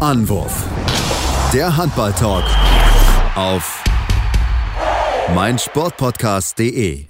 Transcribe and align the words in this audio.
Anwurf. 0.00 0.64
Der 1.52 1.76
Handball-Talk 1.76 2.44
auf 3.34 3.84
meinsportpodcast.de. 5.34 7.04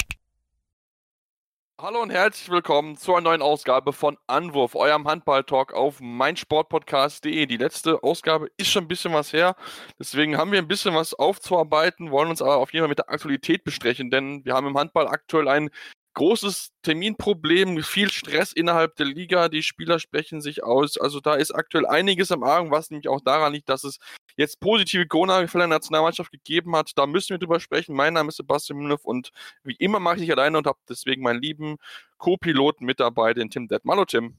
Hallo 1.80 2.03
und 2.03 2.11
herzlich 2.11 2.50
willkommen 2.50 2.96
zu 2.96 3.14
einer 3.14 3.21
neuen 3.21 3.42
Ausgabe 3.42 3.92
von 3.92 4.18
Anwurf, 4.26 4.74
eurem 4.74 5.06
Handball-Talk 5.06 5.72
auf 5.72 6.00
meinsportpodcast.de. 6.00 7.46
Die 7.46 7.56
letzte 7.56 8.03
Ausgabe 8.03 8.48
ist 8.56 8.72
schon 8.72 8.87
ein 8.87 8.88
bisschen 8.88 9.12
was 9.12 9.32
her, 9.32 9.54
deswegen 10.00 10.36
haben 10.36 10.50
wir 10.50 10.58
ein 10.58 10.66
bisschen 10.66 10.92
was 10.92 11.14
aufzuarbeiten, 11.14 12.10
wollen 12.10 12.28
uns 12.28 12.42
aber 12.42 12.56
auf 12.56 12.72
jeden 12.72 12.82
Fall 12.82 12.88
mit 12.88 12.98
der 12.98 13.08
Aktualität 13.08 13.62
bestrechen, 13.62 14.10
denn 14.10 14.44
wir 14.44 14.54
haben 14.54 14.66
im 14.66 14.76
Handball 14.76 15.06
aktuell 15.06 15.46
ein 15.46 15.70
großes 16.15 16.73
Terminproblem, 16.83 17.83
viel 17.83 18.10
Stress 18.10 18.52
innerhalb 18.52 18.97
der 18.97 19.06
Liga, 19.06 19.48
die 19.48 19.62
Spieler 19.62 19.98
sprechen 19.98 20.41
sich 20.41 20.62
aus. 20.62 20.98
Also 20.98 21.20
da 21.20 21.34
ist 21.34 21.52
aktuell 21.52 21.87
einiges 21.87 22.33
am 22.33 22.42
Argen, 22.42 22.70
was 22.70 22.91
nämlich 22.91 23.09
auch 23.09 23.20
daran 23.20 23.52
liegt, 23.52 23.69
dass 23.69 23.84
es 23.84 23.98
jetzt 24.37 24.60
positive 24.60 25.06
Corona-Fälle 25.06 25.65
in 25.65 25.70
der 25.70 25.78
Nationalmannschaft 25.78 26.32
gegeben 26.32 26.74
hat. 26.74 26.92
Da 26.96 27.06
müssen 27.06 27.30
wir 27.30 27.38
drüber 27.38 27.60
sprechen. 27.60 27.95
Mein 27.95 28.15
Name 28.15 28.28
ist 28.28 28.37
Sebastian 28.37 28.78
Müller 28.78 28.98
und 29.02 29.30
wie 29.62 29.77
immer 29.78 30.01
mache 30.01 30.16
ich 30.16 30.23
nicht 30.23 30.32
alleine 30.32 30.59
und 30.59 30.66
habe 30.66 30.78
deswegen 30.88 31.23
meinen 31.23 31.41
lieben 31.41 31.77
Co-Piloten 32.18 32.84
mit 32.84 33.01
dabei, 33.01 33.34
den 33.34 33.51
Tim 33.51 33.68
Detm. 33.68 33.90
Hallo 33.90 34.04
Tim. 34.04 34.38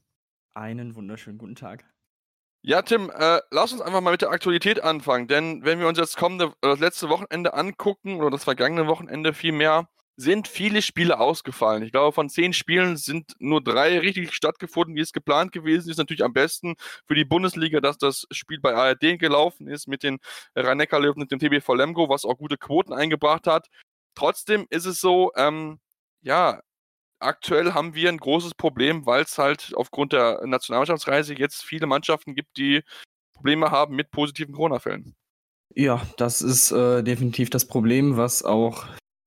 Einen 0.54 0.96
wunderschönen 0.96 1.38
guten 1.38 1.56
Tag. 1.56 1.86
Ja, 2.64 2.84
Tim, 2.84 3.10
äh, 3.10 3.40
lass 3.50 3.72
uns 3.72 3.82
einfach 3.82 4.02
mal 4.02 4.12
mit 4.12 4.22
der 4.22 4.30
Aktualität 4.30 4.84
anfangen, 4.84 5.28
denn 5.28 5.64
wenn 5.66 5.80
wir 5.80 5.88
uns 5.88 5.98
jetzt 5.98 6.16
kommende, 6.16 6.54
das 6.62 6.80
letzte 6.80 7.10
Wochenende 7.10 7.56
angucken, 7.56 8.18
oder 8.18 8.30
das 8.30 8.44
vergangene 8.44 8.86
Wochenende 8.86 9.34
vielmehr, 9.34 9.90
sind 10.18 10.48
viele 10.48 10.82
Spiele 10.82 11.20
ausgefallen. 11.20 11.84
Ich 11.84 11.92
glaube, 11.92 12.14
von 12.14 12.30
zehn 12.30 12.54
Spielen 12.54 12.98
sind 12.98 13.34
nur 13.40 13.64
drei 13.64 14.00
richtig 14.00 14.34
stattgefunden, 14.34 14.96
wie 14.96 15.02
es 15.02 15.14
geplant 15.14 15.52
gewesen 15.52 15.90
ist. 15.90 15.98
Natürlich 15.98 16.24
am 16.24 16.34
besten 16.34 16.76
für 17.08 17.16
die 17.16 17.26
Bundesliga, 17.26 17.80
dass 17.80 17.98
das 17.98 18.28
Spiel 18.32 18.60
bei 18.60 18.76
ARD 18.76 19.18
gelaufen 19.20 19.68
ist 19.68 19.88
mit 19.88 20.04
den 20.04 20.20
rhein 20.56 20.80
löwen 20.80 21.22
und 21.22 21.32
dem 21.32 21.40
TBV 21.40 21.74
Lemgo, 21.74 22.10
was 22.10 22.26
auch 22.26 22.38
gute 22.38 22.58
Quoten 22.58 22.94
eingebracht 22.94 23.48
hat. 23.48 23.68
Trotzdem 24.16 24.68
ist 24.70 24.86
es 24.86 25.00
so, 25.00 25.32
ähm, 25.36 25.80
ja, 26.22 26.62
aktuell 27.20 27.74
haben 27.74 27.96
wir 27.96 28.10
ein 28.10 28.18
großes 28.18 28.56
Problem, 28.56 29.06
weil 29.06 29.24
es 29.24 29.38
halt 29.38 29.72
aufgrund 29.76 30.14
der 30.14 30.46
Nationalmannschaftsreise 30.46 31.34
jetzt 31.36 31.64
viele 31.64 31.88
Mannschaften 31.88 32.36
gibt, 32.36 32.58
die 32.58 32.82
Probleme 33.34 33.72
haben 33.72 33.96
mit 33.96 34.12
positiven 34.12 34.54
Corona-Fällen. 34.54 35.16
Ja, 35.74 36.06
das 36.18 36.42
ist 36.42 36.72
äh, 36.72 37.02
definitiv 37.02 37.50
das 37.50 37.66
Problem, 37.66 38.18
was 38.18 38.44
auch 38.44 38.86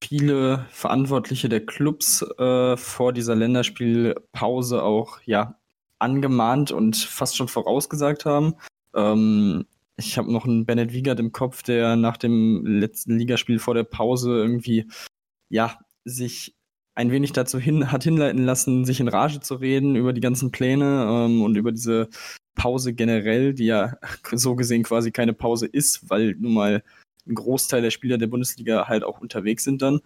viele 0.09 0.67
Verantwortliche 0.71 1.49
der 1.49 1.65
Clubs 1.65 2.23
äh, 2.39 2.77
vor 2.77 3.13
dieser 3.13 3.35
Länderspielpause 3.35 4.83
auch 4.83 5.19
ja 5.25 5.59
angemahnt 5.99 6.71
und 6.71 6.97
fast 6.97 7.37
schon 7.37 7.49
vorausgesagt 7.49 8.27
haben. 8.27 8.55
Ähm, 8.95 9.67
ich 9.97 10.19
habe 10.19 10.33
noch 10.33 10.45
einen 10.45 10.67
Bennett 10.67 10.93
Wiegert 10.93 11.21
im 11.21 11.33
Kopf, 11.33 11.63
der 11.63 11.97
nach 11.97 12.17
dem 12.17 12.67
letzten 12.67 13.17
Ligaspiel 13.17 13.59
vor 13.59 13.75
der 13.75 13.85
Pause 13.85 14.37
irgendwie 14.37 14.91
ja 15.49 15.79
sich 16.05 16.55
ein 16.95 17.11
wenig 17.11 17.33
dazu 17.33 17.59
hin, 17.59 17.91
hat 17.91 18.05
hinleiten 18.05 18.45
lassen, 18.45 18.85
sich 18.85 19.01
in 19.01 19.09
Rage 19.09 19.41
zu 19.41 19.55
reden 19.57 19.97
über 19.97 20.13
die 20.13 20.21
ganzen 20.21 20.51
Pläne 20.53 21.07
ähm, 21.09 21.43
und 21.43 21.57
über 21.57 21.73
diese 21.73 22.09
Pause 22.55 22.95
generell, 22.95 23.55
die 23.55 23.67
ja 23.67 23.97
so 24.33 24.55
gesehen 24.55 24.83
quasi 24.83 25.13
keine 25.13 25.33
Pause 25.33 25.67
ist, 25.67 26.11
weil 26.11 26.37
nun 26.39 26.53
mal 26.55 26.83
ein 27.27 27.35
Großteil 27.35 27.83
der 27.83 27.91
Spieler 27.91 28.19
der 28.19 28.27
Bundesliga 28.27 28.89
halt 28.89 29.05
auch 29.05 29.21
unterwegs 29.21 29.65
sind 29.65 29.83
dann. 29.83 30.01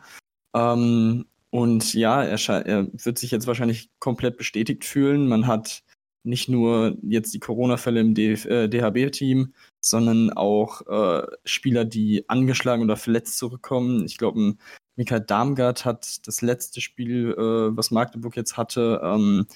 Ähm, 0.54 1.26
und 1.50 1.94
ja, 1.94 2.22
er, 2.22 2.66
er, 2.66 2.88
wird 2.92 3.18
sich 3.18 3.30
jetzt 3.30 3.46
wahrscheinlich 3.46 3.90
komplett 3.98 4.36
bestätigt 4.36 4.84
fühlen. 4.84 5.28
Man 5.28 5.46
hat 5.46 5.82
nicht 6.24 6.48
nur 6.48 6.96
jetzt 7.02 7.32
die 7.32 7.38
Corona-Fälle 7.38 8.00
im 8.00 8.14
äh, 8.16 8.68
DHB-Team, 8.68 9.54
sondern 9.80 10.30
auch 10.32 10.82
äh, 10.86 11.26
Spieler, 11.44 11.84
die 11.84 12.28
angeschlagen 12.28 12.82
oder 12.82 12.96
verletzt 12.96 13.38
zurückkommen. 13.38 14.04
Ich 14.04 14.18
glaube, 14.18 14.56
Mikael 14.96 15.20
Darmgard 15.20 15.84
hat 15.84 16.26
das 16.26 16.42
letzte 16.42 16.80
Spiel, 16.80 17.32
äh, 17.32 17.76
was 17.76 17.90
Magdeburg 17.90 18.36
jetzt 18.36 18.56
hatte, 18.56 19.00
ähm, 19.02 19.46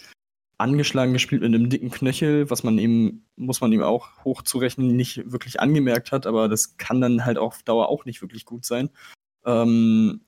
angeschlagen 0.63 1.13
gespielt 1.13 1.43
mit 1.43 1.55
einem 1.55 1.69
dicken 1.69 1.91
Knöchel, 1.91 2.49
was 2.51 2.63
man 2.63 2.79
ihm, 2.79 3.25
muss 3.37 3.61
man 3.61 3.73
ihm 3.73 3.83
auch 3.83 4.25
hochzurechnen, 4.25 4.97
nicht 4.97 5.31
wirklich 5.31 5.61
angemerkt 5.61 6.13
hat, 6.13 6.27
aber 6.27 6.49
das 6.49 6.77
kann 6.77 7.01
dann 7.01 7.25
halt 7.25 7.39
auf 7.39 7.63
Dauer 7.63 7.89
auch 7.89 8.05
nicht 8.05 8.23
wirklich 8.23 8.45
gut 8.45 8.65
sein. 8.65 8.91
Ähm, 9.45 10.23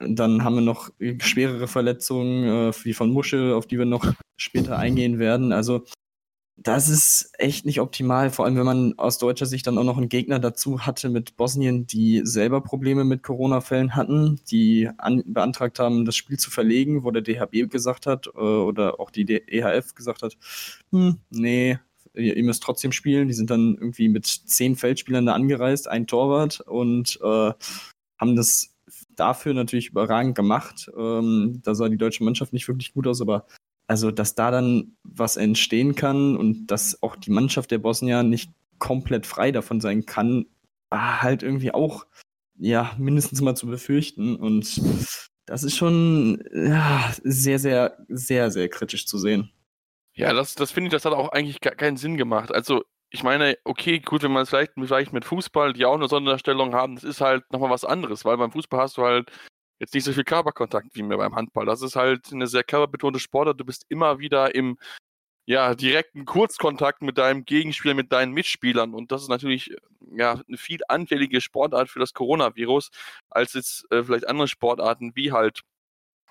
dann 0.00 0.44
haben 0.44 0.54
wir 0.54 0.62
noch 0.62 0.90
schwerere 1.20 1.68
Verletzungen, 1.68 2.44
äh, 2.44 2.72
wie 2.84 2.94
von 2.94 3.10
Muschel, 3.10 3.52
auf 3.52 3.66
die 3.66 3.78
wir 3.78 3.84
noch 3.84 4.12
später 4.36 4.78
eingehen 4.78 5.18
werden. 5.18 5.52
Also 5.52 5.84
das 6.60 6.88
ist 6.88 7.30
echt 7.38 7.66
nicht 7.66 7.80
optimal, 7.80 8.30
vor 8.30 8.44
allem 8.44 8.56
wenn 8.56 8.66
man 8.66 8.98
aus 8.98 9.18
deutscher 9.18 9.46
Sicht 9.46 9.66
dann 9.66 9.78
auch 9.78 9.84
noch 9.84 9.96
einen 9.96 10.08
Gegner 10.08 10.40
dazu 10.40 10.80
hatte 10.80 11.08
mit 11.08 11.36
Bosnien, 11.36 11.86
die 11.86 12.22
selber 12.24 12.60
Probleme 12.60 13.04
mit 13.04 13.22
Corona-Fällen 13.22 13.94
hatten, 13.94 14.40
die 14.50 14.90
an, 14.98 15.22
beantragt 15.24 15.78
haben, 15.78 16.04
das 16.04 16.16
Spiel 16.16 16.38
zu 16.38 16.50
verlegen, 16.50 17.04
wo 17.04 17.12
der 17.12 17.22
DHB 17.22 17.70
gesagt 17.70 18.06
hat 18.06 18.26
äh, 18.26 18.40
oder 18.40 18.98
auch 18.98 19.10
die 19.10 19.24
EHF 19.30 19.94
gesagt 19.94 20.22
hat, 20.22 20.36
hm, 20.90 21.18
nee, 21.30 21.78
ihr, 22.14 22.36
ihr, 22.36 22.44
müsst 22.44 22.62
trotzdem 22.62 22.90
spielen. 22.90 23.28
Die 23.28 23.34
sind 23.34 23.50
dann 23.50 23.74
irgendwie 23.74 24.08
mit 24.08 24.26
zehn 24.26 24.74
Feldspielern 24.74 25.26
da 25.26 25.34
angereist, 25.34 25.88
ein 25.88 26.08
Torwart 26.08 26.60
und 26.60 27.20
äh, 27.22 27.52
haben 28.18 28.36
das 28.36 28.74
dafür 29.14 29.54
natürlich 29.54 29.90
überragend 29.90 30.34
gemacht. 30.34 30.90
Ähm, 30.96 31.60
da 31.62 31.74
sah 31.74 31.88
die 31.88 31.98
deutsche 31.98 32.24
Mannschaft 32.24 32.52
nicht 32.52 32.66
wirklich 32.66 32.94
gut 32.94 33.06
aus, 33.06 33.20
aber 33.20 33.46
also, 33.88 34.10
dass 34.10 34.34
da 34.34 34.50
dann 34.50 34.96
was 35.02 35.38
entstehen 35.38 35.94
kann 35.94 36.36
und 36.36 36.66
dass 36.66 37.02
auch 37.02 37.16
die 37.16 37.30
Mannschaft 37.30 37.70
der 37.70 37.78
Bosnier 37.78 38.22
nicht 38.22 38.52
komplett 38.78 39.26
frei 39.26 39.50
davon 39.50 39.80
sein 39.80 40.04
kann, 40.04 40.46
war 40.90 41.22
halt 41.22 41.42
irgendwie 41.42 41.72
auch, 41.72 42.06
ja, 42.58 42.92
mindestens 42.98 43.40
mal 43.40 43.56
zu 43.56 43.66
befürchten. 43.66 44.36
Und 44.36 44.80
das 45.46 45.64
ist 45.64 45.74
schon 45.74 46.44
ja, 46.52 47.12
sehr, 47.24 47.58
sehr, 47.58 47.96
sehr, 48.08 48.50
sehr 48.50 48.68
kritisch 48.68 49.06
zu 49.06 49.18
sehen. 49.18 49.50
Ja, 50.14 50.34
das, 50.34 50.54
das 50.54 50.70
finde 50.70 50.88
ich, 50.88 50.92
das 50.92 51.06
hat 51.06 51.14
auch 51.14 51.30
eigentlich 51.30 51.60
keinen 51.60 51.96
Sinn 51.96 52.18
gemacht. 52.18 52.52
Also, 52.52 52.82
ich 53.10 53.22
meine, 53.22 53.56
okay, 53.64 54.00
gut, 54.00 54.22
wenn 54.22 54.32
man 54.32 54.42
es 54.42 54.50
vielleicht, 54.50 54.72
vielleicht 54.74 55.14
mit 55.14 55.24
Fußball, 55.24 55.72
die 55.72 55.86
auch 55.86 55.94
eine 55.94 56.08
Sonderstellung 56.08 56.74
haben, 56.74 56.96
das 56.96 57.04
ist 57.04 57.22
halt 57.22 57.50
nochmal 57.52 57.70
was 57.70 57.86
anderes, 57.86 58.26
weil 58.26 58.36
beim 58.36 58.52
Fußball 58.52 58.80
hast 58.80 58.98
du 58.98 59.02
halt 59.02 59.30
jetzt 59.78 59.94
nicht 59.94 60.04
so 60.04 60.12
viel 60.12 60.24
Körperkontakt 60.24 60.94
wie 60.94 61.02
mir 61.02 61.16
beim 61.16 61.34
Handball. 61.34 61.66
Das 61.66 61.82
ist 61.82 61.96
halt 61.96 62.32
eine 62.32 62.46
sehr 62.46 62.64
körperbetonte 62.64 63.20
Sportart. 63.20 63.60
Du 63.60 63.64
bist 63.64 63.86
immer 63.88 64.18
wieder 64.18 64.54
im 64.54 64.78
ja, 65.46 65.74
direkten 65.74 66.26
Kurzkontakt 66.26 67.00
mit 67.00 67.16
deinem 67.16 67.44
Gegenspieler, 67.44 67.94
mit 67.94 68.12
deinen 68.12 68.32
Mitspielern. 68.32 68.94
Und 68.94 69.12
das 69.12 69.22
ist 69.22 69.28
natürlich 69.28 69.74
ja, 70.14 70.42
eine 70.46 70.58
viel 70.58 70.80
anfällige 70.88 71.40
Sportart 71.40 71.88
für 71.88 72.00
das 72.00 72.12
Coronavirus, 72.12 72.90
als 73.30 73.54
jetzt 73.54 73.90
äh, 73.90 74.04
vielleicht 74.04 74.28
andere 74.28 74.48
Sportarten 74.48 75.12
wie 75.14 75.32
halt 75.32 75.62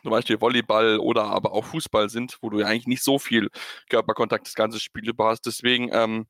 zum 0.03 0.11
Beispiel 0.11 0.39
Volleyball 0.39 0.99
oder 0.99 1.23
aber 1.25 1.53
auch 1.53 1.65
Fußball 1.65 2.09
sind, 2.09 2.37
wo 2.41 2.49
du 2.49 2.59
ja 2.59 2.67
eigentlich 2.67 2.87
nicht 2.87 3.03
so 3.03 3.17
viel 3.17 3.49
Körperkontakt 3.89 4.45
das 4.45 4.53
ganze 4.53 4.79
Spiel 4.79 5.09
über 5.09 5.25
hast. 5.29 5.47
Deswegen 5.47 5.89
ähm, 5.91 6.27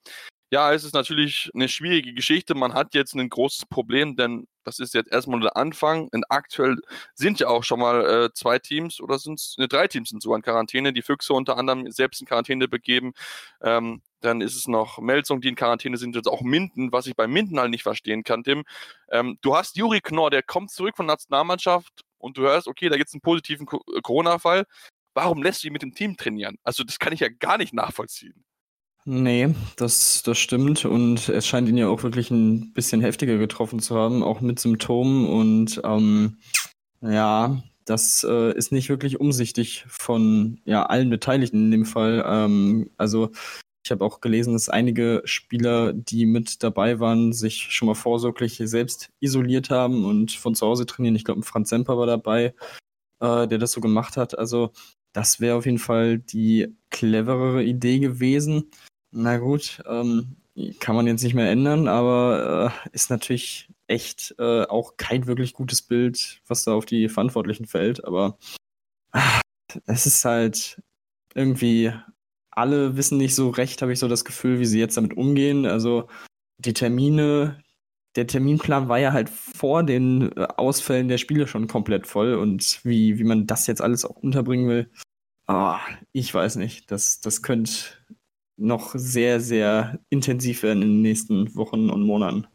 ja, 0.52 0.72
es 0.74 0.86
ist 0.86 0.94
natürlich 0.94 1.52
eine 1.54 1.68
schwierige 1.68 2.14
Geschichte. 2.14 2.56
Man 2.56 2.74
hat 2.74 2.96
jetzt 2.96 3.14
ein 3.14 3.30
großes 3.30 3.66
Problem, 3.66 4.16
denn 4.16 4.48
das 4.68 4.80
ist 4.80 4.94
jetzt 4.94 5.10
erstmal 5.10 5.40
der 5.40 5.56
Anfang. 5.56 6.10
Und 6.12 6.26
aktuell 6.30 6.76
sind 7.16 7.40
ja 7.40 7.48
auch 7.48 7.64
schon 7.64 7.80
mal 7.80 8.26
äh, 8.26 8.34
zwei 8.34 8.60
Teams 8.60 9.00
oder 9.00 9.18
sind 9.18 9.40
es 9.40 9.56
ne, 9.58 9.70
drei 9.70 9.88
Teams 9.88 10.10
sind 10.10 10.22
so 10.22 10.36
in 10.36 10.42
Quarantäne. 10.42 10.92
Die 10.92 11.02
Füchse 11.02 11.34
unter 11.34 11.58
anderem 11.58 11.90
selbst 11.90 12.20
in 12.20 12.28
Quarantäne 12.28 12.68
begeben. 12.68 13.14
Ähm, 13.62 14.02
dann 14.20 14.42
ist 14.42 14.58
es 14.58 14.68
noch 14.68 15.00
Melzung, 15.00 15.40
die 15.40 15.48
in 15.48 15.56
Quarantäne 15.56 15.96
sind, 15.96 16.16
jetzt 16.16 16.28
auch 16.28 16.42
Minden, 16.42 16.92
was 16.92 17.08
ich 17.08 17.16
bei 17.16 17.28
Minden 17.28 17.60
halt 17.62 17.70
nicht 17.70 17.84
verstehen 17.84 18.24
kann, 18.26 18.44
Tim. 18.44 18.66
Ähm, 19.10 19.38
du 19.42 19.56
hast 19.56 19.78
Juri 19.78 20.02
Knorr, 20.02 20.32
der 20.32 20.44
kommt 20.44 20.70
zurück 20.72 20.98
von 20.98 21.06
Nationalmannschaft 21.06 22.04
und 22.18 22.38
du 22.38 22.42
hörst, 22.42 22.68
okay, 22.68 22.90
da 22.90 22.98
gibt 22.98 23.08
es 23.08 23.14
einen 23.14 23.22
positiven 23.22 23.68
äh, 23.68 24.02
Corona-Fall. 24.02 24.66
Warum 25.14 25.42
lässt 25.44 25.64
du 25.64 25.68
ihn 25.68 25.74
mit 25.74 25.82
dem 25.82 25.94
Team 25.94 26.18
trainieren? 26.18 26.58
Also, 26.64 26.84
das 26.84 27.00
kann 27.00 27.14
ich 27.14 27.22
ja 27.22 27.30
gar 27.30 27.58
nicht 27.58 27.74
nachvollziehen. 27.74 28.44
Nee, 29.10 29.56
das, 29.78 30.22
das 30.24 30.38
stimmt. 30.38 30.84
Und 30.84 31.30
es 31.30 31.48
scheint 31.48 31.70
ihn 31.70 31.78
ja 31.78 31.88
auch 31.88 32.04
wirklich 32.04 32.30
ein 32.30 32.74
bisschen 32.74 33.00
heftiger 33.00 33.38
getroffen 33.38 33.80
zu 33.80 33.96
haben, 33.96 34.22
auch 34.22 34.42
mit 34.42 34.60
Symptomen. 34.60 35.26
Und 35.26 35.80
ähm, 35.86 36.40
ja, 37.00 37.64
das 37.86 38.26
äh, 38.30 38.52
ist 38.52 38.74
nicht 38.74 38.90
wirklich 38.90 39.22
umsichtig 39.22 39.86
von 39.88 40.60
ja, 40.66 40.86
allen 40.88 41.10
Beteiligten 41.10 41.68
in 41.68 41.72
dem 41.72 41.86
Fall. 41.86 42.22
Ähm, 42.28 42.92
also 42.98 43.32
ich 43.86 43.92
habe 43.92 44.04
auch 44.04 44.20
gelesen, 44.20 44.52
dass 44.52 44.68
einige 44.68 45.22
Spieler, 45.24 45.94
die 45.94 46.26
mit 46.26 46.62
dabei 46.62 47.00
waren, 47.00 47.32
sich 47.32 47.72
schon 47.72 47.86
mal 47.86 47.96
vorsorglich 47.96 48.62
selbst 48.66 49.10
isoliert 49.22 49.70
haben 49.70 50.04
und 50.04 50.34
von 50.34 50.54
zu 50.54 50.68
Hause 50.68 50.86
trainieren. 50.86 51.16
Ich 51.16 51.24
glaube, 51.24 51.44
Franz 51.44 51.70
Semper 51.70 51.98
war 51.98 52.08
dabei, 52.08 52.54
äh, 53.22 53.48
der 53.48 53.58
das 53.58 53.72
so 53.72 53.80
gemacht 53.80 54.18
hat. 54.18 54.38
Also 54.38 54.74
das 55.14 55.40
wäre 55.40 55.56
auf 55.56 55.66
jeden 55.66 55.80
Fall 55.80 56.20
die 56.20 56.76
cleverere 56.90 57.64
Idee 57.64 58.00
gewesen. 58.00 58.70
Na 59.12 59.38
gut, 59.38 59.82
ähm, 59.88 60.38
kann 60.80 60.96
man 60.96 61.08
jetzt 61.08 61.24
nicht 61.24 61.34
mehr 61.34 61.50
ändern, 61.50 61.88
aber 61.88 62.74
äh, 62.84 62.90
ist 62.92 63.10
natürlich 63.10 63.70
echt 63.88 64.36
äh, 64.40 64.64
auch 64.64 64.98
kein 64.98 65.28
wirklich 65.28 65.54
gutes 65.54 65.82
Bild, 65.82 66.42
was 66.48 66.64
da 66.64 66.74
auf 66.74 66.86
die 66.86 67.10
Verantwortlichen 67.10 67.68
fällt. 67.68 68.04
Aber 68.06 68.38
äh, 69.14 69.20
es 69.86 70.06
ist 70.06 70.26
halt 70.26 70.82
irgendwie 71.34 71.94
alle 72.52 72.98
wissen 72.98 73.18
nicht 73.20 73.36
so 73.36 73.50
recht, 73.50 73.82
habe 73.82 73.94
ich 73.94 74.00
so 74.00 74.08
das 74.08 74.26
Gefühl, 74.26 74.60
wie 74.60 74.66
sie 74.66 74.80
jetzt 74.80 74.98
damit 74.98 75.16
umgehen. 75.16 75.68
Also 75.68 76.08
die 76.58 76.74
Termine, 76.74 77.64
der 78.16 78.26
Terminplan 78.26 78.90
war 78.90 78.98
ja 78.98 79.14
halt 79.14 79.30
vor 79.30 79.84
den 79.84 80.36
äh, 80.36 80.48
Ausfällen 80.58 81.08
der 81.08 81.20
Spiele 81.20 81.48
schon 81.48 81.68
komplett 81.68 82.08
voll 82.08 82.34
und 82.34 82.80
wie, 82.84 83.20
wie 83.20 83.24
man 83.24 83.46
das 83.46 83.68
jetzt 83.68 83.82
alles 83.82 84.06
auch 84.06 84.16
unterbringen 84.18 84.68
will, 84.68 84.90
oh, 85.48 85.76
ich 86.14 86.34
weiß 86.34 86.56
nicht. 86.56 86.90
Das, 86.92 87.22
das 87.22 87.44
könnte 87.44 87.74
noch 88.58 88.92
sehr, 88.96 89.40
sehr 89.40 90.00
intensiv 90.10 90.64
werden 90.64 90.82
in 90.82 90.90
den 90.90 91.02
nächsten 91.02 91.56
Wochen 91.56 91.90
und 91.90 92.04
Monaten. 92.04 92.48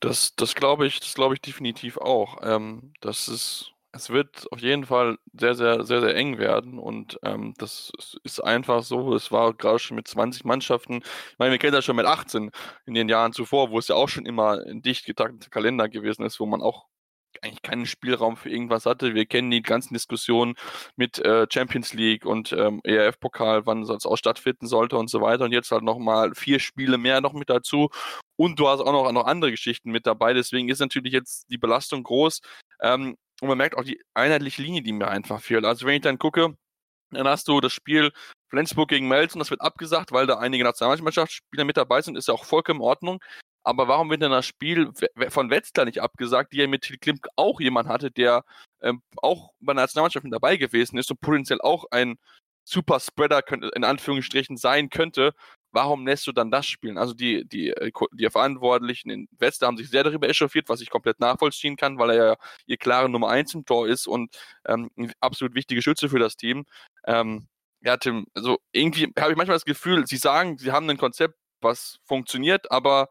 Das, 0.00 0.34
das 0.36 0.54
glaube 0.54 0.86
ich, 0.86 1.00
das 1.00 1.14
glaube 1.14 1.34
ich 1.34 1.40
definitiv 1.40 1.98
auch. 1.98 2.38
Ähm, 2.42 2.92
das 3.00 3.28
ist 3.28 3.72
es 3.96 4.10
wird 4.10 4.46
auf 4.52 4.60
jeden 4.60 4.84
Fall 4.84 5.18
sehr, 5.32 5.54
sehr, 5.54 5.84
sehr, 5.84 6.00
sehr 6.00 6.14
eng 6.14 6.38
werden 6.38 6.78
und 6.78 7.18
ähm, 7.24 7.54
das 7.58 7.92
ist 8.24 8.40
einfach 8.40 8.82
so. 8.82 9.14
Es 9.14 9.32
war 9.32 9.54
gerade 9.54 9.78
schon 9.78 9.96
mit 9.96 10.06
20 10.06 10.44
Mannschaften. 10.44 10.96
Ich 10.96 11.38
meine, 11.38 11.52
wir 11.52 11.58
kennen 11.58 11.72
das 11.72 11.84
schon 11.84 11.96
mit 11.96 12.06
18 12.06 12.50
in 12.84 12.94
den 12.94 13.08
Jahren 13.08 13.32
zuvor, 13.32 13.70
wo 13.70 13.78
es 13.78 13.88
ja 13.88 13.96
auch 13.96 14.08
schon 14.08 14.26
immer 14.26 14.60
ein 14.66 14.82
dicht 14.82 15.06
getakteter 15.06 15.50
Kalender 15.50 15.88
gewesen 15.88 16.24
ist, 16.24 16.38
wo 16.40 16.46
man 16.46 16.62
auch 16.62 16.86
eigentlich 17.42 17.62
keinen 17.62 17.86
Spielraum 17.86 18.36
für 18.36 18.50
irgendwas 18.50 18.86
hatte. 18.86 19.14
Wir 19.14 19.26
kennen 19.26 19.50
die 19.50 19.62
ganzen 19.62 19.94
Diskussionen 19.94 20.54
mit 20.96 21.18
äh, 21.18 21.46
Champions 21.50 21.94
League 21.94 22.26
und 22.26 22.52
ähm, 22.52 22.80
ERF-Pokal, 22.84 23.66
wann 23.66 23.82
es 23.82 24.06
auch 24.06 24.16
stattfinden 24.16 24.66
sollte 24.66 24.96
und 24.96 25.08
so 25.10 25.20
weiter. 25.20 25.44
Und 25.44 25.52
jetzt 25.52 25.70
halt 25.70 25.82
nochmal 25.82 26.34
vier 26.34 26.58
Spiele 26.60 26.98
mehr 26.98 27.20
noch 27.20 27.32
mit 27.32 27.50
dazu. 27.50 27.90
Und 28.36 28.58
du 28.58 28.68
hast 28.68 28.80
auch 28.80 28.92
noch, 28.92 29.10
noch 29.12 29.26
andere 29.26 29.50
Geschichten 29.50 29.90
mit 29.90 30.06
dabei. 30.06 30.34
Deswegen 30.34 30.68
ist 30.68 30.80
natürlich 30.80 31.12
jetzt 31.12 31.50
die 31.50 31.58
Belastung 31.58 32.02
groß. 32.02 32.40
Ähm, 32.82 33.16
und 33.40 33.48
man 33.48 33.58
merkt 33.58 33.76
auch 33.76 33.84
die 33.84 34.00
einheitliche 34.14 34.62
Linie, 34.62 34.82
die 34.82 34.92
mir 34.92 35.08
einfach 35.08 35.40
fehlt. 35.40 35.64
Also 35.64 35.86
wenn 35.86 35.96
ich 35.96 36.02
dann 36.02 36.18
gucke, 36.18 36.54
dann 37.10 37.28
hast 37.28 37.48
du 37.48 37.60
das 37.60 37.72
Spiel 37.72 38.12
Flensburg 38.48 38.88
gegen 38.88 39.08
Melzen, 39.08 39.38
das 39.38 39.50
wird 39.50 39.60
abgesagt, 39.60 40.12
weil 40.12 40.26
da 40.26 40.38
einige 40.38 40.64
Nationalmannschaftsspieler 40.64 41.64
mit 41.64 41.76
dabei 41.76 42.00
sind, 42.00 42.16
ist 42.16 42.28
ja 42.28 42.34
auch 42.34 42.44
vollkommen 42.44 42.80
in 42.80 42.86
Ordnung. 42.86 43.18
Aber 43.66 43.88
warum 43.88 44.10
wird 44.10 44.22
denn 44.22 44.30
das 44.30 44.46
Spiel 44.46 44.92
von 45.28 45.50
Wetzlar 45.50 45.86
nicht 45.86 46.00
abgesagt, 46.00 46.52
die 46.52 46.58
ja 46.58 46.68
mit 46.68 47.00
Klimp 47.00 47.26
auch 47.34 47.60
jemand 47.60 47.88
hatte, 47.88 48.12
der 48.12 48.44
ähm, 48.80 49.02
auch 49.16 49.50
bei 49.58 49.74
der 49.74 49.82
Nationalmannschaft 49.82 50.24
dabei 50.30 50.56
gewesen 50.56 50.98
ist 50.98 51.10
und 51.10 51.20
potenziell 51.20 51.60
auch 51.60 51.84
ein 51.90 52.16
Super 52.62 53.00
Spreader 53.00 53.42
in 53.74 53.82
Anführungsstrichen 53.82 54.56
sein 54.56 54.88
könnte, 54.88 55.34
warum 55.72 56.06
lässt 56.06 56.28
du 56.28 56.32
dann 56.32 56.52
das 56.52 56.66
spielen? 56.66 56.96
Also 56.96 57.12
die, 57.12 57.44
die, 57.44 57.70
äh, 57.70 57.90
die 58.12 58.30
Verantwortlichen 58.30 59.10
in 59.10 59.28
Wetzlar 59.36 59.66
haben 59.68 59.76
sich 59.76 59.90
sehr 59.90 60.04
darüber 60.04 60.28
echauffiert, 60.28 60.68
was 60.68 60.80
ich 60.80 60.88
komplett 60.88 61.18
nachvollziehen 61.18 61.76
kann, 61.76 61.98
weil 61.98 62.10
er 62.10 62.16
ja 62.16 62.36
ihr 62.66 62.76
klare 62.76 63.08
Nummer 63.08 63.30
1 63.30 63.54
im 63.54 63.64
Tor 63.64 63.88
ist 63.88 64.06
und 64.06 64.36
ähm, 64.66 64.90
absolut 65.18 65.56
wichtige 65.56 65.82
Schütze 65.82 66.08
für 66.08 66.20
das 66.20 66.36
Team. 66.36 66.66
Ähm, 67.04 67.48
ja, 67.80 67.96
Tim, 67.96 68.26
also 68.32 68.58
irgendwie 68.70 69.12
habe 69.18 69.32
ich 69.32 69.36
manchmal 69.36 69.56
das 69.56 69.64
Gefühl, 69.64 70.06
sie 70.06 70.18
sagen, 70.18 70.56
sie 70.56 70.70
haben 70.70 70.88
ein 70.88 70.98
Konzept, 70.98 71.34
was 71.60 71.98
funktioniert, 72.04 72.70
aber 72.70 73.08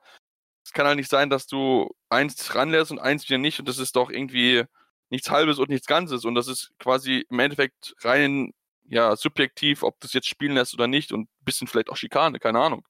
es 0.66 0.72
kann 0.72 0.88
halt 0.88 0.98
nicht 0.98 1.10
sein, 1.10 1.30
dass 1.30 1.46
du 1.46 1.90
eins 2.10 2.56
ranlässt 2.56 2.92
und 2.92 3.00
eins 3.00 3.30
wieder 3.30 3.38
nicht 3.38 3.60
und 3.60 3.70
das 3.70 3.78
ist 3.78 3.96
doch 3.96 4.10
irgendwie 4.10 4.64
nichts 5.10 5.30
Halbes 5.30 5.60
und 5.60 5.70
nichts 5.70 5.86
Ganzes 5.86 6.26
und 6.26 6.34
das 6.34 6.48
ist 6.48 6.72
quasi 6.80 7.26
im 7.30 7.40
Endeffekt 7.40 7.96
rein 8.02 8.52
ja, 8.88 9.16
subjektiv, 9.16 9.84
ob 9.84 10.00
du 10.00 10.08
es 10.08 10.14
jetzt 10.14 10.28
spielen 10.28 10.56
lässt 10.56 10.74
oder 10.74 10.88
nicht 10.88 11.12
und 11.12 11.22
ein 11.22 11.46
bisschen 11.46 11.68
vielleicht 11.68 11.90
auch 11.90 11.98
Schikane, 11.98 12.40
keine 12.40 12.60
Ahnung. 12.60 12.86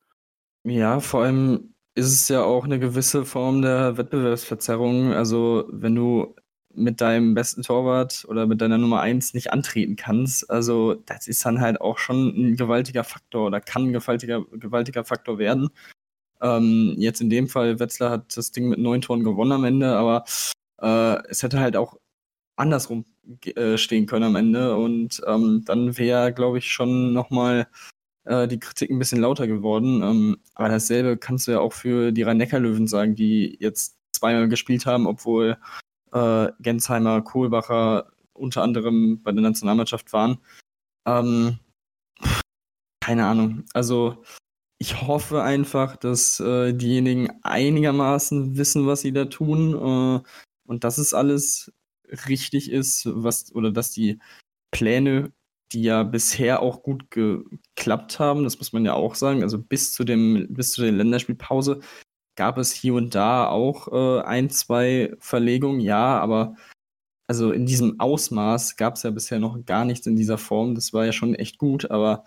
Ja, 0.64 1.00
vor 1.00 1.24
allem 1.24 1.76
ist 1.96 2.12
es 2.12 2.28
ja 2.30 2.44
auch 2.44 2.64
eine 2.66 2.80
gewisse 2.80 3.26
Form 3.26 3.62
der 3.62 3.98
Wettbewerbsverzerrung. 3.98 5.14
Also, 5.14 5.66
wenn 5.70 5.96
du 5.96 6.36
mit 6.74 7.00
deinem 7.00 7.34
besten 7.34 7.62
Torwart 7.62 8.26
oder 8.28 8.48
mit 8.48 8.60
deiner 8.60 8.78
Nummer 8.78 9.00
1 9.02 9.34
nicht 9.34 9.54
antreten 9.54 9.96
kannst, 9.96 10.50
also 10.50 10.96
das 10.96 11.28
ist 11.28 11.46
dann 11.46 11.62
halt 11.62 11.80
auch 11.80 11.98
schon 11.98 12.28
ein 12.36 12.58
gewaltiger 12.58 13.04
Faktor 13.06 13.48
oder 13.48 13.62
kann 13.62 13.84
ein 13.84 13.94
gewaltiger, 13.94 14.44
gewaltiger 14.52 15.06
Faktor 15.06 15.38
werden. 15.38 15.70
Ähm, 16.42 16.96
jetzt 16.98 17.22
in 17.22 17.30
dem 17.30 17.48
Fall, 17.48 17.80
Wetzlar 17.80 18.12
hat 18.12 18.38
das 18.38 18.52
Ding 18.52 18.70
mit 18.70 18.80
neun 18.80 19.02
Toren 19.02 19.24
gewonnen 19.24 19.52
am 19.52 19.64
Ende, 19.64 19.96
aber 19.96 20.26
äh, 20.82 21.28
es 21.30 21.44
hätte 21.44 21.60
halt 21.60 21.76
auch 21.76 21.98
andersrum 22.56 23.06
äh, 23.46 23.78
stehen 23.78 24.06
können 24.06 24.26
am 24.26 24.36
Ende. 24.36 24.76
Und 24.76 25.22
ähm, 25.28 25.64
dann 25.66 25.98
wäre, 25.98 26.34
glaube 26.34 26.58
ich, 26.58 26.72
schon 26.72 27.14
nochmal 27.14 27.68
äh, 28.26 28.48
die 28.48 28.60
Kritik 28.60 28.90
ein 28.90 29.00
bisschen 29.00 29.22
lauter 29.22 29.48
geworden. 29.48 30.02
Ähm, 30.04 30.38
aber 30.56 30.70
dasselbe 30.70 31.18
kannst 31.18 31.48
du 31.48 31.52
ja 31.52 31.60
auch 31.60 31.74
für 31.74 32.12
die 32.12 32.24
Rhein-Neckar-Löwen 32.24 32.88
sagen, 32.88 33.16
die 33.16 33.58
jetzt 33.60 33.98
zweimal 34.14 34.48
gespielt 34.48 34.86
haben, 34.86 35.08
obwohl 35.08 35.58
äh, 36.14 36.48
Gensheimer, 36.60 37.22
Kohlbacher 37.22 38.12
unter 38.34 38.64
anderem 38.64 39.22
bei 39.24 39.32
der 39.32 39.42
Nationalmannschaft 39.42 40.12
waren. 40.14 40.40
Ähm, 41.06 41.60
keine 43.02 43.26
Ahnung. 43.26 43.64
Also 43.74 44.24
ich 44.78 45.02
hoffe 45.02 45.42
einfach, 45.44 45.96
dass 45.96 46.40
äh, 46.40 46.74
diejenigen 46.74 47.30
einigermaßen 47.44 48.58
wissen, 48.58 48.88
was 48.88 49.02
sie 49.02 49.14
da 49.14 49.26
tun. 49.26 49.74
Äh, 49.74 50.22
und 50.68 50.84
das 50.84 51.00
ist 51.00 51.14
alles 51.14 51.72
richtig 52.28 52.72
ist, 52.72 53.04
was 53.06 53.54
oder 53.56 53.72
dass 53.72 53.92
die 53.92 54.20
Pläne, 54.72 55.32
die 55.72 55.84
ja 55.84 56.04
bisher 56.04 56.62
auch 56.62 56.84
gut 56.84 57.10
geklappt 57.12 58.20
haben, 58.20 58.44
das 58.44 58.58
muss 58.58 58.74
man 58.74 58.86
ja 58.86 58.94
auch 58.94 59.16
sagen, 59.16 59.44
also 59.44 59.58
bis 59.60 59.94
zu 59.94 60.04
dem 60.04 60.48
bis 60.54 60.72
zu 60.72 60.82
der 60.82 60.92
Länderspielpause 60.92 61.82
gab 62.36 62.58
es 62.58 62.72
hier 62.72 62.96
und 62.96 63.16
da 63.16 63.48
auch 63.48 63.88
äh, 63.92 64.22
ein, 64.24 64.50
zwei 64.50 65.16
Verlegungen, 65.20 65.80
ja, 65.80 66.20
aber 66.20 66.56
also 67.28 67.52
in 67.52 67.66
diesem 67.66 68.00
Ausmaß 68.00 68.78
gab 68.78 68.96
es 68.96 69.04
ja 69.04 69.12
bisher 69.12 69.40
noch 69.40 69.66
gar 69.66 69.86
nichts 69.86 70.06
in 70.08 70.16
dieser 70.16 70.38
Form. 70.38 70.76
Das 70.76 70.94
war 70.94 71.06
ja 71.06 71.12
schon 71.12 71.34
echt 71.36 71.58
gut, 71.58 71.90
aber 71.90 72.26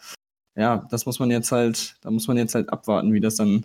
ja, 0.59 0.87
das 0.91 1.07
muss 1.07 1.21
man 1.21 1.31
jetzt 1.31 1.53
halt, 1.53 1.97
da 2.01 2.11
muss 2.11 2.27
man 2.27 2.37
jetzt 2.37 2.55
halt 2.55 2.69
abwarten, 2.71 3.13
wie 3.13 3.21
das 3.21 3.37
dann 3.37 3.65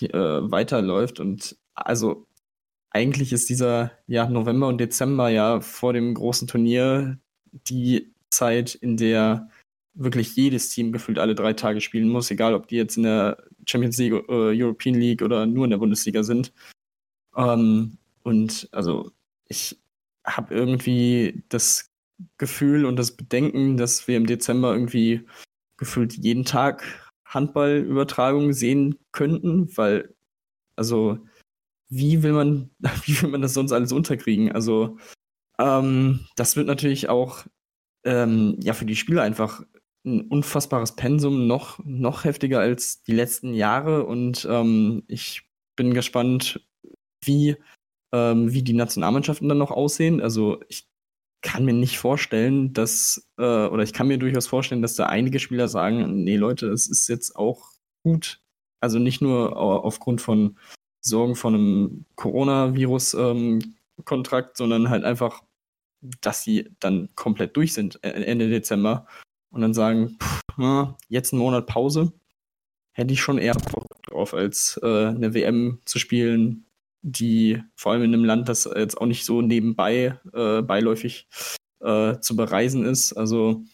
äh, 0.00 0.08
weiterläuft. 0.12 1.18
Und 1.18 1.56
also 1.74 2.26
eigentlich 2.90 3.32
ist 3.32 3.48
dieser 3.48 3.90
ja, 4.06 4.28
November 4.28 4.68
und 4.68 4.78
Dezember 4.78 5.28
ja 5.30 5.60
vor 5.60 5.92
dem 5.92 6.14
großen 6.14 6.46
Turnier 6.46 7.18
die 7.52 8.14
Zeit, 8.30 8.76
in 8.76 8.96
der 8.96 9.50
wirklich 9.94 10.36
jedes 10.36 10.70
Team 10.70 10.92
gefühlt 10.92 11.18
alle 11.18 11.34
drei 11.34 11.54
Tage 11.54 11.80
spielen 11.80 12.08
muss, 12.08 12.30
egal 12.30 12.54
ob 12.54 12.68
die 12.68 12.76
jetzt 12.76 12.96
in 12.96 13.02
der 13.02 13.42
Champions 13.66 13.98
League, 13.98 14.12
äh, 14.28 14.62
European 14.62 14.94
League 14.94 15.22
oder 15.22 15.44
nur 15.44 15.64
in 15.64 15.70
der 15.70 15.78
Bundesliga 15.78 16.22
sind. 16.22 16.52
Ähm, 17.36 17.98
und 18.22 18.68
also 18.70 19.10
ich 19.48 19.76
habe 20.24 20.54
irgendwie 20.54 21.42
das 21.48 21.90
Gefühl 22.36 22.84
und 22.84 22.96
das 22.96 23.16
Bedenken, 23.16 23.76
dass 23.76 24.06
wir 24.06 24.16
im 24.16 24.26
Dezember 24.26 24.72
irgendwie 24.72 25.26
gefühlt 25.78 26.14
jeden 26.14 26.44
Tag 26.44 26.84
Handballübertragungen 27.24 28.52
sehen 28.52 28.98
könnten, 29.12 29.76
weil 29.76 30.14
also 30.76 31.18
wie 31.90 32.22
will 32.22 32.32
man, 32.32 32.70
wie 33.04 33.20
will 33.22 33.30
man 33.30 33.42
das 33.42 33.54
sonst 33.54 33.72
alles 33.72 33.92
unterkriegen? 33.92 34.52
Also, 34.52 34.98
ähm, 35.58 36.26
das 36.36 36.56
wird 36.56 36.66
natürlich 36.66 37.08
auch 37.08 37.44
ähm, 38.04 38.58
ja 38.62 38.74
für 38.74 38.86
die 38.86 38.96
Spieler 38.96 39.22
einfach 39.22 39.62
ein 40.06 40.22
unfassbares 40.28 40.96
Pensum, 40.96 41.46
noch, 41.46 41.80
noch 41.84 42.24
heftiger 42.24 42.60
als 42.60 43.02
die 43.02 43.12
letzten 43.14 43.52
Jahre. 43.54 44.06
Und 44.06 44.46
ähm, 44.48 45.02
ich 45.08 45.42
bin 45.76 45.92
gespannt, 45.92 46.66
wie, 47.24 47.56
ähm, 48.14 48.52
wie 48.52 48.62
die 48.62 48.74
Nationalmannschaften 48.74 49.48
dann 49.48 49.58
noch 49.58 49.72
aussehen. 49.72 50.20
Also 50.20 50.60
ich 50.68 50.88
kann 51.42 51.64
mir 51.64 51.72
nicht 51.72 51.98
vorstellen, 51.98 52.72
dass, 52.72 53.28
äh, 53.38 53.66
oder 53.66 53.82
ich 53.82 53.92
kann 53.92 54.06
mir 54.08 54.18
durchaus 54.18 54.46
vorstellen, 54.46 54.82
dass 54.82 54.96
da 54.96 55.06
einige 55.06 55.38
Spieler 55.38 55.68
sagen, 55.68 56.24
nee 56.24 56.36
Leute, 56.36 56.68
es 56.68 56.88
ist 56.88 57.08
jetzt 57.08 57.36
auch 57.36 57.70
gut. 58.02 58.40
Also 58.80 58.98
nicht 58.98 59.22
nur 59.22 59.56
aufgrund 59.56 60.20
von 60.20 60.58
Sorgen 61.00 61.36
von 61.36 61.54
einem 61.54 62.04
Coronavirus-Kontrakt, 62.16 64.50
ähm, 64.50 64.54
sondern 64.54 64.90
halt 64.90 65.04
einfach, 65.04 65.42
dass 66.20 66.42
sie 66.42 66.70
dann 66.80 67.08
komplett 67.14 67.56
durch 67.56 67.72
sind 67.72 68.02
äh, 68.04 68.10
Ende 68.10 68.48
Dezember. 68.48 69.06
Und 69.50 69.62
dann 69.62 69.74
sagen, 69.74 70.16
pff, 70.20 70.40
na, 70.56 70.96
jetzt 71.08 71.32
einen 71.32 71.40
Monat 71.40 71.66
Pause, 71.66 72.12
hätte 72.92 73.14
ich 73.14 73.20
schon 73.20 73.38
eher 73.38 73.54
Bock 73.54 73.86
drauf, 74.02 74.34
als 74.34 74.78
äh, 74.82 75.06
eine 75.06 75.34
WM 75.34 75.80
zu 75.84 75.98
spielen, 75.98 76.67
die 77.02 77.62
vor 77.76 77.92
allem 77.92 78.02
in 78.02 78.14
einem 78.14 78.24
Land, 78.24 78.48
das 78.48 78.68
jetzt 78.76 78.98
auch 78.98 79.06
nicht 79.06 79.24
so 79.24 79.42
nebenbei 79.42 80.18
äh, 80.32 80.62
beiläufig 80.62 81.28
äh, 81.80 82.18
zu 82.20 82.36
bereisen 82.36 82.84
ist. 82.84 83.12
Also 83.12 83.64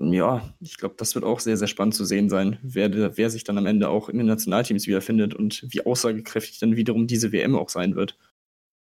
ja, 0.00 0.54
ich 0.60 0.76
glaube, 0.76 0.94
das 0.96 1.14
wird 1.14 1.24
auch 1.24 1.40
sehr, 1.40 1.56
sehr 1.56 1.66
spannend 1.66 1.94
zu 1.94 2.04
sehen 2.04 2.28
sein, 2.28 2.58
wer, 2.62 3.16
wer 3.16 3.30
sich 3.30 3.42
dann 3.42 3.58
am 3.58 3.66
Ende 3.66 3.88
auch 3.88 4.08
in 4.08 4.18
den 4.18 4.28
Nationalteams 4.28 4.86
wiederfindet 4.86 5.34
und 5.34 5.66
wie 5.70 5.84
aussagekräftig 5.84 6.60
dann 6.60 6.76
wiederum 6.76 7.08
diese 7.08 7.32
WM 7.32 7.56
auch 7.56 7.68
sein 7.68 7.96
wird. 7.96 8.16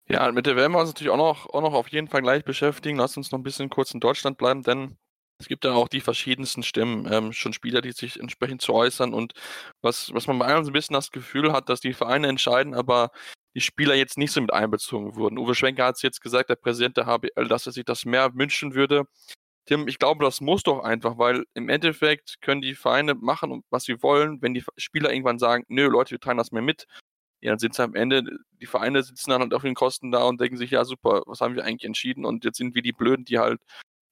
Ja, 0.09 0.31
mit 0.31 0.47
der 0.47 0.55
WM 0.55 0.73
wollen 0.73 0.73
wir 0.73 0.79
uns 0.81 0.89
natürlich 0.89 1.11
auch 1.11 1.17
noch, 1.17 1.49
auch 1.49 1.61
noch 1.61 1.73
auf 1.73 1.87
jeden 1.89 2.07
Fall 2.07 2.21
gleich 2.21 2.43
beschäftigen. 2.43 2.97
Lass 2.97 3.15
uns 3.15 3.31
noch 3.31 3.39
ein 3.39 3.43
bisschen 3.43 3.69
kurz 3.69 3.93
in 3.93 3.99
Deutschland 3.99 4.37
bleiben, 4.37 4.63
denn 4.63 4.97
es 5.39 5.47
gibt 5.47 5.65
ja 5.65 5.73
auch 5.73 5.87
die 5.87 6.01
verschiedensten 6.01 6.63
Stimmen, 6.63 7.07
ähm, 7.11 7.31
schon 7.31 7.53
Spieler, 7.53 7.81
die 7.81 7.91
sich 7.91 8.19
entsprechend 8.19 8.61
zu 8.61 8.73
äußern 8.73 9.13
und 9.13 9.33
was, 9.81 10.13
was 10.13 10.27
man 10.27 10.39
bei 10.39 10.57
uns 10.57 10.67
ein 10.67 10.73
bisschen 10.73 10.93
das 10.95 11.11
Gefühl 11.11 11.53
hat, 11.53 11.69
dass 11.69 11.79
die 11.79 11.93
Vereine 11.93 12.27
entscheiden, 12.27 12.73
aber 12.73 13.11
die 13.55 13.61
Spieler 13.61 13.95
jetzt 13.95 14.17
nicht 14.17 14.31
so 14.31 14.41
mit 14.41 14.53
einbezogen 14.53 15.15
wurden. 15.15 15.37
Uwe 15.37 15.55
Schwenker 15.55 15.85
hat 15.85 15.95
es 15.95 16.01
jetzt 16.01 16.21
gesagt, 16.21 16.49
der 16.49 16.55
Präsident 16.55 16.97
der 16.97 17.05
HBL, 17.05 17.47
dass 17.47 17.65
er 17.65 17.71
sich 17.71 17.85
das 17.85 18.05
mehr 18.05 18.33
wünschen 18.35 18.73
würde, 18.73 19.05
Tim, 19.65 19.87
ich 19.87 19.97
glaube, 19.97 20.25
das 20.25 20.41
muss 20.41 20.63
doch 20.63 20.83
einfach, 20.83 21.17
weil 21.17 21.45
im 21.53 21.69
Endeffekt 21.69 22.41
können 22.41 22.61
die 22.61 22.75
Vereine 22.75 23.15
machen, 23.15 23.63
was 23.69 23.85
sie 23.85 24.01
wollen. 24.03 24.41
Wenn 24.41 24.53
die 24.53 24.63
Spieler 24.75 25.11
irgendwann 25.11 25.39
sagen, 25.39 25.63
nö, 25.69 25.87
Leute, 25.87 26.11
wir 26.11 26.19
teilen 26.19 26.37
das 26.37 26.51
mehr 26.51 26.61
mit, 26.61 26.85
ja, 27.41 27.51
dann 27.51 27.59
sind 27.59 27.73
es 27.73 27.79
am 27.79 27.95
Ende, 27.95 28.23
die 28.61 28.65
Vereine 28.65 29.03
sitzen 29.03 29.31
dann 29.31 29.41
halt 29.41 29.53
auf 29.53 29.63
den 29.63 29.75
Kosten 29.75 30.11
da 30.11 30.23
und 30.23 30.39
denken 30.41 30.57
sich, 30.57 30.71
ja 30.71 30.85
super, 30.85 31.23
was 31.27 31.41
haben 31.41 31.55
wir 31.55 31.65
eigentlich 31.65 31.85
entschieden? 31.85 32.25
Und 32.25 32.45
jetzt 32.45 32.57
sind 32.57 32.75
wir 32.75 32.81
die 32.81 32.93
Blöden, 32.93 33.25
die 33.25 33.39
halt 33.39 33.61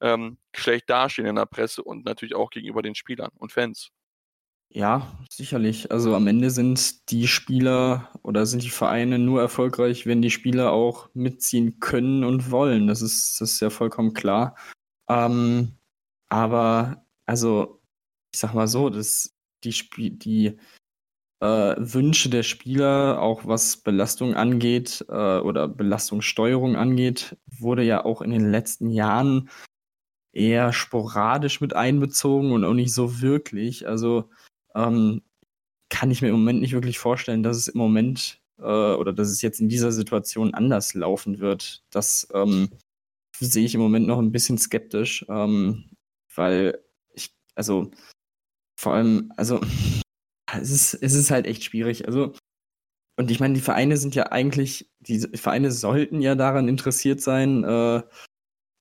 ähm, 0.01 0.37
schlecht 0.55 0.89
dastehen 0.89 1.27
in 1.27 1.35
der 1.35 1.45
Presse 1.45 1.83
und 1.83 2.05
natürlich 2.05 2.35
auch 2.35 2.49
gegenüber 2.49 2.81
den 2.81 2.95
Spielern 2.95 3.31
und 3.37 3.51
Fans. 3.51 3.89
Ja, 4.73 5.19
sicherlich. 5.29 5.91
Also 5.91 6.15
am 6.15 6.27
Ende 6.27 6.49
sind 6.49 7.11
die 7.11 7.27
Spieler 7.27 8.09
oder 8.23 8.45
sind 8.45 8.63
die 8.63 8.69
Vereine 8.69 9.19
nur 9.19 9.41
erfolgreich, 9.41 10.05
wenn 10.05 10.21
die 10.21 10.31
Spieler 10.31 10.71
auch 10.71 11.09
mitziehen 11.13 11.79
können 11.81 12.23
und 12.23 12.51
wollen. 12.51 12.87
Das 12.87 13.01
ist, 13.01 13.41
das 13.41 13.53
ist 13.53 13.59
ja 13.59 13.69
vollkommen 13.69 14.13
klar. 14.13 14.55
Ähm, 15.09 15.77
aber, 16.29 17.05
also, 17.25 17.81
ich 18.33 18.39
sag 18.39 18.53
mal 18.53 18.69
so, 18.69 18.89
dass 18.89 19.35
die, 19.65 19.71
Sp 19.75 20.15
die 20.17 20.57
äh, 21.41 21.75
Wünsche 21.77 22.29
der 22.29 22.43
Spieler, 22.43 23.21
auch 23.21 23.45
was 23.45 23.77
Belastung 23.77 24.35
angeht 24.35 25.05
äh, 25.09 25.39
oder 25.39 25.67
Belastungssteuerung 25.67 26.77
angeht, 26.77 27.37
wurde 27.47 27.83
ja 27.83 28.05
auch 28.05 28.21
in 28.21 28.31
den 28.31 28.49
letzten 28.51 28.89
Jahren 28.89 29.49
eher 30.33 30.71
sporadisch 30.71 31.59
mit 31.59 31.75
einbezogen 31.75 32.53
und 32.53 32.63
auch 32.63 32.73
nicht 32.73 32.93
so 32.93 33.21
wirklich. 33.21 33.87
Also 33.87 34.29
ähm, 34.75 35.21
kann 35.89 36.11
ich 36.11 36.21
mir 36.21 36.29
im 36.29 36.35
Moment 36.35 36.61
nicht 36.61 36.73
wirklich 36.73 36.99
vorstellen, 36.99 37.43
dass 37.43 37.57
es 37.57 37.67
im 37.67 37.77
Moment 37.77 38.41
äh, 38.59 38.63
oder 38.63 39.13
dass 39.13 39.29
es 39.29 39.41
jetzt 39.41 39.59
in 39.59 39.69
dieser 39.69 39.91
Situation 39.91 40.53
anders 40.53 40.93
laufen 40.93 41.39
wird. 41.39 41.83
Das 41.89 42.27
ähm, 42.33 42.69
sehe 43.39 43.65
ich 43.65 43.75
im 43.75 43.81
Moment 43.81 44.07
noch 44.07 44.19
ein 44.19 44.31
bisschen 44.31 44.57
skeptisch, 44.57 45.25
ähm, 45.29 45.89
weil 46.35 46.79
ich, 47.13 47.35
also 47.55 47.91
vor 48.79 48.93
allem, 48.93 49.31
also 49.37 49.61
es 50.53 50.71
ist, 50.71 50.93
es 50.95 51.13
ist 51.13 51.31
halt 51.31 51.45
echt 51.45 51.63
schwierig. 51.63 52.07
Also, 52.07 52.33
und 53.17 53.29
ich 53.29 53.39
meine, 53.39 53.53
die 53.53 53.61
Vereine 53.61 53.97
sind 53.97 54.15
ja 54.15 54.31
eigentlich, 54.31 54.89
die 54.99 55.19
Vereine 55.37 55.71
sollten 55.71 56.21
ja 56.21 56.35
daran 56.35 56.67
interessiert 56.67 57.21
sein, 57.21 57.63
äh, 57.63 58.01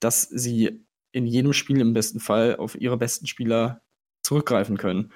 dass 0.01 0.23
sie 0.23 0.87
in 1.13 1.27
jedem 1.27 1.53
Spiel 1.53 1.81
im 1.81 1.93
besten 1.93 2.21
Fall 2.21 2.57
auf 2.57 2.81
ihre 2.81 2.97
besten 2.97 3.27
Spieler 3.27 3.83
zurückgreifen 4.23 4.77
können. 4.77 5.13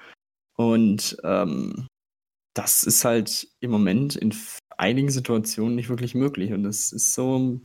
Und 0.57 1.17
ähm, 1.23 1.87
das 2.53 2.83
ist 2.83 3.03
halt 3.05 3.47
im 3.59 3.71
Moment 3.71 4.15
in 4.15 4.33
einigen 4.77 5.09
Situationen 5.09 5.75
nicht 5.75 5.89
wirklich 5.89 6.15
möglich. 6.15 6.53
Und 6.53 6.65
es 6.65 6.91
ist 6.91 7.13
so, 7.13 7.61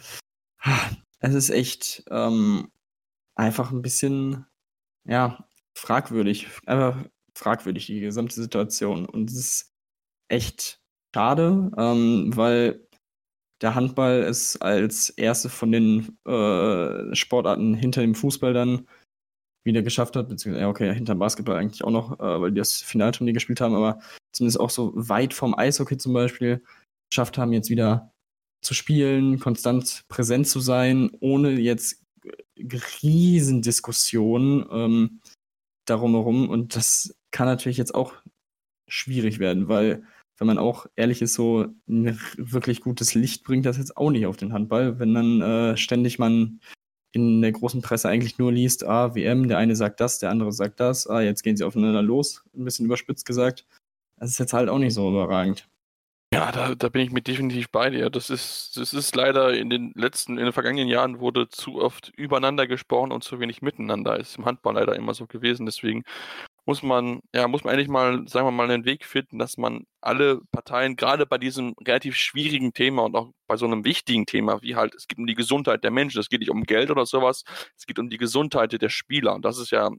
es 1.21 1.35
ist 1.35 1.51
echt 1.51 2.05
ähm, 2.11 2.71
einfach 3.37 3.71
ein 3.71 3.83
bisschen, 3.83 4.47
ja, 5.05 5.47
fragwürdig. 5.75 6.49
Einfach 6.67 7.05
fragwürdig, 7.35 7.87
die 7.87 8.01
gesamte 8.01 8.35
Situation. 8.35 9.07
Und 9.07 9.31
es 9.31 9.37
ist 9.39 9.75
echt 10.29 10.81
schade, 11.15 11.71
ähm, 11.77 12.37
weil 12.37 12.87
der 13.63 13.75
Handball 13.75 14.23
es 14.23 14.61
als 14.61 15.11
erste 15.11 15.49
von 15.49 15.71
den 15.73 16.19
äh, 16.27 17.15
Sportarten 17.15 17.75
hinter 17.75 18.01
dem 18.01 18.15
Fußball 18.15 18.55
dann 18.55 18.89
wieder 19.65 19.83
geschafft 19.83 20.17
hat, 20.17 20.29
beziehungsweise, 20.29 20.67
okay, 20.69 20.95
hinter 20.95 21.15
Basketball 21.15 21.57
eigentlich 21.57 21.85
auch 21.85 21.91
noch, 21.91 22.19
äh, 22.19 22.41
weil 22.41 22.51
die 22.51 22.59
das 22.59 22.81
Finalturnier 22.83 23.35
gespielt 23.35 23.61
haben, 23.61 23.75
aber 23.75 24.01
zumindest 24.33 24.61
auch 24.61 24.71
so 24.71 24.93
weit 24.95 25.35
vom 25.35 25.57
Eishockey 25.57 25.99
zum 25.99 26.13
Beispiel 26.13 26.63
geschafft 27.11 27.39
haben, 27.39 27.53
jetzt 27.53 27.71
wieder 27.71 28.13
zu 28.63 28.75
spielen, 28.75 29.39
konstant 29.39 30.05
präsent 30.09 30.47
zu 30.47 30.61
sein, 30.61 31.11
ohne 31.21 31.53
jetzt 31.53 32.03
riesen 33.03 33.63
Diskussionen 33.63 34.67
ähm, 34.71 35.21
darum 35.87 36.13
herum. 36.13 36.49
Und 36.49 36.77
das 36.77 37.15
kann 37.31 37.47
natürlich 37.47 37.79
jetzt 37.79 37.95
auch 37.95 38.15
schwierig 38.89 39.39
werden, 39.39 39.69
weil, 39.69 40.05
wenn 40.39 40.47
man 40.47 40.59
auch 40.59 40.87
ehrlich 40.97 41.23
ist, 41.23 41.35
so 41.35 41.67
ein 41.89 42.19
wirklich 42.37 42.81
gutes 42.81 43.15
Licht 43.15 43.45
bringt 43.45 43.67
das 43.67 43.79
jetzt 43.79 43.97
auch 43.97 44.11
nicht 44.11 44.27
auf 44.27 44.37
den 44.37 44.53
Handball, 44.53 44.99
wenn 44.99 45.15
dann 45.15 45.43
äh, 45.43 45.77
ständig 45.77 46.19
man 46.19 46.61
in 47.13 47.43
der 47.43 47.53
großen 47.53 47.83
Presse 47.83 48.09
eigentlich 48.09 48.39
nur 48.39 48.53
liest, 48.53 48.85
ah, 48.85 49.15
WM, 49.15 49.49
der 49.49 49.59
eine 49.59 49.77
sagt 49.77 50.01
das, 50.01 50.19
der 50.19 50.31
andere 50.31 50.53
sagt 50.53 50.81
das, 50.81 51.07
ah, 51.09 51.21
jetzt 51.21 51.43
gehen 51.43 51.57
sie 51.57 51.65
aufeinander 51.65 52.03
los, 52.03 52.43
ein 52.55 52.65
bisschen 52.65 52.87
überspitzt 52.87 53.27
gesagt. 53.27 53.67
Das 54.17 54.31
ist 54.31 54.39
jetzt 54.39 54.53
halt 54.53 54.69
auch 54.69 54.79
nicht 54.79 54.95
so 54.95 55.09
überragend. 55.11 55.67
Ja, 56.33 56.53
da, 56.53 56.77
da 56.77 56.89
bin 56.89 57.03
ich 57.03 57.11
mit 57.11 57.27
definitiv 57.27 57.71
bei 57.71 57.91
dir. 57.91 58.09
Das 58.09 58.31
ist, 58.31 58.77
das 58.77 58.95
ist 58.95 59.17
leider 59.17 59.53
in 59.53 59.69
den 59.69 59.93
letzten, 59.97 60.39
in 60.39 60.45
den 60.45 60.53
vergangenen 60.53 60.87
Jahren 60.87 61.19
wurde 61.19 61.49
zu 61.49 61.81
oft 61.83 62.13
übereinander 62.17 62.69
gesprochen 62.69 63.11
und 63.11 63.25
zu 63.25 63.41
wenig 63.41 63.63
miteinander. 63.63 64.17
Ist 64.17 64.39
im 64.39 64.45
Handball 64.45 64.75
leider 64.75 64.95
immer 64.95 65.13
so 65.13 65.27
gewesen. 65.27 65.67
Deswegen 65.67 66.05
muss 66.67 66.83
man, 66.83 67.21
ja, 67.35 67.49
muss 67.49 67.65
man 67.65 67.75
eigentlich 67.75 67.89
mal, 67.89 68.27
sagen 68.29 68.47
wir 68.47 68.53
mal, 68.53 68.71
einen 68.71 68.85
Weg 68.85 69.05
finden, 69.05 69.39
dass 69.39 69.57
man 69.57 69.85
alle 70.01 70.41
Parteien, 70.53 70.97
gerade 70.97 71.27
bei 71.27 71.39
diesem 71.39 71.75
relativ 71.87 72.17
schwierigen 72.17 72.73
Thema 72.73 73.05
und 73.05 73.17
auch 73.17 73.33
bei 73.47 73.57
so 73.57 73.67
einem 73.67 73.85
wichtigen 73.85 74.27
Thema, 74.27 74.63
wie 74.63 74.77
halt, 74.77 74.95
es 74.95 75.09
geht 75.09 75.19
um 75.19 75.27
die 75.27 75.35
Gesundheit 75.35 75.85
der 75.85 75.91
Menschen, 75.91 76.21
es 76.21 76.29
geht 76.29 76.41
nicht 76.41 76.51
um 76.51 76.65
Geld 76.65 76.91
oder 76.91 77.07
sowas, 77.07 77.45
es 77.77 77.87
geht 77.87 77.99
um 77.99 78.11
die 78.11 78.19
Gesundheit 78.19 78.81
der 78.81 78.89
Spieler. 78.89 79.35
Und 79.35 79.45
das 79.45 79.59
ist 79.59 79.71
ja 79.71 79.91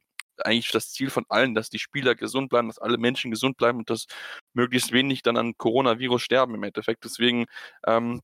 eigentlich 0.43 0.71
das 0.71 0.91
Ziel 0.91 1.09
von 1.09 1.25
allen, 1.29 1.55
dass 1.55 1.69
die 1.69 1.79
Spieler 1.79 2.15
gesund 2.15 2.49
bleiben, 2.49 2.67
dass 2.67 2.79
alle 2.79 2.97
Menschen 2.97 3.31
gesund 3.31 3.57
bleiben 3.57 3.79
und 3.79 3.89
dass 3.89 4.05
möglichst 4.53 4.91
wenig 4.91 5.21
dann 5.21 5.37
an 5.37 5.53
Coronavirus 5.57 6.21
sterben 6.21 6.55
im 6.55 6.63
Endeffekt. 6.63 7.03
Deswegen 7.03 7.45
ähm, 7.87 8.21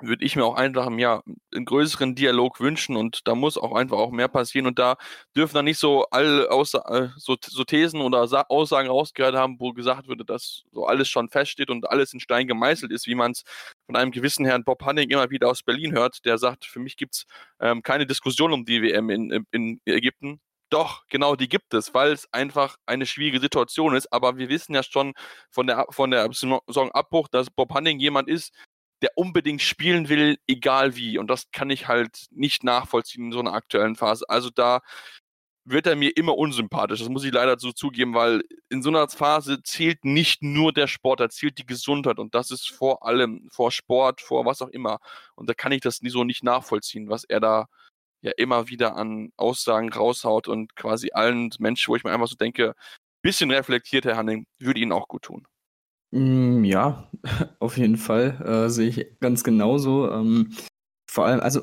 würde 0.00 0.24
ich 0.24 0.36
mir 0.36 0.44
auch 0.44 0.56
einfach 0.56 0.90
ja, 0.98 1.22
einen 1.54 1.64
größeren 1.64 2.14
Dialog 2.14 2.60
wünschen 2.60 2.96
und 2.96 3.26
da 3.26 3.34
muss 3.34 3.56
auch 3.56 3.74
einfach 3.74 3.96
auch 3.98 4.10
mehr 4.10 4.28
passieren 4.28 4.66
und 4.66 4.78
da 4.78 4.96
dürfen 5.34 5.54
dann 5.54 5.64
nicht 5.64 5.78
so 5.78 6.06
Aussa 6.10 6.84
äh, 6.88 7.08
so, 7.16 7.36
so 7.42 7.64
Thesen 7.64 8.00
oder 8.00 8.26
Sa 8.28 8.42
Aussagen 8.48 8.88
rausgehört 8.88 9.34
haben, 9.34 9.56
wo 9.58 9.72
gesagt 9.72 10.08
würde, 10.08 10.24
dass 10.24 10.64
so 10.72 10.86
alles 10.86 11.08
schon 11.08 11.28
feststeht 11.30 11.70
und 11.70 11.88
alles 11.90 12.12
in 12.12 12.20
Stein 12.20 12.46
gemeißelt 12.46 12.92
ist, 12.92 13.06
wie 13.06 13.14
man 13.14 13.32
es 13.32 13.42
von 13.86 13.96
einem 13.96 14.10
gewissen 14.10 14.44
Herrn 14.44 14.64
Bob 14.64 14.84
Hanning 14.84 15.10
immer 15.10 15.30
wieder 15.30 15.48
aus 15.48 15.62
Berlin 15.62 15.92
hört, 15.92 16.24
der 16.24 16.38
sagt, 16.38 16.66
für 16.66 16.80
mich 16.80 16.96
gibt 16.96 17.14
es 17.14 17.26
ähm, 17.60 17.82
keine 17.82 18.06
Diskussion 18.06 18.52
um 18.52 18.64
die 18.64 18.82
WM 18.82 19.10
in, 19.10 19.46
in 19.50 19.80
Ägypten. 19.86 20.40
Doch, 20.70 21.06
genau, 21.08 21.36
die 21.36 21.48
gibt 21.48 21.74
es, 21.74 21.94
weil 21.94 22.10
es 22.10 22.32
einfach 22.32 22.76
eine 22.86 23.06
schwierige 23.06 23.38
Situation 23.38 23.94
ist. 23.94 24.12
Aber 24.12 24.36
wir 24.36 24.48
wissen 24.48 24.74
ja 24.74 24.82
schon 24.82 25.14
von 25.50 25.68
der, 25.68 25.86
von 25.90 26.10
der 26.10 26.28
Saisonabbruch, 26.32 27.28
dass 27.28 27.50
Bob 27.50 27.72
Hanning 27.72 28.00
jemand 28.00 28.28
ist, 28.28 28.52
der 29.02 29.10
unbedingt 29.16 29.62
spielen 29.62 30.08
will, 30.08 30.38
egal 30.46 30.96
wie. 30.96 31.18
Und 31.18 31.28
das 31.28 31.50
kann 31.50 31.70
ich 31.70 31.88
halt 31.88 32.26
nicht 32.30 32.64
nachvollziehen 32.64 33.26
in 33.26 33.32
so 33.32 33.40
einer 33.40 33.52
aktuellen 33.52 33.96
Phase. 33.96 34.28
Also 34.28 34.50
da 34.50 34.80
wird 35.66 35.86
er 35.86 35.96
mir 35.96 36.16
immer 36.16 36.36
unsympathisch. 36.38 37.00
Das 37.00 37.08
muss 37.08 37.24
ich 37.24 37.32
leider 37.32 37.58
so 37.58 37.72
zugeben, 37.72 38.14
weil 38.14 38.42
in 38.68 38.82
so 38.82 38.88
einer 38.88 39.08
Phase 39.08 39.62
zählt 39.62 40.04
nicht 40.04 40.42
nur 40.42 40.72
der 40.72 40.86
Sport, 40.86 41.20
da 41.20 41.28
zählt 41.28 41.58
die 41.58 41.66
Gesundheit 41.66 42.18
und 42.18 42.34
das 42.34 42.50
ist 42.52 42.70
vor 42.70 43.04
allem, 43.04 43.48
vor 43.50 43.72
Sport, 43.72 44.20
vor 44.20 44.46
was 44.46 44.62
auch 44.62 44.68
immer. 44.68 45.00
Und 45.34 45.48
da 45.50 45.54
kann 45.54 45.72
ich 45.72 45.80
das 45.80 46.00
so 46.02 46.24
nicht 46.24 46.44
nachvollziehen, 46.44 47.08
was 47.08 47.24
er 47.24 47.40
da 47.40 47.66
ja 48.22 48.32
immer 48.36 48.68
wieder 48.68 48.96
an 48.96 49.32
Aussagen 49.36 49.92
raushaut 49.92 50.48
und 50.48 50.76
quasi 50.76 51.10
allen 51.12 51.50
Menschen, 51.58 51.90
wo 51.90 51.96
ich 51.96 52.04
mir 52.04 52.12
einfach 52.12 52.28
so 52.28 52.36
denke, 52.36 52.74
bisschen 53.22 53.50
reflektiert, 53.50 54.04
Herr 54.04 54.16
Hanning, 54.16 54.46
würde 54.60 54.80
Ihnen 54.80 54.92
auch 54.92 55.08
gut 55.08 55.22
tun. 55.22 55.46
Mm, 56.16 56.64
ja, 56.64 57.10
auf 57.60 57.76
jeden 57.76 57.98
Fall. 57.98 58.40
Äh, 58.66 58.70
sehe 58.70 58.88
ich 58.88 59.06
ganz 59.20 59.44
genauso. 59.44 60.10
Ähm, 60.10 60.52
vor 61.10 61.26
allem, 61.26 61.40
also 61.40 61.62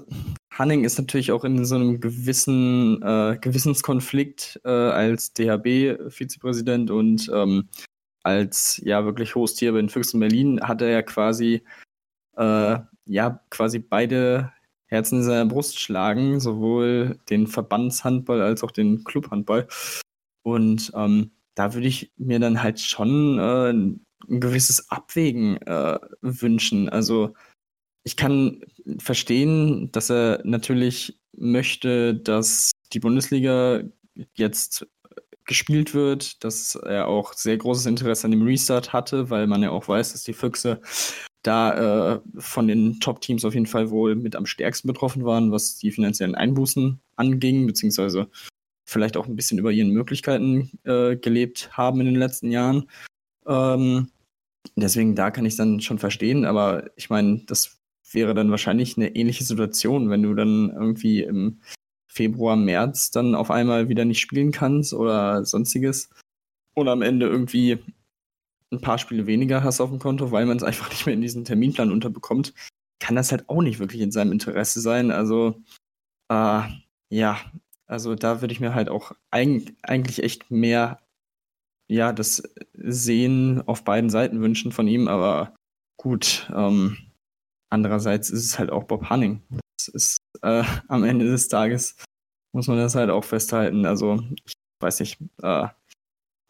Hanning 0.53 0.83
ist 0.83 0.99
natürlich 0.99 1.31
auch 1.31 1.43
in 1.43 1.65
so 1.65 1.75
einem 1.75 1.99
gewissen 1.99 3.01
äh, 3.01 3.37
Gewissenskonflikt 3.41 4.61
äh, 4.63 4.69
als 4.69 5.33
DHB-Vizepräsident 5.33 6.91
und 6.91 7.29
ähm, 7.33 7.67
als 8.23 8.79
ja 8.85 9.05
wirklich 9.05 9.35
hohes 9.35 9.55
Tier 9.55 9.73
bei 9.73 9.79
den 9.79 9.89
Füchsen 9.89 10.19
Berlin 10.19 10.61
hat 10.61 10.81
er 10.81 10.89
ja 10.89 11.01
quasi 11.01 11.63
äh, 12.37 12.79
ja 13.05 13.41
quasi 13.49 13.79
beide 13.79 14.53
Herzen 14.87 15.19
in 15.19 15.23
seiner 15.23 15.45
Brust 15.47 15.79
schlagen, 15.79 16.39
sowohl 16.39 17.19
den 17.29 17.47
Verbandshandball 17.47 18.41
als 18.41 18.63
auch 18.63 18.71
den 18.71 19.03
Clubhandball. 19.03 19.67
Und 20.43 20.91
ähm, 20.95 21.31
da 21.55 21.73
würde 21.73 21.87
ich 21.87 22.11
mir 22.17 22.39
dann 22.39 22.61
halt 22.63 22.79
schon 22.79 23.39
äh, 23.39 23.73
ein 24.29 24.39
gewisses 24.39 24.89
Abwägen 24.89 25.57
äh, 25.61 25.99
wünschen. 26.21 26.89
Also 26.89 27.33
ich 28.03 28.17
kann 28.17 28.61
verstehen, 28.99 29.91
dass 29.91 30.09
er 30.09 30.41
natürlich 30.43 31.19
möchte, 31.35 32.15
dass 32.15 32.71
die 32.91 32.99
Bundesliga 32.99 33.83
jetzt 34.35 34.85
gespielt 35.45 35.93
wird, 35.93 36.43
dass 36.43 36.75
er 36.75 37.07
auch 37.07 37.33
sehr 37.33 37.57
großes 37.57 37.85
Interesse 37.85 38.25
an 38.25 38.31
dem 38.31 38.43
Restart 38.43 38.93
hatte, 38.93 39.29
weil 39.29 39.47
man 39.47 39.61
ja 39.61 39.71
auch 39.71 39.87
weiß, 39.87 40.13
dass 40.13 40.23
die 40.23 40.33
Füchse 40.33 40.81
da 41.43 42.13
äh, 42.15 42.21
von 42.37 42.67
den 42.67 42.99
Top-Teams 43.01 43.43
auf 43.43 43.53
jeden 43.53 43.65
Fall 43.65 43.89
wohl 43.89 44.15
mit 44.15 44.35
am 44.35 44.45
stärksten 44.45 44.87
betroffen 44.87 45.25
waren, 45.25 45.51
was 45.51 45.77
die 45.77 45.91
finanziellen 45.91 46.35
Einbußen 46.35 47.01
anging, 47.17 47.67
beziehungsweise 47.67 48.29
vielleicht 48.85 49.17
auch 49.17 49.27
ein 49.27 49.35
bisschen 49.35 49.59
über 49.59 49.71
ihren 49.71 49.91
Möglichkeiten 49.91 50.71
äh, 50.83 51.17
gelebt 51.17 51.69
haben 51.73 51.99
in 51.99 52.05
den 52.05 52.15
letzten 52.15 52.51
Jahren. 52.51 52.89
Ähm, 53.47 54.09
deswegen, 54.75 55.15
da 55.15 55.31
kann 55.31 55.45
ich 55.45 55.55
dann 55.55 55.81
schon 55.81 55.99
verstehen, 55.99 56.45
aber 56.45 56.89
ich 56.95 57.09
meine, 57.09 57.43
das 57.47 57.79
wäre 58.11 58.33
dann 58.33 58.51
wahrscheinlich 58.51 58.97
eine 58.97 59.15
ähnliche 59.15 59.43
Situation, 59.43 60.09
wenn 60.09 60.23
du 60.23 60.33
dann 60.33 60.69
irgendwie 60.69 61.23
im 61.23 61.61
Februar, 62.07 62.55
März 62.55 63.09
dann 63.11 63.33
auf 63.33 63.49
einmal 63.49 63.89
wieder 63.89 64.05
nicht 64.05 64.19
spielen 64.19 64.51
kannst 64.51 64.93
oder 64.93 65.45
sonstiges. 65.45 66.09
Und 66.75 66.87
am 66.87 67.01
Ende 67.01 67.27
irgendwie 67.27 67.79
ein 68.71 68.81
paar 68.81 68.97
Spiele 68.97 69.25
weniger 69.25 69.63
hast 69.63 69.81
auf 69.81 69.89
dem 69.89 69.99
Konto, 69.99 70.31
weil 70.31 70.45
man 70.45 70.57
es 70.57 70.63
einfach 70.63 70.89
nicht 70.91 71.05
mehr 71.05 71.15
in 71.15 71.21
diesen 71.21 71.45
Terminplan 71.45 71.91
unterbekommt, 71.91 72.53
kann 72.99 73.15
das 73.15 73.31
halt 73.31 73.49
auch 73.49 73.61
nicht 73.61 73.79
wirklich 73.79 74.01
in 74.01 74.11
seinem 74.11 74.31
Interesse 74.31 74.79
sein. 74.79 75.11
Also, 75.11 75.61
äh, 76.29 76.61
ja, 77.09 77.39
also 77.85 78.15
da 78.15 78.41
würde 78.41 78.53
ich 78.53 78.59
mir 78.59 78.75
halt 78.75 78.89
auch 78.89 79.11
eig 79.31 79.73
eigentlich 79.83 80.23
echt 80.23 80.51
mehr, 80.51 80.99
ja, 81.87 82.13
das 82.13 82.43
Sehen 82.73 83.61
auf 83.67 83.83
beiden 83.83 84.09
Seiten 84.09 84.41
wünschen 84.41 84.71
von 84.71 84.87
ihm, 84.87 85.07
aber 85.07 85.55
gut, 85.97 86.49
ähm, 86.55 86.97
andererseits 87.69 88.29
ist 88.29 88.45
es 88.45 88.59
halt 88.59 88.71
auch 88.71 88.85
Bob 88.85 89.09
Hanning. 89.09 89.41
Das 89.77 89.87
ist 89.89 90.17
äh, 90.41 90.63
am 90.87 91.03
Ende 91.03 91.25
des 91.25 91.47
Tages, 91.47 91.95
muss 92.53 92.67
man 92.67 92.77
das 92.77 92.95
halt 92.95 93.09
auch 93.09 93.23
festhalten. 93.23 93.85
Also, 93.85 94.19
ich 94.45 94.53
weiß 94.79 94.99
nicht, 95.01 95.19
äh, 95.41 95.67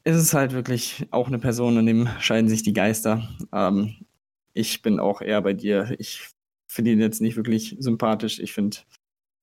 ist 0.03 0.17
es 0.17 0.33
halt 0.33 0.53
wirklich 0.53 1.07
auch 1.11 1.27
eine 1.27 1.39
Person, 1.39 1.77
in 1.77 1.85
dem 1.85 2.09
scheiden 2.19 2.49
sich 2.49 2.63
die 2.63 2.73
Geister. 2.73 3.27
Ähm, 3.51 4.05
ich 4.53 4.81
bin 4.81 4.99
auch 4.99 5.21
eher 5.21 5.41
bei 5.41 5.53
dir. 5.53 5.95
Ich 5.97 6.29
finde 6.67 6.91
ihn 6.91 6.99
jetzt 6.99 7.21
nicht 7.21 7.37
wirklich 7.37 7.75
sympathisch. 7.79 8.39
Ich 8.39 8.53
finde, 8.53 8.77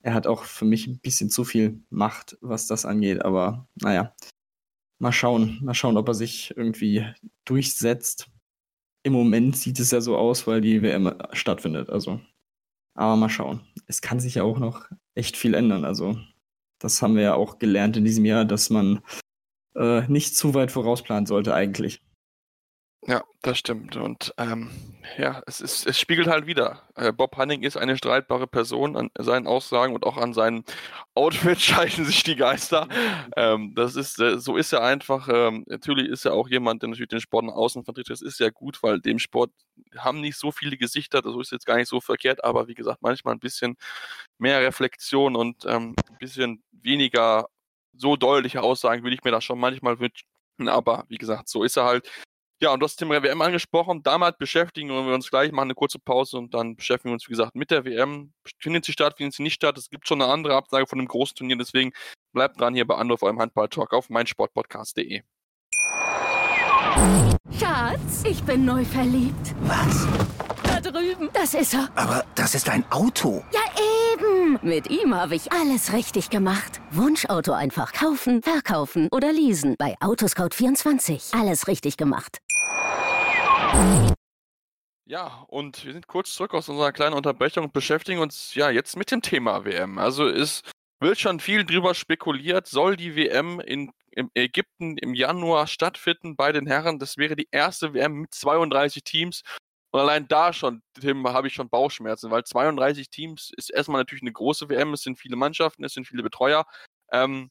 er 0.02 0.14
hat 0.14 0.26
auch 0.26 0.44
für 0.44 0.64
mich 0.64 0.86
ein 0.86 0.98
bisschen 0.98 1.30
zu 1.30 1.44
viel 1.44 1.82
Macht, 1.90 2.36
was 2.40 2.66
das 2.66 2.84
angeht. 2.84 3.24
Aber 3.24 3.66
naja, 3.80 4.14
mal 5.00 5.12
schauen. 5.12 5.58
Mal 5.62 5.74
schauen, 5.74 5.96
ob 5.96 6.06
er 6.08 6.14
sich 6.14 6.54
irgendwie 6.56 7.04
durchsetzt. 7.44 8.30
Im 9.02 9.14
Moment 9.14 9.56
sieht 9.56 9.80
es 9.80 9.90
ja 9.90 10.00
so 10.00 10.16
aus, 10.16 10.46
weil 10.46 10.60
die 10.60 10.82
WM 10.82 11.12
stattfindet. 11.32 11.90
Also, 11.90 12.20
aber 12.94 13.16
mal 13.16 13.30
schauen. 13.30 13.60
Es 13.86 14.02
kann 14.02 14.20
sich 14.20 14.36
ja 14.36 14.44
auch 14.44 14.58
noch 14.58 14.88
echt 15.14 15.36
viel 15.36 15.54
ändern. 15.54 15.84
Also, 15.84 16.18
das 16.78 17.02
haben 17.02 17.16
wir 17.16 17.22
ja 17.22 17.34
auch 17.34 17.58
gelernt 17.58 17.96
in 17.96 18.04
diesem 18.04 18.24
Jahr, 18.24 18.44
dass 18.44 18.70
man 18.70 19.00
äh, 19.74 20.06
nicht 20.08 20.36
zu 20.36 20.54
weit 20.54 20.70
vorausplanen 20.70 21.26
sollte 21.26 21.54
eigentlich. 21.54 22.02
Ja, 23.06 23.24
das 23.40 23.56
stimmt. 23.58 23.96
Und 23.96 24.34
ähm, 24.36 24.70
ja, 25.16 25.42
es, 25.46 25.62
ist, 25.62 25.86
es 25.86 25.98
spiegelt 25.98 26.28
halt 26.28 26.46
wieder. 26.46 26.82
Äh, 26.96 27.12
Bob 27.12 27.34
Hanning 27.38 27.62
ist 27.62 27.78
eine 27.78 27.96
streitbare 27.96 28.46
Person. 28.46 28.94
An 28.94 29.10
seinen 29.18 29.46
Aussagen 29.46 29.94
und 29.94 30.04
auch 30.04 30.18
an 30.18 30.34
seinen 30.34 30.64
Outfits 31.14 31.62
scheiden 31.64 32.04
sich 32.04 32.22
die 32.24 32.36
Geister. 32.36 32.88
Ähm, 33.36 33.74
das 33.74 33.96
ist, 33.96 34.20
äh, 34.20 34.38
so 34.38 34.56
ist 34.58 34.74
er 34.74 34.82
einfach. 34.82 35.28
Ähm, 35.32 35.64
natürlich 35.66 36.08
ist 36.08 36.26
er 36.26 36.34
auch 36.34 36.48
jemand, 36.48 36.82
der 36.82 36.90
natürlich 36.90 37.08
den 37.08 37.20
Sport 37.22 37.46
nach 37.46 37.54
außen 37.54 37.84
vertritt. 37.84 38.10
Das 38.10 38.20
ist 38.20 38.36
sehr 38.36 38.50
gut, 38.52 38.82
weil 38.82 39.00
dem 39.00 39.18
Sport 39.18 39.50
haben 39.96 40.20
nicht 40.20 40.36
so 40.36 40.52
viele 40.52 40.76
Gesichter. 40.76 41.22
Das 41.22 41.34
ist 41.36 41.52
jetzt 41.52 41.64
gar 41.64 41.76
nicht 41.76 41.88
so 41.88 42.02
verkehrt. 42.02 42.44
Aber 42.44 42.68
wie 42.68 42.74
gesagt, 42.74 43.00
manchmal 43.00 43.34
ein 43.34 43.40
bisschen 43.40 43.76
mehr 44.38 44.60
Reflexion 44.60 45.36
und 45.36 45.64
ähm, 45.64 45.96
ein 46.10 46.18
bisschen 46.18 46.62
weniger 46.72 47.46
so 47.94 48.16
deutliche 48.16 48.62
Aussagen 48.62 49.02
würde 49.04 49.14
ich 49.14 49.24
mir 49.24 49.30
da 49.30 49.40
schon 49.40 49.58
manchmal 49.58 49.98
wünschen. 50.00 50.26
Aber 50.66 51.04
wie 51.08 51.16
gesagt, 51.16 51.48
so 51.48 51.64
ist 51.64 51.78
er 51.78 51.84
halt. 51.84 52.10
Ja, 52.62 52.74
und 52.74 52.80
du 52.80 52.84
hast 52.84 52.96
Thema 52.96 53.22
WM 53.22 53.40
angesprochen. 53.40 54.02
Damit 54.02 54.36
beschäftigen 54.36 54.90
wir 54.90 55.14
uns 55.14 55.30
gleich, 55.30 55.50
machen 55.50 55.68
eine 55.68 55.74
kurze 55.74 55.98
Pause 55.98 56.36
und 56.36 56.52
dann 56.52 56.76
beschäftigen 56.76 57.10
wir 57.10 57.14
uns, 57.14 57.26
wie 57.26 57.32
gesagt, 57.32 57.54
mit 57.54 57.70
der 57.70 57.86
WM. 57.86 58.34
Findet 58.58 58.84
sie 58.84 58.92
statt, 58.92 59.14
findet 59.16 59.34
sie 59.34 59.42
nicht 59.42 59.54
statt? 59.54 59.78
Es 59.78 59.88
gibt 59.88 60.06
schon 60.06 60.20
eine 60.20 60.30
andere 60.30 60.56
Absage 60.56 60.86
von 60.86 60.98
einem 60.98 61.08
großen 61.08 61.36
Turnier, 61.36 61.56
deswegen 61.56 61.92
bleibt 62.34 62.60
dran 62.60 62.74
hier 62.74 62.86
bei 62.86 62.96
Anruf 62.96 63.22
eurem 63.22 63.40
Handball-Talk 63.40 63.94
auf 63.94 64.10
meinsportpodcast.de. 64.10 65.22
Schatz, 67.58 68.24
ich 68.24 68.42
bin 68.42 68.66
neu 68.66 68.84
verliebt. 68.84 69.54
Was? 69.62 70.06
Da 70.62 70.80
drüben. 70.80 71.30
Das 71.32 71.54
ist 71.54 71.72
er. 71.72 71.88
Aber 71.94 72.26
das 72.34 72.54
ist 72.54 72.68
ein 72.68 72.84
Auto. 72.90 73.42
Ja, 73.52 73.60
eben. 74.12 74.58
Mit 74.62 74.90
ihm 74.90 75.14
habe 75.14 75.34
ich 75.34 75.50
alles 75.50 75.94
richtig 75.94 76.28
gemacht. 76.28 76.80
Wunschauto 76.90 77.52
einfach 77.52 77.94
kaufen, 77.94 78.42
verkaufen 78.42 79.08
oder 79.12 79.32
leasen. 79.32 79.76
Bei 79.78 79.96
Autoscout24. 80.00 81.38
Alles 81.38 81.66
richtig 81.68 81.96
gemacht. 81.96 82.38
Ja, 85.06 85.44
und 85.48 85.84
wir 85.84 85.92
sind 85.92 86.06
kurz 86.06 86.34
zurück 86.34 86.54
aus 86.54 86.68
unserer 86.68 86.92
kleinen 86.92 87.14
Unterbrechung 87.14 87.64
und 87.64 87.72
beschäftigen 87.72 88.20
uns 88.20 88.54
ja 88.54 88.70
jetzt 88.70 88.96
mit 88.96 89.10
dem 89.10 89.22
Thema 89.22 89.64
WM. 89.64 89.98
Also 89.98 90.28
es 90.28 90.62
wird 91.00 91.18
schon 91.18 91.40
viel 91.40 91.64
drüber 91.64 91.94
spekuliert, 91.94 92.68
soll 92.68 92.96
die 92.96 93.16
WM 93.16 93.60
in 93.60 93.90
im 94.12 94.30
Ägypten 94.34 94.96
im 94.98 95.14
Januar 95.14 95.66
stattfinden 95.66 96.36
bei 96.36 96.52
den 96.52 96.66
Herren. 96.66 96.98
Das 96.98 97.16
wäre 97.16 97.36
die 97.36 97.48
erste 97.50 97.94
WM 97.94 98.22
mit 98.22 98.34
32 98.34 99.04
Teams. 99.04 99.42
Und 99.92 100.00
allein 100.00 100.28
da 100.28 100.52
schon, 100.52 100.82
Tim, 101.00 101.26
habe 101.28 101.48
ich 101.48 101.54
schon 101.54 101.68
Bauchschmerzen, 101.68 102.30
weil 102.30 102.44
32 102.44 103.10
Teams 103.10 103.52
ist 103.56 103.70
erstmal 103.70 104.00
natürlich 104.00 104.22
eine 104.22 104.32
große 104.32 104.68
WM, 104.68 104.92
es 104.92 105.02
sind 105.02 105.18
viele 105.18 105.36
Mannschaften, 105.36 105.84
es 105.84 105.94
sind 105.94 106.06
viele 106.06 106.22
Betreuer. 106.22 106.64
Ähm, 107.12 107.50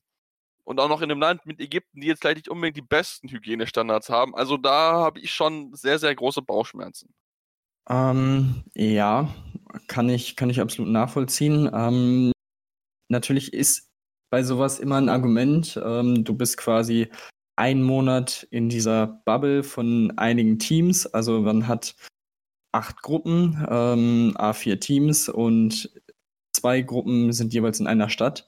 und 0.70 0.80
auch 0.80 0.88
noch 0.88 1.02
in 1.02 1.10
einem 1.10 1.20
Land 1.20 1.48
mit 1.48 1.60
Ägypten, 1.60 2.00
die 2.00 2.06
jetzt 2.06 2.22
vielleicht 2.22 2.38
nicht 2.38 2.50
unbedingt 2.50 2.78
die 2.78 2.84
besten 2.84 3.28
Hygienestandards 3.28 4.10
haben. 4.10 4.36
Also 4.36 4.56
da 4.56 4.92
habe 4.94 5.20
ich 5.20 5.34
schon 5.34 5.74
sehr, 5.74 5.98
sehr 5.98 6.14
große 6.14 6.44
Bauchschmerzen. 6.44 7.12
Ähm, 7.90 8.64
ja, 8.76 9.34
kann 9.88 10.10
ich, 10.10 10.36
kann 10.36 10.52
ich 10.52 10.62
absolut 10.62 10.92
nachvollziehen. 10.92 11.68
Ähm, 11.74 12.32
natürlich 13.10 13.52
ist 13.52 13.90
bei 14.30 14.44
sowas 14.44 14.80
immer 14.80 14.98
ein 14.98 15.10
Argument. 15.10 15.82
Ähm, 15.84 16.24
du 16.24 16.36
bist 16.36 16.58
quasi 16.58 17.10
einen 17.56 17.82
Monat 17.82 18.48
in 18.52 18.70
dieser 18.70 19.08
Bubble 19.26 19.64
von 19.64 20.16
einigen 20.20 20.60
Teams. 20.60 21.08
Also 21.08 21.42
man 21.42 21.68
hat 21.68 21.96
acht 22.76 23.02
Gruppen, 23.02 23.66
ähm, 23.72 24.36
A4 24.38 24.80
Teams 24.80 25.30
und 25.30 25.92
zwei 26.56 26.82
Gruppen 26.82 27.34
sind 27.34 27.56
jeweils 27.56 27.80
in 27.80 27.88
einer 27.88 28.10
Stadt. 28.10 28.48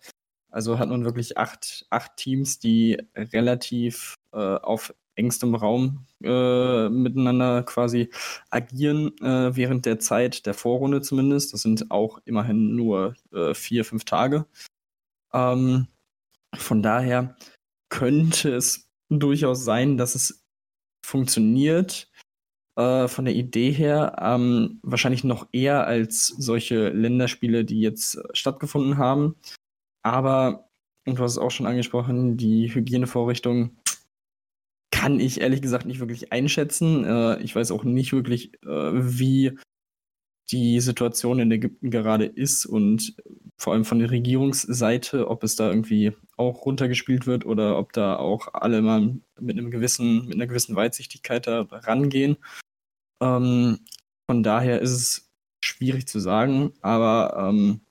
Also 0.52 0.80
hat 0.80 0.90
man 0.90 1.06
wirklich 1.06 1.38
acht, 1.38 1.86
acht 1.90 2.18
Teams, 2.18 2.60
die 2.60 2.98
relativ 3.16 4.16
äh, 4.34 4.38
auf 4.38 4.94
engstem 5.16 5.56
Raum 5.56 6.06
äh, 6.24 6.90
miteinander 6.90 7.64
quasi 7.64 8.10
agieren 8.50 9.18
äh, 9.22 9.56
während 9.56 9.86
der 9.86 10.00
Zeit 10.00 10.46
der 10.46 10.54
Vorrunde 10.54 11.02
zumindest. 11.02 11.54
Das 11.54 11.62
sind 11.62 11.92
auch 11.92 12.20
immerhin 12.26 12.76
nur 12.76 13.16
äh, 13.34 13.54
vier, 13.54 13.86
fünf 13.86 14.06
Tage. 14.06 14.46
Ähm, 15.34 15.88
von 16.56 16.82
daher 16.82 17.36
könnte 17.90 18.54
es 18.56 18.90
durchaus 19.10 19.64
sein, 19.64 19.98
dass 19.98 20.16
es 20.16 20.44
funktioniert 21.06 22.10
äh, 22.78 23.08
von 23.08 23.26
der 23.26 23.36
Idee 23.36 23.72
her. 23.72 24.16
Ähm, 24.20 24.80
wahrscheinlich 24.82 25.24
noch 25.24 25.48
eher 25.52 25.86
als 25.88 26.28
solche 26.28 26.90
Länderspiele, 26.90 27.66
die 27.66 27.82
jetzt 27.82 28.20
stattgefunden 28.34 28.98
haben. 28.98 29.36
Aber, 30.04 30.70
und 31.06 31.18
du 31.18 31.24
hast 31.24 31.34
es 31.34 31.38
auch 31.38 31.52
schon 31.52 31.68
angesprochen, 31.68 32.38
die 32.38 32.74
Hygienevorrichtungen 32.74 33.82
kann 34.92 35.20
ich 35.20 35.42
ehrlich 35.42 35.62
gesagt 35.62 35.86
nicht 35.86 36.00
wirklich 36.00 36.32
einschätzen. 36.32 37.06
Äh, 37.06 37.42
ich 37.42 37.56
weiß 37.56 37.72
auch 37.72 37.84
nicht 37.84 38.14
wirklich, 38.14 38.54
äh, 38.64 38.68
wie 38.68 39.58
die 40.52 40.80
Situation 40.82 41.40
in 41.40 41.52
Ägypten 41.52 41.90
gerade 41.92 42.26
ist 42.26 42.66
und 42.66 43.16
vor 43.58 43.74
allem 43.74 43.86
von 43.86 44.00
der 44.00 44.12
Regierungsseite, 44.12 45.28
ob 45.30 45.44
es 45.44 45.56
da 45.56 45.70
irgendwie 45.70 46.14
auch 46.36 46.66
runtergespielt 46.66 47.26
wird 47.26 47.46
oder 47.46 47.78
ob 47.78 47.94
da 47.94 48.18
auch 48.18 48.54
alle 48.54 48.82
mal 48.82 49.18
mit 49.40 49.58
einem 49.58 49.72
gewissen, 49.72 50.26
mit 50.26 50.36
einer 50.36 50.48
gewissen 50.48 50.76
Weitsichtigkeit 50.76 51.48
da 51.48 51.62
rangehen. 51.72 52.38
Ähm, 53.22 53.80
von 54.30 54.44
daher 54.44 54.82
ist 54.82 54.92
es 54.92 55.32
schwierig 55.64 56.08
zu 56.08 56.20
sagen, 56.20 56.74
aber 56.82 57.50
ähm, 57.50 57.82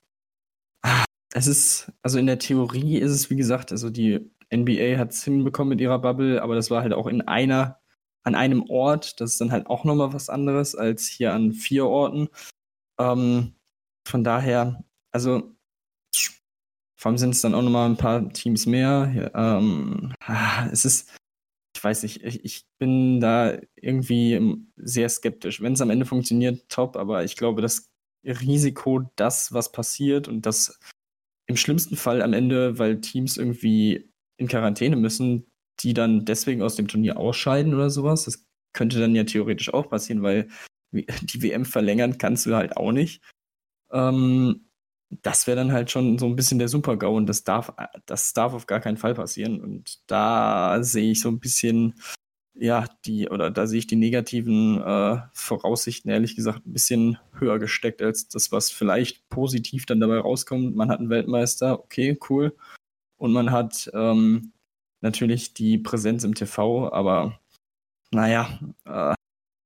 es 1.33 1.47
ist, 1.47 1.91
also 2.01 2.19
in 2.19 2.27
der 2.27 2.39
Theorie 2.39 2.97
ist 2.97 3.11
es, 3.11 3.29
wie 3.29 3.35
gesagt, 3.35 3.71
also 3.71 3.89
die 3.89 4.31
NBA 4.53 4.97
hat 4.97 5.11
es 5.11 5.23
hinbekommen 5.23 5.69
mit 5.69 5.81
ihrer 5.81 5.99
Bubble, 5.99 6.41
aber 6.41 6.55
das 6.55 6.69
war 6.69 6.81
halt 6.81 6.93
auch 6.93 7.07
in 7.07 7.21
einer, 7.21 7.79
an 8.23 8.35
einem 8.35 8.63
Ort. 8.69 9.21
Das 9.21 9.31
ist 9.31 9.41
dann 9.41 9.51
halt 9.51 9.67
auch 9.67 9.85
nochmal 9.85 10.13
was 10.13 10.29
anderes 10.29 10.75
als 10.75 11.07
hier 11.07 11.33
an 11.33 11.53
vier 11.53 11.87
Orten. 11.87 12.29
Ähm, 12.99 13.55
von 14.05 14.23
daher, 14.23 14.83
also 15.11 15.55
vor 16.97 17.09
allem 17.09 17.17
sind 17.17 17.31
es 17.31 17.41
dann 17.41 17.55
auch 17.55 17.63
nochmal 17.63 17.89
ein 17.89 17.97
paar 17.97 18.29
Teams 18.29 18.65
mehr. 18.65 19.31
Ähm, 19.33 20.13
es 20.71 20.85
ist, 20.85 21.09
ich 21.75 21.83
weiß 21.83 22.03
nicht, 22.03 22.23
ich, 22.23 22.43
ich 22.45 22.65
bin 22.77 23.19
da 23.21 23.57
irgendwie 23.75 24.65
sehr 24.75 25.09
skeptisch. 25.09 25.61
Wenn 25.61 25.73
es 25.73 25.81
am 25.81 25.89
Ende 25.89 26.05
funktioniert, 26.05 26.69
top, 26.69 26.97
aber 26.97 27.23
ich 27.23 27.37
glaube, 27.37 27.61
das 27.61 27.89
Risiko, 28.23 29.09
das, 29.15 29.51
was 29.53 29.71
passiert 29.71 30.27
und 30.27 30.45
das 30.45 30.77
im 31.51 31.57
schlimmsten 31.57 31.95
Fall 31.95 32.21
am 32.21 32.33
Ende, 32.33 32.79
weil 32.79 33.01
Teams 33.01 33.37
irgendwie 33.37 34.11
in 34.37 34.47
Quarantäne 34.47 34.95
müssen, 34.95 35.51
die 35.79 35.93
dann 35.93 36.25
deswegen 36.25 36.61
aus 36.61 36.75
dem 36.75 36.87
Turnier 36.87 37.17
ausscheiden 37.17 37.73
oder 37.73 37.89
sowas, 37.89 38.25
das 38.25 38.45
könnte 38.73 38.99
dann 38.99 39.15
ja 39.15 39.23
theoretisch 39.23 39.73
auch 39.73 39.89
passieren, 39.89 40.23
weil 40.23 40.47
die 40.93 41.43
WM 41.43 41.65
verlängern 41.65 42.17
kannst 42.17 42.45
du 42.45 42.55
halt 42.55 42.77
auch 42.77 42.91
nicht. 42.91 43.21
Ähm, 43.91 44.67
das 45.21 45.45
wäre 45.45 45.57
dann 45.57 45.73
halt 45.73 45.91
schon 45.91 46.17
so 46.17 46.25
ein 46.25 46.37
bisschen 46.37 46.57
der 46.57 46.69
Super-GAU 46.69 47.17
und 47.17 47.27
das 47.27 47.43
darf, 47.43 47.73
das 48.05 48.31
darf 48.33 48.53
auf 48.53 48.65
gar 48.65 48.79
keinen 48.79 48.97
Fall 48.97 49.13
passieren. 49.13 49.59
Und 49.61 49.99
da 50.09 50.81
sehe 50.83 51.11
ich 51.11 51.21
so 51.21 51.29
ein 51.29 51.39
bisschen 51.39 51.95
ja, 52.53 52.85
die, 53.05 53.29
oder 53.29 53.49
da 53.49 53.65
sehe 53.65 53.79
ich 53.79 53.87
die 53.87 53.95
negativen 53.95 54.81
äh, 54.81 55.21
Voraussichten 55.33 56.11
ehrlich 56.11 56.35
gesagt 56.35 56.65
ein 56.65 56.73
bisschen 56.73 57.17
höher 57.33 57.59
gesteckt 57.59 58.01
als 58.01 58.27
das, 58.27 58.51
was 58.51 58.71
vielleicht 58.71 59.27
positiv 59.29 59.85
dann 59.85 59.99
dabei 59.99 60.19
rauskommt. 60.19 60.75
Man 60.75 60.89
hat 60.89 60.99
einen 60.99 61.09
Weltmeister, 61.09 61.79
okay, 61.79 62.17
cool. 62.29 62.55
Und 63.17 63.33
man 63.33 63.51
hat 63.51 63.89
ähm, 63.93 64.53
natürlich 65.01 65.53
die 65.53 65.77
Präsenz 65.77 66.23
im 66.23 66.35
TV, 66.35 66.91
aber 66.91 67.39
naja, 68.11 68.59
äh, 68.85 69.13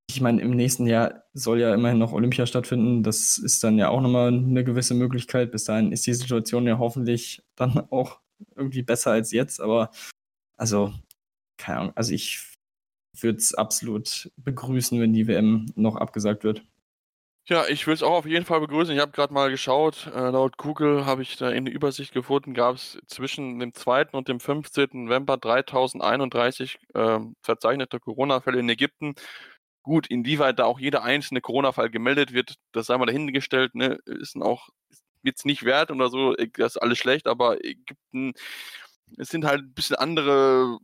ich 0.09 0.21
meine, 0.21 0.41
im 0.41 0.51
nächsten 0.51 0.87
Jahr 0.87 1.23
soll 1.33 1.59
ja 1.59 1.73
immerhin 1.73 1.97
noch 1.97 2.13
Olympia 2.13 2.45
stattfinden. 2.45 3.03
Das 3.03 3.37
ist 3.37 3.63
dann 3.63 3.77
ja 3.77 3.89
auch 3.89 4.01
nochmal 4.01 4.29
eine 4.29 4.63
gewisse 4.63 4.93
Möglichkeit. 4.93 5.51
Bis 5.51 5.65
dahin 5.65 5.91
ist 5.91 6.07
die 6.07 6.13
Situation 6.13 6.67
ja 6.67 6.77
hoffentlich 6.77 7.43
dann 7.55 7.79
auch 7.91 8.21
irgendwie 8.55 8.83
besser 8.83 9.11
als 9.11 9.31
jetzt. 9.31 9.59
Aber 9.59 9.91
also, 10.57 10.93
keine 11.57 11.79
Ahnung, 11.79 11.93
also 11.95 12.13
ich 12.13 12.54
würde 13.21 13.39
es 13.39 13.53
absolut 13.53 14.31
begrüßen, 14.37 14.99
wenn 14.99 15.13
die 15.13 15.27
WM 15.27 15.67
noch 15.75 15.95
abgesagt 15.95 16.43
wird. 16.43 16.63
Ja, 17.47 17.67
ich 17.67 17.85
würde 17.85 17.93
es 17.95 18.03
auch 18.03 18.13
auf 18.13 18.25
jeden 18.25 18.43
Fall 18.43 18.59
begrüßen. 18.59 18.95
Ich 18.95 18.99
habe 18.99 19.11
gerade 19.11 19.31
mal 19.31 19.51
geschaut, 19.51 20.07
äh, 20.07 20.31
laut 20.31 20.57
Google 20.57 21.05
habe 21.05 21.21
ich 21.21 21.37
da 21.37 21.51
in 21.51 21.65
der 21.65 21.75
Übersicht 21.75 22.11
gefunden, 22.11 22.55
gab 22.55 22.75
es 22.75 22.97
zwischen 23.05 23.59
dem 23.59 23.71
2. 23.75 24.07
und 24.13 24.27
dem 24.27 24.39
15. 24.39 25.05
November 25.05 25.37
3031 25.37 26.79
äh, 26.95 27.19
verzeichnete 27.43 27.99
Corona-Fälle 27.99 28.59
in 28.59 28.69
Ägypten. 28.69 29.13
Gut, 29.83 30.07
inwieweit 30.07 30.57
da 30.57 30.65
auch 30.65 30.79
jeder 30.79 31.03
einzelne 31.03 31.41
Corona-Fall 31.41 31.91
gemeldet 31.91 32.33
wird, 32.33 32.55
das 32.71 32.87
sei 32.87 32.97
mal 32.97 33.05
dahingestellt, 33.05 33.75
ne, 33.75 33.99
ist 34.05 34.35
auch 34.37 34.69
jetzt 35.21 35.45
nicht 35.45 35.63
wert 35.63 35.91
oder 35.91 36.09
so, 36.09 36.35
äh, 36.35 36.49
das 36.53 36.77
ist 36.77 36.81
alles 36.81 36.97
schlecht, 36.97 37.27
aber 37.27 37.63
Ägypten, 37.63 38.33
es 39.17 39.29
sind 39.29 39.45
halt 39.45 39.61
ein 39.61 39.73
bisschen 39.73 39.97
andere 39.97 40.79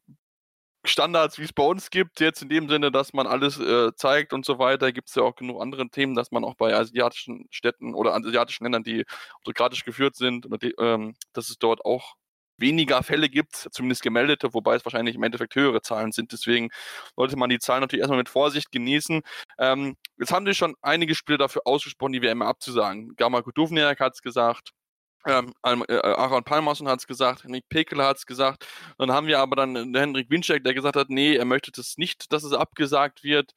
Standards, 0.84 1.38
wie 1.38 1.44
es 1.44 1.54
bei 1.54 1.64
uns 1.64 1.90
gibt, 1.92 2.20
jetzt 2.20 2.42
in 2.42 2.50
dem 2.50 2.68
Sinne, 2.68 2.92
dass 2.92 3.14
man 3.14 3.28
alles 3.28 3.60
äh, 3.60 3.94
zeigt 3.96 4.34
und 4.34 4.46
so 4.46 4.58
weiter, 4.58 4.92
gibt 4.92 5.10
es 5.10 5.16
ja 5.16 5.24
auch 5.24 5.36
genug 5.36 5.62
andere 5.62 5.88
Themen, 5.90 6.16
dass 6.16 6.32
man 6.32 6.44
auch 6.44 6.56
bei 6.56 6.74
asiatischen 6.76 7.48
Städten 7.52 7.94
oder 7.94 8.16
asiatischen 8.16 8.64
Ländern, 8.64 8.84
die 8.84 9.06
autokratisch 9.42 9.84
geführt 9.84 10.16
sind, 10.16 10.48
die, 10.64 10.74
ähm, 10.80 11.16
dass 11.34 11.50
es 11.50 11.60
dort 11.60 11.86
auch 11.86 12.16
weniger 12.58 13.04
Fälle 13.04 13.28
gibt, 13.30 13.68
zumindest 13.72 14.04
gemeldete, 14.04 14.54
wobei 14.54 14.76
es 14.76 14.86
wahrscheinlich 14.86 15.16
im 15.16 15.24
Endeffekt 15.24 15.56
höhere 15.56 15.82
Zahlen 15.82 16.12
sind. 16.12 16.32
Deswegen 16.32 16.70
sollte 17.16 17.36
man 17.36 17.50
die 17.50 17.60
Zahlen 17.60 17.82
natürlich 17.82 18.02
erstmal 18.02 18.20
mit 18.20 18.30
Vorsicht 18.30 18.72
genießen. 18.72 19.22
Ähm, 19.58 19.98
jetzt 20.18 20.32
haben 20.32 20.46
sich 20.46 20.58
schon 20.58 20.76
einige 20.82 21.16
Spieler 21.16 21.40
dafür 21.40 21.64
ausgesprochen, 21.66 22.14
die 22.14 22.22
WM 22.22 22.42
abzusagen. 22.42 23.16
Gama 23.18 23.42
Kuduvniak 23.42 24.00
hat 24.00 24.14
es 24.14 24.22
gesagt, 24.22 24.72
ähm, 25.26 25.54
äh, 25.64 25.96
Aaron 25.96 26.44
Palmerson 26.44 26.88
hat 26.88 27.00
es 27.00 27.08
gesagt, 27.08 27.44
Henrik 27.44 27.68
Pekel 27.70 28.04
hat 28.04 28.18
es 28.18 28.26
gesagt. 28.26 28.68
Dann 28.98 29.12
haben 29.12 29.28
wir 29.28 29.40
aber 29.40 29.56
dann 29.56 29.76
äh, 29.94 30.00
Henrik 30.00 30.30
Winczek, 30.30 30.64
der 30.64 30.74
gesagt 30.74 30.96
hat, 30.96 31.10
nee, 31.10 31.36
er 31.36 31.46
möchte 31.46 31.72
das 31.72 31.98
nicht, 31.98 32.32
dass 32.34 32.44
es 32.44 32.54
abgesagt 32.54 33.24
wird. 33.24 33.54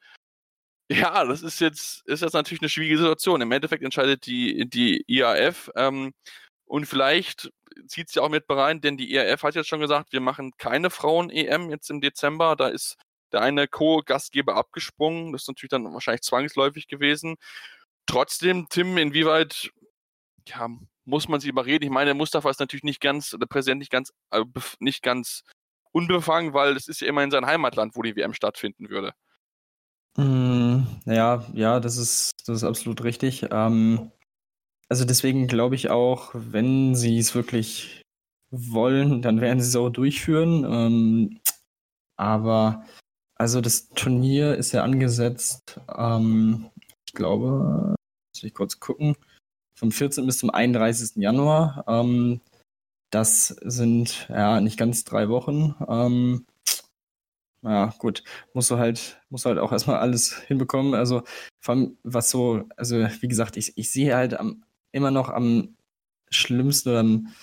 Ja, 0.91 1.25
das 1.25 1.43
ist 1.43 1.61
jetzt, 1.61 2.07
ist 2.07 2.21
jetzt 2.21 2.35
natürlich 2.35 2.61
eine 2.61 2.69
schwierige 2.69 2.99
Situation. 2.99 3.41
Im 3.41 3.53
Endeffekt 3.53 3.83
entscheidet 3.83 4.27
die, 4.27 4.69
die 4.69 5.03
IAF 5.07 5.71
ähm, 5.77 6.13
und 6.67 6.87
vielleicht 6.87 7.51
zieht 7.87 8.11
sie 8.11 8.21
auch 8.21 8.29
mit 8.29 8.45
rein, 8.49 8.81
denn 8.81 8.97
die 8.97 9.13
IAF 9.13 9.43
hat 9.43 9.55
jetzt 9.55 9.69
schon 9.69 9.81
gesagt, 9.81 10.13
wir 10.13 10.21
machen 10.21 10.53
keine 10.59 10.91
Frauen-EM 10.91 11.71
jetzt 11.71 11.91
im 11.91 12.01
Dezember. 12.01 12.55
Da 12.57 12.69
ist 12.69 12.97
der 13.33 13.41
eine 13.43 13.67
Co-Gastgeber 13.67 14.57
abgesprungen. 14.57 15.33
Das 15.33 15.43
ist 15.43 15.49
natürlich 15.49 15.71
dann 15.71 15.93
wahrscheinlich 15.93 16.23
zwangsläufig 16.23 16.87
gewesen. 16.87 17.37
Trotzdem, 18.07 18.67
Tim, 18.69 18.99
inwieweit 18.99 19.71
ja, 20.47 20.69
muss 21.05 21.29
man 21.29 21.41
sie 21.41 21.49
überreden. 21.49 21.85
Ich 21.85 21.91
meine, 21.91 22.15
Mustafa 22.15 22.51
ist 22.51 22.61
natürlich 22.61 22.85
nicht 22.85 23.01
ganz, 23.01 23.31
der 23.31 23.47
Präsident 23.47 23.79
nicht 23.79 23.91
ganz, 23.91 24.13
äh, 24.31 24.45
nicht 24.81 25.03
ganz 25.03 25.43
unbefangen, 25.93 26.55
weil 26.55 26.77
es 26.77 26.89
ist 26.89 27.01
ja 27.01 27.09
immerhin 27.09 27.31
sein 27.31 27.47
Heimatland, 27.47 27.97
wo 27.97 28.03
die 28.03 28.17
WM 28.17 28.35
stattfinden 28.35 28.89
würde. 28.89 29.13
Mm, 30.17 30.83
ja, 31.07 31.45
ja, 31.53 31.81
das 31.81 31.97
ist, 31.97 32.33
das 32.47 32.59
ist 32.59 32.65
absolut 32.65 33.05
richtig. 33.05 33.47
Ähm, 33.51 34.11
also 34.89 35.05
deswegen 35.05 35.47
glaube 35.47 35.75
ich 35.75 35.91
auch, 35.91 36.31
wenn 36.35 36.95
sie 36.95 37.19
es 37.19 37.35
wirklich 37.35 38.03
wollen, 38.51 39.23
dann 39.23 39.41
werden 39.41 39.61
sie 39.61 39.69
es 39.69 39.77
auch 39.77 39.91
durchführen. 39.91 40.65
Ähm, 40.65 41.41
aber 42.17 42.85
also 43.37 43.61
das 43.61 43.89
Turnier 43.91 44.55
ist 44.55 44.73
ja 44.73 44.85
angesetzt, 44.85 45.81
ähm, 45.97 46.71
ich 47.07 47.15
glaube, 47.15 47.95
muss 48.33 48.43
ich 48.43 48.55
kurz 48.55 48.79
gucken 48.79 49.17
vom 49.75 49.93
14. 49.93 50.27
bis 50.27 50.39
zum 50.39 50.51
31. 50.51 51.17
Januar. 51.17 51.85
Ähm, 51.89 52.41
das 53.11 53.49
sind 53.63 54.27
ja 54.29 54.61
nicht 54.61 54.79
ganz 54.79 55.05
drei 55.05 55.29
Wochen. 55.29 55.75
Ähm, 55.89 56.47
ja, 57.63 57.95
gut, 57.99 58.23
musst 58.53 58.71
du 58.71 58.79
halt, 58.79 59.21
musst 59.31 59.45
du 59.45 59.49
halt 59.49 59.59
auch 59.59 59.73
erstmal 59.73 59.99
alles 59.99 60.39
hinbekommen. 60.47 60.95
Also, 60.95 61.23
was 62.03 62.31
so, 62.31 62.65
also 62.77 62.97
wie 63.21 63.29
gesagt, 63.29 63.57
ich, 63.57 63.77
ich 63.77 63.91
sehe 63.91 64.15
halt 64.15 64.35
am, 64.35 64.65
immer 64.93 65.11
noch 65.11 65.31
am 65.31 65.77
schlimmsten 66.31 66.91
oder 66.91 67.01
am 67.01 67.35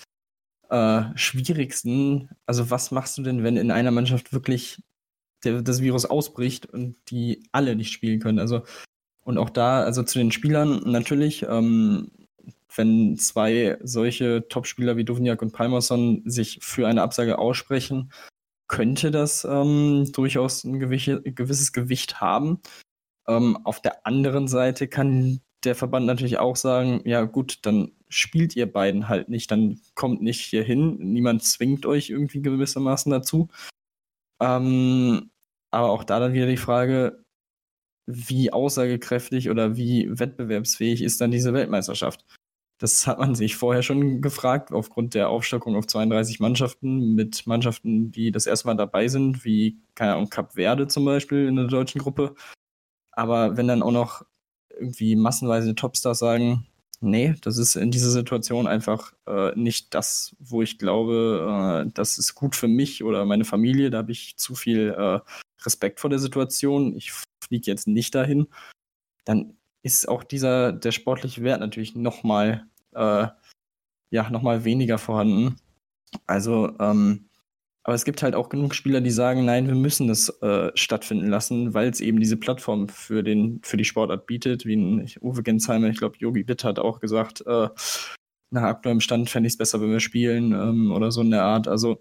äh, 0.70 1.16
schwierigsten, 1.16 2.30
also 2.46 2.70
was 2.70 2.92
machst 2.92 3.18
du 3.18 3.22
denn, 3.22 3.42
wenn 3.42 3.56
in 3.56 3.70
einer 3.70 3.90
Mannschaft 3.90 4.32
wirklich 4.32 4.82
der, 5.44 5.62
das 5.62 5.82
Virus 5.82 6.06
ausbricht 6.06 6.66
und 6.66 6.96
die 7.10 7.44
alle 7.52 7.76
nicht 7.76 7.92
spielen 7.92 8.20
können? 8.20 8.38
Also, 8.38 8.62
und 9.24 9.38
auch 9.38 9.50
da, 9.50 9.82
also 9.82 10.02
zu 10.02 10.18
den 10.18 10.32
Spielern 10.32 10.82
natürlich, 10.84 11.44
ähm, 11.48 12.10
wenn 12.74 13.16
zwei 13.18 13.78
solche 13.82 14.48
Topspieler 14.48 14.96
wie 14.96 15.04
Duvniak 15.04 15.42
und 15.42 15.52
Palmerson 15.52 16.22
sich 16.24 16.58
für 16.62 16.86
eine 16.88 17.02
Absage 17.02 17.38
aussprechen, 17.38 18.12
könnte 18.68 19.10
das 19.10 19.44
ähm, 19.44 20.10
durchaus 20.12 20.64
ein 20.64 20.78
gewisses 20.78 21.72
Gewicht 21.72 22.20
haben. 22.20 22.60
Ähm, 23.28 23.58
auf 23.64 23.82
der 23.82 24.06
anderen 24.06 24.48
Seite 24.48 24.88
kann 24.88 25.40
der 25.64 25.74
Verband 25.74 26.06
natürlich 26.06 26.38
auch 26.38 26.56
sagen, 26.56 27.02
ja 27.04 27.22
gut, 27.22 27.60
dann 27.62 27.92
spielt 28.08 28.56
ihr 28.56 28.70
beiden 28.70 29.08
halt 29.08 29.28
nicht, 29.28 29.50
dann 29.50 29.80
kommt 29.94 30.22
nicht 30.22 30.40
hier 30.40 30.62
hin, 30.62 30.96
niemand 30.98 31.44
zwingt 31.44 31.86
euch 31.86 32.10
irgendwie 32.10 32.42
gewissermaßen 32.42 33.12
dazu. 33.12 33.48
Ähm, 34.40 35.30
aber 35.70 35.90
auch 35.90 36.04
da 36.04 36.20
dann 36.20 36.32
wieder 36.32 36.46
die 36.46 36.56
Frage, 36.56 37.21
wie 38.06 38.52
aussagekräftig 38.52 39.50
oder 39.50 39.76
wie 39.76 40.08
wettbewerbsfähig 40.10 41.02
ist 41.02 41.20
dann 41.20 41.30
diese 41.30 41.52
Weltmeisterschaft? 41.52 42.24
Das 42.78 43.06
hat 43.06 43.20
man 43.20 43.36
sich 43.36 43.54
vorher 43.56 43.82
schon 43.82 44.20
gefragt, 44.22 44.72
aufgrund 44.72 45.14
der 45.14 45.28
Aufstockung 45.28 45.76
auf 45.76 45.86
32 45.86 46.40
Mannschaften 46.40 47.14
mit 47.14 47.46
Mannschaften, 47.46 48.10
die 48.10 48.32
das 48.32 48.46
erste 48.46 48.66
Mal 48.66 48.74
dabei 48.74 49.06
sind, 49.06 49.44
wie, 49.44 49.78
keine 49.94 50.14
Ahnung, 50.14 50.30
Cap 50.30 50.54
Verde 50.54 50.88
zum 50.88 51.04
Beispiel 51.04 51.46
in 51.46 51.56
der 51.56 51.66
deutschen 51.66 52.00
Gruppe. 52.00 52.34
Aber 53.12 53.56
wenn 53.56 53.68
dann 53.68 53.82
auch 53.82 53.92
noch 53.92 54.24
irgendwie 54.70 55.16
massenweise 55.16 55.74
Topstars 55.74 56.18
sagen, 56.18 56.66
nee, 57.00 57.34
das 57.42 57.58
ist 57.58 57.76
in 57.76 57.90
dieser 57.90 58.10
Situation 58.10 58.66
einfach 58.66 59.12
äh, 59.26 59.54
nicht 59.56 59.94
das, 59.94 60.34
wo 60.40 60.62
ich 60.62 60.78
glaube, 60.78 61.84
äh, 61.86 61.90
das 61.94 62.18
ist 62.18 62.34
gut 62.34 62.56
für 62.56 62.68
mich 62.68 63.04
oder 63.04 63.24
meine 63.24 63.44
Familie, 63.44 63.90
da 63.90 63.98
habe 63.98 64.12
ich 64.12 64.36
zu 64.36 64.54
viel 64.54 64.90
äh, 64.96 65.20
Respekt 65.64 66.00
vor 66.00 66.10
der 66.10 66.18
Situation, 66.18 66.96
ich 66.96 67.12
fliege 67.42 67.70
jetzt 67.70 67.86
nicht 67.86 68.14
dahin, 68.14 68.46
dann 69.24 69.56
ist 69.82 70.08
auch 70.08 70.24
dieser, 70.24 70.72
der 70.72 70.92
sportliche 70.92 71.42
Wert 71.42 71.60
natürlich 71.60 71.94
nochmal 71.94 72.66
äh, 72.94 73.28
ja, 74.12 74.30
nochmal 74.30 74.64
weniger 74.64 74.98
vorhanden. 74.98 75.56
Also, 76.26 76.78
ähm, 76.78 77.28
aber 77.82 77.94
es 77.94 78.04
gibt 78.04 78.22
halt 78.22 78.36
auch 78.36 78.48
genug 78.48 78.74
Spieler, 78.74 79.00
die 79.00 79.10
sagen, 79.10 79.44
nein, 79.44 79.66
wir 79.66 79.74
müssen 79.74 80.06
das 80.06 80.28
äh, 80.42 80.70
stattfinden 80.74 81.28
lassen, 81.28 81.74
weil 81.74 81.88
es 81.88 82.00
eben 82.00 82.20
diese 82.20 82.36
Plattform 82.36 82.88
für, 82.88 83.24
den, 83.24 83.60
für 83.64 83.76
die 83.76 83.84
Sportart 83.84 84.26
bietet, 84.26 84.66
wie 84.66 84.76
ein 84.76 85.08
Uwe 85.20 85.42
Gensheimer, 85.42 85.88
ich 85.88 85.98
glaube, 85.98 86.16
Yogi 86.18 86.44
Bitt 86.44 86.62
hat 86.62 86.78
auch 86.78 87.00
gesagt, 87.00 87.44
äh, 87.46 87.68
nach 88.50 88.62
aktuellem 88.62 89.00
Stand 89.00 89.30
fände 89.30 89.46
ich 89.46 89.54
es 89.54 89.58
besser, 89.58 89.80
wenn 89.80 89.90
wir 89.90 90.00
spielen 90.00 90.52
ähm, 90.52 90.92
oder 90.92 91.10
so 91.10 91.22
in 91.22 91.30
der 91.30 91.42
Art. 91.42 91.66
Also 91.66 91.98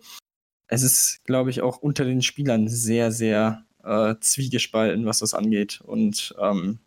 es 0.67 0.83
ist, 0.83 1.21
glaube 1.23 1.49
ich, 1.49 1.61
auch 1.61 1.77
unter 1.77 2.05
den 2.05 2.21
Spielern 2.21 2.67
sehr, 2.67 3.11
sehr 3.11 3.65
äh, 3.83 4.15
zwiegespalten, 4.19 5.05
was 5.05 5.19
das 5.19 5.33
angeht. 5.33 5.81
Und 5.81 6.35
ähm, 6.39 6.79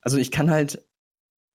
also 0.00 0.18
ich 0.18 0.30
kann 0.30 0.50
halt 0.50 0.84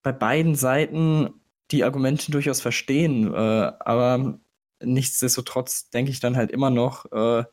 bei 0.03 0.11
beiden 0.11 0.55
Seiten 0.55 1.33
die 1.71 1.83
Argumente 1.83 2.31
durchaus 2.31 2.61
verstehen, 2.61 3.33
äh, 3.33 3.37
aber 3.37 4.39
nichtsdestotrotz 4.81 5.89
denke 5.89 6.11
ich 6.11 6.19
dann 6.19 6.37
halt 6.37 6.51
immer 6.51 6.69
noch 6.69 7.11
äh, 7.11 7.43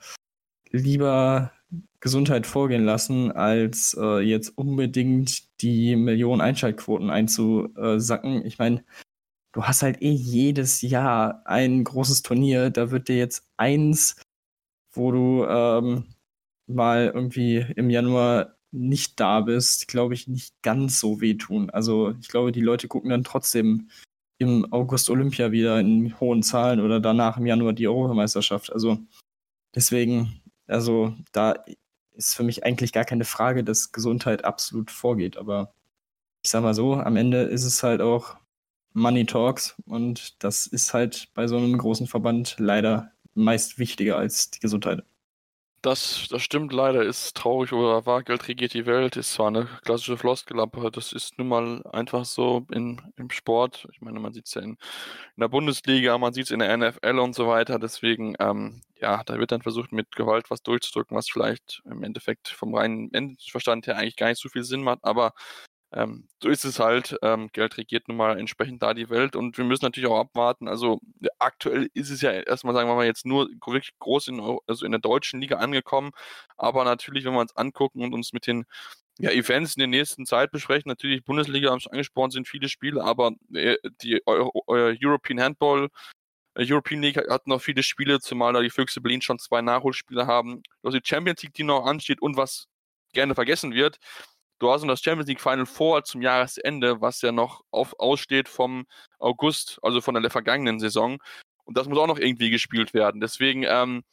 lieber 0.71 1.53
Gesundheit 2.01 2.47
vorgehen 2.47 2.85
lassen, 2.85 3.33
als 3.33 3.97
äh, 3.99 4.21
jetzt 4.21 4.51
unbedingt 4.59 5.61
die 5.63 5.97
Millionen 5.97 6.41
Einschaltquoten 6.41 7.11
einzusacken. 7.11 8.45
Ich 8.45 8.59
meine, 8.59 8.85
du 9.53 9.65
hast 9.65 9.83
halt 9.83 10.03
eh 10.03 10.13
jedes 10.13 10.83
Jahr 10.83 11.43
ein 11.47 11.83
großes 11.85 12.23
Turnier, 12.23 12.71
da 12.71 12.91
wird 12.91 13.09
dir 13.09 13.17
jetzt 13.17 13.49
eins, 13.57 14.21
wo 14.93 15.13
du 15.13 15.47
ähm, 15.47 16.14
mal 16.67 17.11
irgendwie 17.15 17.67
im 17.77 17.91
Januar 17.91 18.57
nicht 18.73 19.21
da 19.21 19.41
bist, 19.41 19.89
glaube 19.89 20.15
ich, 20.15 20.27
nicht 20.29 20.61
ganz 20.63 20.99
so 20.99 21.21
wehtun. 21.21 21.71
Also 21.71 22.15
ich 22.21 22.29
glaube, 22.29 22.53
die 22.53 22.61
Leute 22.61 22.89
gucken 22.89 23.11
dann 23.11 23.25
trotzdem 23.25 23.89
im 24.39 24.73
August 24.73 25.11
Olympia 25.11 25.53
wieder 25.53 25.79
in 25.81 26.19
hohen 26.21 26.43
Zahlen 26.43 26.81
oder 26.81 27.01
danach 27.01 27.37
im 27.37 27.47
Januar 27.47 27.73
die 27.73 27.87
Europameisterschaft. 27.87 28.73
Also 28.73 28.99
deswegen, 29.75 30.43
also 30.67 31.15
da 31.33 31.65
ist 32.13 32.35
für 32.35 32.43
mich 32.43 32.65
eigentlich 32.65 32.93
gar 32.93 33.05
keine 33.05 33.25
Frage, 33.25 33.65
dass 33.65 33.93
Gesundheit 33.93 34.45
absolut 34.45 34.91
vorgeht. 34.91 35.37
Aber 35.37 35.73
ich 36.43 36.51
sag 36.51 36.63
mal 36.63 36.75
so, 36.75 36.95
am 36.95 37.17
Ende 37.17 37.43
ist 37.43 37.65
es 37.65 37.83
halt 37.83 38.01
auch 38.01 38.37
Money 38.93 39.27
Talks 39.27 39.77
und 39.87 40.43
das 40.43 40.67
ist 40.67 40.95
halt 40.95 41.29
bei 41.35 41.47
so 41.49 41.57
einem 41.57 41.79
großen 41.79 42.07
Verband 42.07 42.57
leider 42.59 43.13
meist 43.35 43.79
wichtiger 43.79 44.17
als 44.17 44.51
die 44.51 44.61
Gesundheit. 44.61 45.05
Das, 45.85 46.29
das 46.31 46.41
stimmt 46.43 46.73
leider, 46.73 47.03
ist 47.03 47.37
traurig 47.37 47.75
oder 47.75 48.07
wahr, 48.07 48.23
Geld 48.23 48.49
regiert 48.49 48.73
die 48.73 48.87
Welt, 48.87 49.17
ist 49.19 49.35
zwar 49.35 49.49
eine 49.49 49.67
klassische 49.85 50.17
Floskel, 50.17 50.59
aber 50.59 50.91
das 50.91 51.13
ist 51.13 51.37
nun 51.39 51.49
mal 51.49 51.83
einfach 51.93 52.25
so 52.25 52.67
in, 52.73 53.03
im 53.17 53.29
Sport. 53.29 53.87
Ich 53.93 54.01
meine, 54.01 54.19
man 54.19 54.33
sieht 54.33 54.47
es 54.47 54.55
ja 54.55 54.63
in, 54.63 54.71
in, 54.71 55.41
der 55.41 55.49
Bundesliga, 55.49 56.17
man 56.17 56.33
sieht 56.33 56.47
es 56.47 56.53
in 56.53 56.61
der 56.61 56.75
NFL 56.75 57.19
und 57.19 57.35
so 57.35 57.49
weiter, 57.49 57.79
deswegen, 57.79 58.35
ähm, 58.39 58.81
ja, 58.99 59.23
da 59.25 59.39
wird 59.39 59.53
dann 59.53 59.61
versucht, 59.61 59.93
mit 59.93 60.17
Gewalt 60.17 60.51
was 60.51 60.63
durchzudrücken, 60.63 61.19
was 61.19 61.29
vielleicht 61.29 61.83
im 61.85 62.03
Endeffekt 62.03 62.49
vom 62.49 62.75
reinen 62.75 63.11
Menschenverstand 63.13 63.87
her 63.87 63.99
eigentlich 63.99 64.17
gar 64.17 64.29
nicht 64.29 64.41
so 64.41 64.49
viel 64.49 64.65
Sinn 64.65 64.83
macht, 64.83 65.01
aber 65.03 65.35
ähm, 65.95 66.29
so 66.43 66.49
ist 66.49 66.65
es 66.65 66.81
halt. 66.81 67.17
Ähm, 67.23 67.51
Geld 67.53 67.79
regiert 67.79 68.09
nun 68.09 68.17
mal 68.17 68.39
entsprechend 68.39 68.83
da 68.83 68.95
die 68.95 69.11
Welt 69.11 69.37
und 69.37 69.57
wir 69.59 69.65
müssen 69.65 69.85
natürlich 69.85 70.11
auch 70.11 70.19
abwarten. 70.19 70.69
Also 70.69 71.01
aktuell 71.39 71.89
ist 71.95 72.11
es 72.11 72.21
ja 72.21 72.33
erstmal, 72.33 72.75
sagen 72.75 72.89
wir 72.89 72.97
mal, 72.97 73.07
jetzt 73.07 73.25
nur 73.27 73.49
wirklich 73.49 73.93
groß 74.01 74.29
in, 74.29 74.41
also 74.67 74.85
in 74.85 74.93
der 74.93 75.01
deutschen 75.01 75.41
Liga 75.41 75.59
angekommen. 75.59 76.11
Aber 76.57 76.85
natürlich, 76.85 77.25
wenn 77.25 77.35
wir 77.35 77.41
uns 77.41 77.57
angucken 77.57 78.03
und 78.03 78.13
uns 78.13 78.33
mit 78.33 78.47
den 78.47 78.65
ja, 79.19 79.31
Events 79.31 79.77
in 79.77 79.81
der 79.81 79.89
nächsten 79.89 80.27
Zeit 80.27 80.51
besprechen, 80.51 80.89
natürlich 80.89 81.25
Bundesliga 81.25 81.71
haben 81.71 81.79
es 81.79 81.87
angesprochen, 81.87 82.33
sind 82.33 82.49
viele 82.49 82.69
Spiele, 82.69 83.05
aber 83.05 83.33
äh, 83.55 83.77
die 84.03 84.21
Euro, 84.27 84.65
European 84.67 85.41
Handball 85.41 85.89
äh, 86.55 86.65
European 86.69 87.03
League 87.03 87.19
hat 87.31 87.47
noch 87.47 87.61
viele 87.61 87.83
Spiele, 87.83 88.21
zumal 88.21 88.53
da 88.53 88.61
die 88.61 88.71
Füchse 88.71 89.01
Berlin 89.01 89.23
schon 89.23 89.39
zwei 89.39 89.63
Nachholspiele 89.63 90.27
haben. 90.27 90.63
Also 90.83 90.99
die 90.99 91.07
Champions 91.07 91.43
League, 91.43 91.55
die 91.55 91.65
noch 91.65 91.87
ansteht 91.87 92.21
und 92.23 92.37
was 92.37 92.67
gerne 93.13 93.35
vergessen 93.35 93.73
wird, 93.73 93.99
Du 94.59 94.71
hast 94.71 94.87
das 94.87 95.01
Champions 95.01 95.29
League 95.29 95.41
Final 95.41 95.67
vor 95.67 96.05
zum 96.05 96.23
Jahresende, 96.23 97.01
was 97.01 97.21
ja 97.23 97.33
noch 97.33 97.63
auf, 97.71 97.95
aussteht 97.99 98.49
vom 98.49 98.87
August, 99.19 99.79
also 99.83 100.01
von 100.01 100.15
der 100.15 100.31
vergangenen 100.31 100.81
Saison. 100.81 101.19
Und 101.65 101.77
das 101.77 101.89
muss 101.89 101.99
auch 101.99 102.07
noch 102.07 102.19
irgendwie 102.19 102.51
gespielt 102.51 102.95
werden. 102.95 103.21
Deswegen, 103.21 103.65
ähm, 103.65 104.05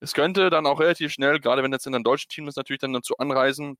es 0.00 0.14
könnte 0.14 0.50
dann 0.50 0.66
auch 0.66 0.80
relativ 0.80 1.12
schnell, 1.12 1.40
gerade 1.40 1.62
wenn 1.62 1.72
jetzt 1.72 1.86
in 1.86 1.94
einem 1.94 2.04
deutschen 2.04 2.28
Team 2.28 2.48
ist, 2.48 2.56
natürlich 2.56 2.80
dann 2.80 2.92
dazu 2.92 3.16
anreisen, 3.18 3.76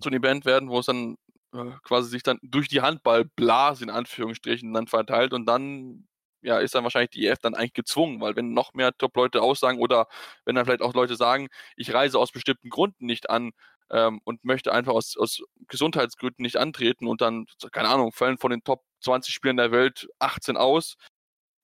zu 0.00 0.08
einem 0.10 0.22
Event 0.22 0.44
werden, 0.44 0.70
wo 0.70 0.80
es 0.80 0.86
dann 0.86 1.16
äh, 1.54 1.72
quasi 1.84 2.10
sich 2.10 2.22
dann 2.22 2.38
durch 2.42 2.68
die 2.68 2.82
Handballblase 2.82 3.84
in 3.84 3.90
Anführungsstrichen 3.90 4.72
dann 4.74 4.86
verteilt 4.88 5.32
und 5.32 5.46
dann 5.46 6.06
ja, 6.42 6.58
ist 6.58 6.74
dann 6.74 6.84
wahrscheinlich 6.84 7.10
die 7.10 7.26
EF 7.26 7.38
dann 7.38 7.54
eigentlich 7.54 7.72
gezwungen, 7.72 8.20
weil 8.20 8.36
wenn 8.36 8.52
noch 8.52 8.74
mehr 8.74 8.92
Top-Leute 8.98 9.40
aussagen 9.42 9.78
oder 9.80 10.08
wenn 10.44 10.54
dann 10.54 10.66
vielleicht 10.66 10.82
auch 10.82 10.92
Leute 10.94 11.16
sagen, 11.16 11.48
ich 11.76 11.94
reise 11.94 12.18
aus 12.18 12.32
bestimmten 12.32 12.68
Gründen 12.68 13.06
nicht 13.06 13.30
an, 13.30 13.52
ähm, 13.94 14.20
und 14.24 14.44
möchte 14.44 14.72
einfach 14.72 14.92
aus, 14.92 15.16
aus 15.16 15.42
Gesundheitsgründen 15.68 16.42
nicht 16.42 16.56
antreten 16.56 17.06
und 17.06 17.20
dann, 17.20 17.46
keine 17.72 17.88
Ahnung, 17.88 18.12
fallen 18.12 18.38
von 18.38 18.50
den 18.50 18.64
Top 18.64 18.82
20 19.02 19.32
Spielern 19.32 19.56
der 19.56 19.70
Welt 19.70 20.08
18 20.18 20.56
aus, 20.56 20.96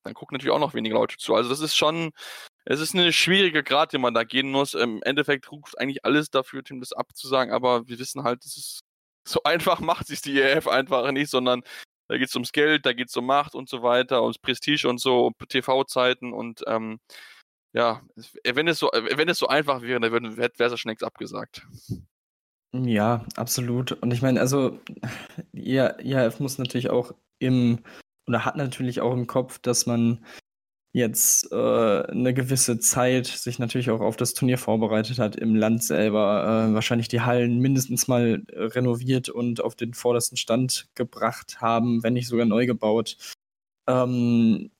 dann 0.04 0.14
gucken 0.14 0.36
natürlich 0.36 0.54
auch 0.54 0.60
noch 0.60 0.74
weniger 0.74 0.94
Leute 0.94 1.16
zu. 1.18 1.34
Also 1.34 1.50
das 1.50 1.60
ist 1.60 1.76
schon, 1.76 2.12
es 2.64 2.80
ist 2.80 2.94
eine 2.94 3.12
schwierige 3.12 3.62
Grad, 3.64 3.92
den 3.92 4.00
man 4.00 4.14
da 4.14 4.24
gehen 4.24 4.50
muss. 4.50 4.74
Im 4.74 5.02
Endeffekt 5.02 5.50
ruft 5.50 5.78
eigentlich 5.78 6.04
alles 6.04 6.30
dafür, 6.30 6.62
Tim 6.62 6.80
das 6.80 6.92
abzusagen, 6.92 7.52
aber 7.52 7.88
wir 7.88 7.98
wissen 7.98 8.22
halt, 8.22 8.44
es 8.44 8.56
ist 8.56 8.80
so 9.28 9.42
einfach 9.44 9.80
macht 9.80 10.06
sich 10.06 10.22
die 10.22 10.40
EF 10.40 10.68
einfach 10.68 11.10
nicht, 11.12 11.30
sondern 11.30 11.62
da 12.08 12.16
geht 12.16 12.28
es 12.28 12.34
ums 12.34 12.52
Geld, 12.52 12.86
da 12.86 12.92
geht 12.92 13.08
es 13.08 13.16
um 13.16 13.26
Macht 13.26 13.54
und 13.54 13.68
so 13.68 13.82
weiter, 13.82 14.22
ums 14.22 14.38
Prestige 14.38 14.88
und 14.88 15.00
so, 15.00 15.32
TV-Zeiten 15.48 16.32
und 16.32 16.62
ähm, 16.66 17.00
ja, 17.72 18.02
wenn 18.44 18.66
es 18.68 18.78
so, 18.80 18.88
wenn 18.92 19.28
es 19.28 19.38
so 19.38 19.46
einfach 19.46 19.82
wäre, 19.82 20.00
dann 20.00 20.36
wäre 20.36 20.50
es 20.58 20.80
schon 20.80 20.90
längst 20.90 21.04
abgesagt. 21.04 21.66
Ja, 22.72 23.24
absolut. 23.36 23.92
Und 23.92 24.12
ich 24.12 24.22
meine, 24.22 24.40
also, 24.40 24.78
ja, 25.52 25.98
IHF 26.00 26.38
muss 26.40 26.58
natürlich 26.58 26.90
auch 26.90 27.12
im, 27.38 27.80
oder 28.26 28.44
hat 28.44 28.56
natürlich 28.56 29.00
auch 29.00 29.12
im 29.12 29.26
Kopf, 29.26 29.58
dass 29.58 29.86
man 29.86 30.24
jetzt 30.92 31.52
äh, 31.52 31.56
eine 31.56 32.34
gewisse 32.34 32.80
Zeit 32.80 33.26
sich 33.26 33.58
natürlich 33.60 33.90
auch 33.90 34.00
auf 34.00 34.16
das 34.16 34.34
Turnier 34.34 34.58
vorbereitet 34.58 35.18
hat 35.20 35.36
im 35.36 35.54
Land 35.54 35.84
selber, 35.84 36.68
äh, 36.70 36.74
wahrscheinlich 36.74 37.08
die 37.08 37.20
Hallen 37.22 37.60
mindestens 37.60 38.08
mal 38.08 38.44
renoviert 38.52 39.28
und 39.28 39.60
auf 39.62 39.76
den 39.76 39.94
vordersten 39.94 40.36
Stand 40.36 40.88
gebracht 40.96 41.60
haben, 41.60 42.02
wenn 42.02 42.14
nicht 42.14 42.28
sogar 42.28 42.46
neu 42.46 42.66
gebaut. 42.66 43.16
Ähm, 43.88 44.70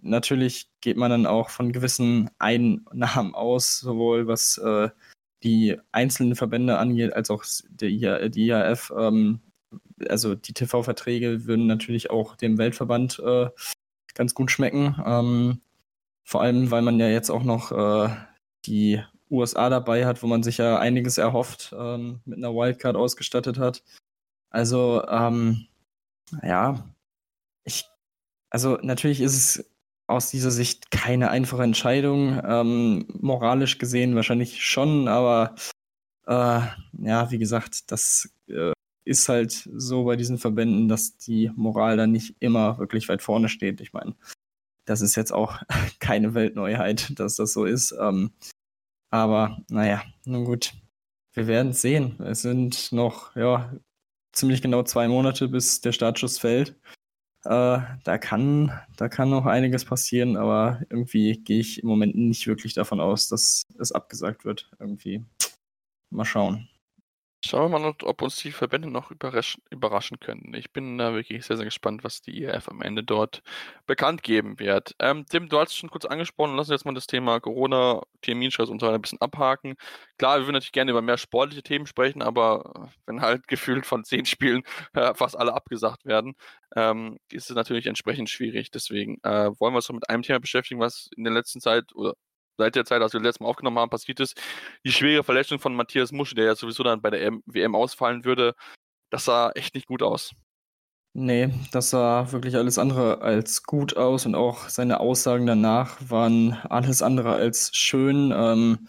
natürlich 0.00 0.68
geht 0.82 0.96
man 0.98 1.10
dann 1.10 1.26
auch 1.26 1.50
von 1.50 1.72
gewissen 1.72 2.30
Einnahmen 2.38 3.34
aus, 3.34 3.80
sowohl 3.80 4.26
was 4.28 4.58
äh, 4.58 4.90
die 5.42 5.78
einzelnen 5.92 6.36
Verbände 6.36 6.78
angeht, 6.78 7.12
als 7.12 7.30
auch 7.30 7.44
der 7.68 7.88
IA, 7.90 8.28
die 8.28 8.46
IAF. 8.46 8.92
Ähm, 8.96 9.40
also 10.08 10.34
die 10.34 10.52
TV-Verträge 10.52 11.46
würden 11.46 11.66
natürlich 11.66 12.10
auch 12.10 12.36
dem 12.36 12.58
Weltverband 12.58 13.18
äh, 13.20 13.48
ganz 14.14 14.34
gut 14.34 14.50
schmecken. 14.50 14.96
Ähm, 15.04 15.60
vor 16.24 16.42
allem, 16.42 16.70
weil 16.70 16.82
man 16.82 16.98
ja 16.98 17.08
jetzt 17.08 17.30
auch 17.30 17.44
noch 17.44 17.72
äh, 17.72 18.14
die 18.66 19.00
USA 19.30 19.70
dabei 19.70 20.06
hat, 20.06 20.22
wo 20.22 20.26
man 20.26 20.42
sich 20.42 20.58
ja 20.58 20.78
einiges 20.78 21.18
erhofft, 21.18 21.74
ähm, 21.78 22.20
mit 22.24 22.38
einer 22.38 22.54
Wildcard 22.54 22.96
ausgestattet 22.96 23.58
hat. 23.58 23.82
Also, 24.50 25.04
ähm, 25.08 25.66
ja, 26.42 26.84
ich, 27.64 27.84
also 28.50 28.78
natürlich 28.82 29.20
ist 29.20 29.36
es 29.36 29.70
aus 30.06 30.30
dieser 30.30 30.50
Sicht 30.50 30.90
keine 30.90 31.30
einfache 31.30 31.62
Entscheidung. 31.62 32.40
Ähm, 32.44 33.06
moralisch 33.20 33.78
gesehen 33.78 34.14
wahrscheinlich 34.14 34.64
schon, 34.64 35.08
aber 35.08 35.54
äh, 36.26 36.60
ja, 36.98 37.30
wie 37.30 37.38
gesagt, 37.38 37.90
das 37.90 38.28
äh, 38.48 38.72
ist 39.04 39.28
halt 39.28 39.68
so 39.72 40.04
bei 40.04 40.16
diesen 40.16 40.38
Verbänden, 40.38 40.88
dass 40.88 41.16
die 41.16 41.50
Moral 41.54 41.96
dann 41.96 42.12
nicht 42.12 42.36
immer 42.40 42.78
wirklich 42.78 43.08
weit 43.08 43.22
vorne 43.22 43.48
steht. 43.48 43.80
Ich 43.80 43.92
meine, 43.92 44.14
das 44.84 45.00
ist 45.00 45.16
jetzt 45.16 45.32
auch 45.32 45.60
keine 46.00 46.34
Weltneuheit, 46.34 47.18
dass 47.18 47.36
das 47.36 47.52
so 47.52 47.64
ist. 47.64 47.94
Ähm, 48.00 48.32
aber 49.10 49.58
naja, 49.68 50.02
nun 50.24 50.44
gut. 50.44 50.74
Wir 51.32 51.46
werden 51.46 51.72
es 51.72 51.82
sehen. 51.82 52.20
Es 52.22 52.42
sind 52.42 52.92
noch 52.92 53.36
ja, 53.36 53.72
ziemlich 54.32 54.62
genau 54.62 54.82
zwei 54.82 55.06
Monate, 55.08 55.48
bis 55.48 55.80
der 55.80 55.92
Startschuss 55.92 56.38
fällt. 56.38 56.76
Äh, 57.46 57.80
da, 58.02 58.18
kann, 58.18 58.72
da 58.96 59.08
kann 59.08 59.30
noch 59.30 59.46
einiges 59.46 59.84
passieren, 59.84 60.36
aber 60.36 60.80
irgendwie 60.90 61.38
gehe 61.44 61.60
ich 61.60 61.80
im 61.80 61.88
Moment 61.88 62.16
nicht 62.16 62.46
wirklich 62.48 62.74
davon 62.74 63.00
aus, 63.00 63.28
dass 63.28 63.62
es 63.78 63.92
abgesagt 63.92 64.44
wird. 64.44 64.68
Irgendwie. 64.80 65.24
Mal 66.10 66.24
schauen. 66.24 66.68
Schauen 67.46 67.70
wir 67.70 67.78
mal, 67.78 67.94
ob 68.02 68.22
uns 68.22 68.36
die 68.36 68.50
Verbände 68.50 68.90
noch 68.90 69.12
überraschen, 69.12 70.18
können. 70.18 70.52
Ich 70.54 70.72
bin 70.72 70.98
da 70.98 71.14
wirklich 71.14 71.46
sehr, 71.46 71.56
sehr 71.56 71.64
gespannt, 71.64 72.02
was 72.02 72.20
die 72.20 72.42
IRF 72.42 72.68
am 72.68 72.82
Ende 72.82 73.04
dort 73.04 73.42
bekannt 73.86 74.24
geben 74.24 74.58
wird. 74.58 74.96
Ähm, 74.98 75.26
Tim, 75.30 75.48
du 75.48 75.60
hast 75.60 75.70
es 75.70 75.76
schon 75.76 75.88
kurz 75.90 76.06
angesprochen. 76.06 76.56
Lass 76.56 76.68
uns 76.68 76.80
jetzt 76.80 76.84
mal 76.86 76.94
das 76.94 77.06
Thema 77.06 77.38
Corona, 77.38 78.02
Terminstress 78.22 78.68
und 78.68 78.80
so 78.80 78.86
weiter 78.86 78.96
ein 78.96 79.02
bisschen 79.02 79.20
abhaken. 79.20 79.76
Klar, 80.18 80.38
wir 80.38 80.46
würden 80.46 80.54
natürlich 80.54 80.72
gerne 80.72 80.90
über 80.90 81.02
mehr 81.02 81.18
sportliche 81.18 81.62
Themen 81.62 81.86
sprechen, 81.86 82.20
aber 82.20 82.90
wenn 83.06 83.20
halt 83.20 83.46
gefühlt 83.48 83.86
von 83.86 84.02
zehn 84.02 84.26
Spielen 84.26 84.64
äh, 84.94 85.14
fast 85.14 85.38
alle 85.38 85.54
abgesagt 85.54 86.04
werden, 86.04 86.34
ähm, 86.74 87.18
ist 87.30 87.48
es 87.50 87.54
natürlich 87.54 87.86
entsprechend 87.86 88.28
schwierig. 88.28 88.72
Deswegen 88.72 89.18
äh, 89.22 89.50
wollen 89.60 89.72
wir 89.72 89.76
uns 89.76 89.86
doch 89.86 89.94
mit 89.94 90.10
einem 90.10 90.22
Thema 90.22 90.40
beschäftigen, 90.40 90.80
was 90.80 91.10
in 91.16 91.22
der 91.22 91.32
letzten 91.32 91.60
Zeit 91.60 91.94
oder 91.94 92.14
seit 92.58 92.74
der 92.74 92.84
Zeit, 92.84 93.02
als 93.02 93.12
wir 93.12 93.20
das 93.20 93.26
letzte 93.26 93.42
Mal 93.42 93.50
aufgenommen 93.50 93.78
haben, 93.78 93.90
passiert 93.90 94.20
ist. 94.20 94.40
Die 94.84 94.92
schwere 94.92 95.24
Verletzung 95.24 95.58
von 95.58 95.74
Matthias 95.74 96.12
Musche, 96.12 96.34
der 96.34 96.46
ja 96.46 96.56
sowieso 96.56 96.82
dann 96.82 97.02
bei 97.02 97.10
der 97.10 97.32
WM 97.46 97.74
ausfallen 97.74 98.24
würde, 98.24 98.54
das 99.10 99.24
sah 99.24 99.50
echt 99.50 99.74
nicht 99.74 99.86
gut 99.86 100.02
aus. 100.02 100.34
Nee, 101.18 101.50
das 101.72 101.90
sah 101.90 102.30
wirklich 102.32 102.56
alles 102.56 102.76
andere 102.76 103.22
als 103.22 103.62
gut 103.62 103.96
aus 103.96 104.26
und 104.26 104.34
auch 104.34 104.68
seine 104.68 105.00
Aussagen 105.00 105.46
danach 105.46 105.98
waren 106.10 106.52
alles 106.68 107.00
andere 107.00 107.32
als 107.32 107.74
schön. 107.74 108.34
Ähm, 108.36 108.86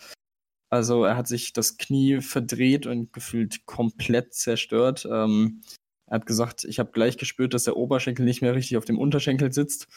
also 0.69 1.06
er 1.06 1.15
hat 1.15 1.27
sich 1.30 1.53
das 1.53 1.77
Knie 1.77 2.19
verdreht 2.19 2.86
und 2.86 3.13
gefühlt 3.13 3.65
komplett 3.65 4.34
zerstört. 4.34 5.08
Ähm, 5.10 5.62
er 6.08 6.15
hat 6.15 6.25
gesagt, 6.25 6.65
ich 6.65 6.80
habe 6.80 6.91
gleich 6.91 7.17
gespürt, 7.17 7.53
dass 7.53 7.63
der 7.63 7.77
Oberschenkel 7.77 8.25
nicht 8.25 8.41
mehr 8.41 8.56
richtig 8.56 8.75
auf 8.75 8.86
dem 8.86 8.99
Unterschenkel 8.99 9.53
sitzt. 9.53 9.88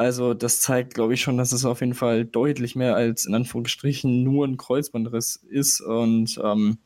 Also 0.00 0.32
das 0.32 0.62
zeigt, 0.62 0.94
glaube 0.94 1.12
ich, 1.12 1.20
schon, 1.20 1.36
dass 1.36 1.52
es 1.52 1.66
auf 1.66 1.80
jeden 1.80 1.92
Fall 1.92 2.24
deutlich 2.24 2.74
mehr 2.74 2.94
als 2.96 3.26
in 3.26 3.34
Anführungsstrichen 3.34 4.22
nur 4.24 4.46
ein 4.46 4.56
Kreuzbandriss 4.56 5.36
ist. 5.36 5.82
Und 5.82 6.40
ähm, 6.42 6.78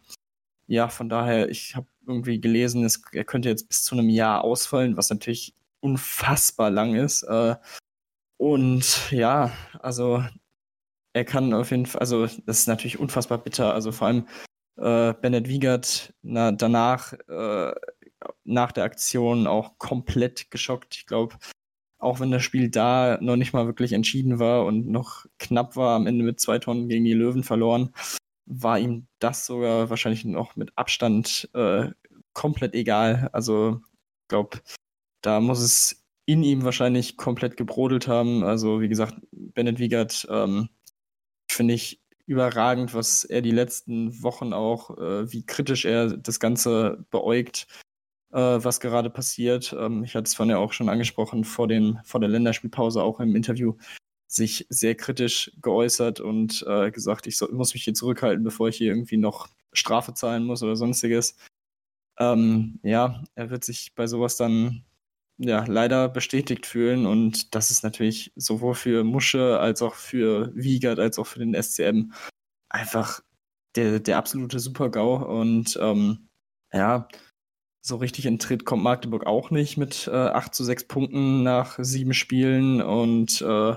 ja, 0.67 0.89
von 0.89 1.09
daher, 1.09 1.49
ich 1.49 1.77
habe 1.77 1.87
irgendwie 2.09 2.41
gelesen, 2.41 2.85
es, 2.85 3.01
er 3.13 3.25
könnte 3.25 3.49
jetzt 3.49 3.69
bis 3.69 3.85
zu 3.85 3.95
einem 3.95 4.09
Jahr 4.09 4.43
ausfallen, 4.43 4.97
was 4.97 5.11
natürlich 5.11 5.55
unfassbar 5.79 6.71
lang 6.71 6.97
ist. 6.97 7.23
Äh, 7.23 7.55
und 8.37 9.13
ja, 9.13 9.53
also 9.79 10.25
er 11.13 11.25
kann 11.25 11.55
auf 11.55 11.71
jeden 11.71 11.87
Fall, 11.87 12.01
also 12.01 12.27
das 12.27 12.59
ist 12.59 12.67
natürlich 12.67 12.99
unfassbar 12.99 13.39
bitter. 13.39 13.75
Also 13.75 13.93
vor 13.93 14.09
allem 14.09 14.27
äh, 14.77 15.15
Bennett 15.15 15.47
Wiegert 15.49 16.13
na, 16.23 16.51
danach, 16.51 17.13
äh, 17.29 17.75
nach 18.43 18.73
der 18.73 18.83
Aktion 18.83 19.47
auch 19.47 19.79
komplett 19.79 20.51
geschockt. 20.51 20.97
Ich 20.97 21.07
glaube, 21.07 21.37
auch 22.05 22.21
wenn 22.21 22.31
das 22.31 22.43
Spiel 22.43 22.71
da 22.71 23.19
noch 23.21 23.37
nicht 23.37 23.53
mal 23.53 23.67
wirklich 23.67 23.93
entschieden 23.93 24.39
war 24.39 24.65
und 24.65 24.89
noch 24.89 25.27
knapp 25.39 25.77
war, 25.77 25.97
am 25.97 26.07
Ende 26.07 26.25
mit 26.25 26.41
zwei 26.41 26.59
Tonnen 26.59 26.89
gegen 26.89 27.05
die 27.05 27.15
Löwen 27.15 27.43
verloren. 27.45 27.91
war 28.47 28.79
ihm 28.79 29.07
das 29.21 29.47
sogar 29.47 29.91
wahrscheinlich 29.91 30.25
noch 30.25 30.57
mit 30.57 30.73
Abstand 30.77 31.49
äh, 31.55 31.91
komplett 32.35 32.75
egal. 32.75 33.31
Also 33.33 33.81
ich 34.23 34.29
glaube, 34.29 34.61
da 35.23 35.41
muss 35.41 35.61
es 35.61 36.05
in 36.27 36.43
ihm 36.43 36.65
wahrscheinlich 36.65 37.17
komplett 37.17 37.57
gebrodelt 37.57 38.09
haben. 38.09 38.45
Also 38.45 38.81
wie 38.81 38.89
gesagt, 38.89 39.17
Bennett 39.33 39.79
Wiegert 39.79 40.27
ähm, 40.31 40.69
finde 41.51 41.75
ich 41.75 42.03
überragend, 42.27 42.95
was 42.95 43.25
er 43.25 43.43
die 43.43 43.51
letzten 43.51 44.23
Wochen 44.23 44.53
auch, 44.53 44.97
äh, 44.99 45.31
wie 45.33 45.45
kritisch 45.45 45.85
er 45.85 46.17
das 46.17 46.41
Ganze 46.41 47.05
beäugt, 47.11 47.67
was 48.39 48.81
gerade 48.81 49.11
passiert. 49.11 49.75
Ähm, 49.79 50.05
ich 50.05 50.15
hatte 50.15 50.25
es 50.25 50.35
von 50.35 50.51
ja 50.51 50.59
auch 50.59 50.73
schon 50.73 50.89
angesprochen 50.89 51.45
vor, 51.45 51.69
den, 51.69 52.01
vor 52.05 52.21
der 52.21 52.29
Länderspielpause 52.29 53.03
auch 53.03 53.21
im 53.21 53.37
Interview 53.37 53.75
sich 54.27 54.67
sehr 54.69 54.97
kritisch 54.97 55.53
geäußert 55.63 56.21
und 56.21 56.65
äh, 56.67 56.91
gesagt, 56.91 57.27
ich 57.27 57.37
so, 57.37 57.49
muss 57.53 57.75
mich 57.75 57.85
hier 57.85 57.95
zurückhalten, 57.95 58.43
bevor 58.43 58.69
ich 58.69 58.77
hier 58.77 58.89
irgendwie 58.89 59.17
noch 59.17 59.49
Strafe 59.73 60.15
zahlen 60.15 60.45
muss 60.45 60.63
oder 60.63 60.77
sonstiges. 60.77 61.37
Ähm, 62.19 62.81
ja, 62.83 63.23
er 63.35 63.51
wird 63.51 63.65
sich 63.65 63.95
bei 63.95 64.07
sowas 64.07 64.37
dann 64.37 64.85
ja 65.39 65.65
leider 65.67 66.09
bestätigt 66.09 66.67
fühlen 66.67 67.07
und 67.07 67.55
das 67.55 67.71
ist 67.71 67.83
natürlich 67.83 68.33
sowohl 68.37 68.75
für 68.75 69.05
Musche 69.05 69.59
als 69.59 69.83
auch 69.83 69.95
für 69.95 70.53
Wiegert 70.55 71.01
als 71.01 71.19
auch 71.19 71.27
für 71.27 71.41
den 71.41 71.61
SCM 71.61 72.13
einfach 72.69 73.21
der, 73.77 74.01
der 74.01 74.19
absolute 74.19 74.61
Super-GAU 74.61 75.25
und 75.41 75.79
ähm, 75.81 76.29
ja, 76.73 77.09
so 77.87 77.97
richtig 77.97 78.25
in 78.25 78.39
Tritt 78.39 78.65
kommt 78.65 78.83
Magdeburg 78.83 79.27
auch 79.27 79.51
nicht 79.51 79.77
mit 79.77 80.09
äh, 80.09 80.11
8 80.11 80.55
zu 80.55 80.65
6 80.65 80.89
Punkten 80.89 81.43
nach 81.43 81.79
sieben 81.79 82.15
Spielen 82.15 82.81
und 82.81 83.43
äh, 83.43 83.77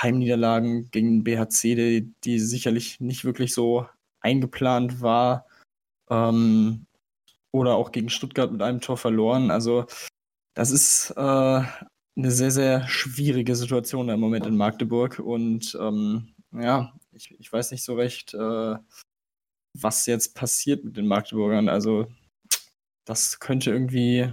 Heimniederlagen 0.00 0.90
gegen 0.92 1.24
BHC, 1.24 1.74
die, 1.74 2.14
die 2.22 2.38
sicherlich 2.38 3.00
nicht 3.00 3.24
wirklich 3.24 3.52
so 3.52 3.86
eingeplant 4.20 5.00
war. 5.00 5.46
Ähm, 6.08 6.86
oder 7.50 7.74
auch 7.74 7.90
gegen 7.90 8.10
Stuttgart 8.10 8.52
mit 8.52 8.62
einem 8.62 8.80
Tor 8.80 8.96
verloren. 8.96 9.50
Also 9.50 9.86
das 10.54 10.70
ist 10.70 11.10
äh, 11.16 11.20
eine 11.20 12.30
sehr, 12.30 12.50
sehr 12.50 12.86
schwierige 12.86 13.56
Situation 13.56 14.08
im 14.08 14.20
Moment 14.20 14.46
in 14.46 14.56
Magdeburg. 14.56 15.18
Und 15.18 15.76
ähm, 15.80 16.34
ja, 16.52 16.92
ich, 17.12 17.34
ich 17.40 17.52
weiß 17.52 17.72
nicht 17.72 17.82
so 17.82 17.94
recht, 17.94 18.34
äh, 18.34 18.76
was 19.74 20.06
jetzt 20.06 20.34
passiert 20.34 20.84
mit 20.84 20.96
den 20.96 21.08
Magdeburgern. 21.08 21.68
Also 21.68 22.06
das 23.06 23.40
könnte 23.40 23.70
irgendwie 23.70 24.30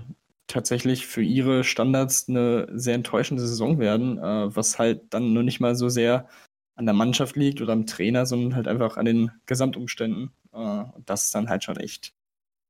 tatsächlich 0.48 1.08
für 1.08 1.22
ihre 1.24 1.64
Standards 1.64 2.28
eine 2.28 2.68
sehr 2.78 2.96
enttäuschende 2.96 3.42
Saison 3.48 3.80
werden, 3.80 4.18
äh, 4.18 4.56
was 4.56 4.78
halt 4.80 5.14
dann 5.14 5.34
nur 5.34 5.44
nicht 5.44 5.62
mal 5.62 5.76
so 5.76 5.90
sehr 5.90 6.28
an 6.76 6.86
der 6.86 6.96
Mannschaft 6.96 7.36
liegt 7.36 7.62
oder 7.62 7.74
am 7.74 7.86
Trainer, 7.86 8.26
sondern 8.26 8.56
halt 8.56 8.68
einfach 8.68 8.98
an 8.98 9.06
den 9.06 9.32
Gesamtumständen. 9.46 10.32
Äh, 10.52 10.58
und 10.58 11.10
das 11.10 11.26
ist 11.26 11.36
dann 11.36 11.50
halt 11.50 11.64
schon 11.64 11.78
echt, 11.78 12.14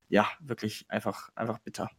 ja, 0.09 0.27
wirklich 0.41 0.85
einfach, 0.89 1.29
einfach 1.35 1.59
bitter. 1.59 1.89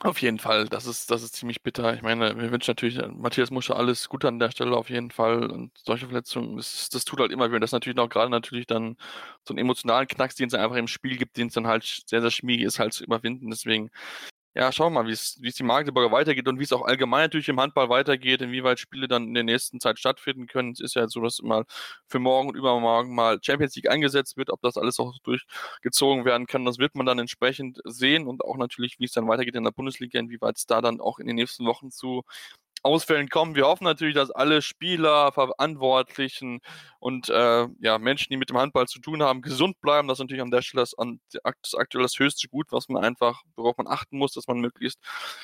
Auf 0.00 0.20
jeden 0.20 0.38
Fall, 0.40 0.66
das 0.68 0.86
ist, 0.86 1.10
das 1.10 1.22
ist 1.22 1.36
ziemlich 1.36 1.62
bitter. 1.62 1.94
Ich 1.94 2.02
meine, 2.02 2.36
wir 2.36 2.50
wünschen 2.50 2.70
natürlich 2.72 2.98
äh, 2.98 3.06
Matthias 3.08 3.50
Musche 3.50 3.76
alles 3.76 4.08
Gute 4.08 4.26
an 4.28 4.38
der 4.40 4.50
Stelle 4.50 4.76
auf 4.76 4.90
jeden 4.90 5.10
Fall. 5.12 5.50
Und 5.50 5.70
solche 5.78 6.06
Verletzungen, 6.06 6.56
das, 6.56 6.88
das 6.90 7.04
tut 7.04 7.20
halt 7.20 7.30
immer 7.30 7.50
weh. 7.52 7.60
Das 7.60 7.68
ist 7.68 7.72
natürlich 7.72 7.98
auch 7.98 8.08
gerade 8.08 8.30
natürlich 8.30 8.66
dann 8.66 8.96
so 9.44 9.52
einen 9.52 9.58
emotionalen 9.58 10.08
Knacks, 10.08 10.34
den 10.34 10.48
es 10.48 10.54
einfach 10.54 10.76
im 10.76 10.88
Spiel 10.88 11.16
gibt, 11.16 11.36
den 11.36 11.46
es 11.46 11.54
dann 11.54 11.68
halt 11.68 11.84
sehr, 12.06 12.20
sehr 12.20 12.32
schwierig 12.32 12.62
ist, 12.64 12.80
halt 12.80 12.92
zu 12.92 13.04
überwinden. 13.04 13.50
Deswegen 13.50 13.90
ja, 14.56 14.70
schauen 14.70 14.92
wir 14.92 15.02
mal, 15.02 15.08
wie 15.08 15.12
es 15.12 15.34
die 15.56 15.62
Magdeburger 15.64 16.12
weitergeht 16.12 16.46
und 16.46 16.60
wie 16.60 16.62
es 16.62 16.72
auch 16.72 16.82
allgemein 16.82 17.24
natürlich 17.24 17.48
im 17.48 17.58
Handball 17.60 17.88
weitergeht, 17.88 18.40
inwieweit 18.40 18.78
Spiele 18.78 19.08
dann 19.08 19.24
in 19.24 19.34
der 19.34 19.42
nächsten 19.42 19.80
Zeit 19.80 19.98
stattfinden 19.98 20.46
können. 20.46 20.72
Es 20.72 20.80
ist 20.80 20.94
ja 20.94 21.08
so, 21.08 21.20
dass 21.20 21.42
mal 21.42 21.64
für 22.06 22.20
morgen 22.20 22.50
und 22.50 22.54
übermorgen 22.56 23.14
mal 23.14 23.38
Champions 23.42 23.74
League 23.74 23.90
eingesetzt 23.90 24.36
wird. 24.36 24.50
Ob 24.50 24.60
das 24.62 24.76
alles 24.76 25.00
auch 25.00 25.18
durchgezogen 25.24 26.24
werden 26.24 26.46
kann, 26.46 26.64
das 26.64 26.78
wird 26.78 26.94
man 26.94 27.04
dann 27.04 27.18
entsprechend 27.18 27.80
sehen 27.84 28.28
und 28.28 28.44
auch 28.44 28.56
natürlich, 28.56 29.00
wie 29.00 29.06
es 29.06 29.12
dann 29.12 29.26
weitergeht 29.26 29.56
in 29.56 29.64
der 29.64 29.72
Bundesliga, 29.72 30.20
inwieweit 30.20 30.56
es 30.56 30.66
da 30.66 30.80
dann 30.80 31.00
auch 31.00 31.18
in 31.18 31.26
den 31.26 31.36
nächsten 31.36 31.66
Wochen 31.66 31.90
zu 31.90 32.22
Ausfällen 32.84 33.28
kommen. 33.28 33.54
Wir 33.54 33.66
hoffen 33.66 33.84
natürlich, 33.84 34.14
dass 34.14 34.30
alle 34.30 34.60
Spieler, 34.62 35.32
Verantwortlichen 35.32 36.60
und 37.00 37.30
äh, 37.30 37.66
ja, 37.80 37.98
Menschen, 37.98 38.28
die 38.30 38.36
mit 38.36 38.50
dem 38.50 38.58
Handball 38.58 38.86
zu 38.86 38.98
tun 39.00 39.22
haben, 39.22 39.42
gesund 39.42 39.80
bleiben. 39.80 40.06
Das 40.06 40.16
ist 40.16 40.20
natürlich 40.20 40.42
an 40.42 40.50
der 40.50 40.62
Stelle 40.62 40.82
das, 40.82 40.94
das 41.62 41.74
aktuell 41.74 42.02
das 42.02 42.18
höchste 42.18 42.48
Gut, 42.48 42.66
was 42.70 42.88
man 42.88 43.02
einfach, 43.02 43.42
worauf 43.56 43.76
man 43.78 43.86
achten 43.86 44.18
muss, 44.18 44.32
dass 44.32 44.46
man 44.46 44.58
möglichst 44.58 44.98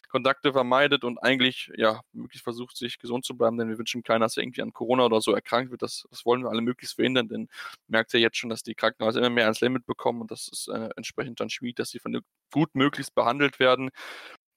Kontakte 0.09 0.53
vermeidet 0.53 1.03
und 1.03 1.19
eigentlich 1.19 1.71
ja 1.77 2.01
möglichst 2.13 2.45
versucht, 2.45 2.77
sich 2.77 2.99
gesund 2.99 3.25
zu 3.25 3.37
bleiben. 3.37 3.57
Denn 3.59 3.69
wir 3.69 3.79
wünschen 3.79 4.03
keiner, 4.03 4.27
dass 4.27 4.37
er 4.37 4.43
irgendwie 4.43 4.63
an 4.63 4.73
Corona 4.73 5.05
oder 5.07 5.21
so 5.21 5.33
erkrankt 5.35 5.71
wird. 5.71 5.83
Das, 5.83 6.05
das 6.11 6.27
wollen 6.27 6.43
wir 6.43 6.51
alle 6.51 6.63
möglichst 6.63 6.97
verhindern, 6.97 7.29
denn 7.29 7.49
merkt 7.89 8.13
ja 8.13 8.21
jetzt 8.21 8.37
schon, 8.37 8.51
dass 8.51 8.63
die 8.63 8.75
Krankenhäuser 8.75 9.21
immer 9.21 9.31
mehr 9.31 9.45
ans 9.45 9.61
Limit 9.61 9.87
bekommen 9.87 10.21
und 10.21 10.31
das 10.31 10.49
ist 10.49 10.69
äh, 10.69 10.91
entsprechend 10.97 11.41
dann 11.41 11.51
schwierig, 11.51 11.77
dass 11.77 11.91
sie 11.91 11.99
von 11.99 12.21
gut 12.53 12.75
möglichst 12.75 13.15
behandelt 13.15 13.59
werden 13.59 13.91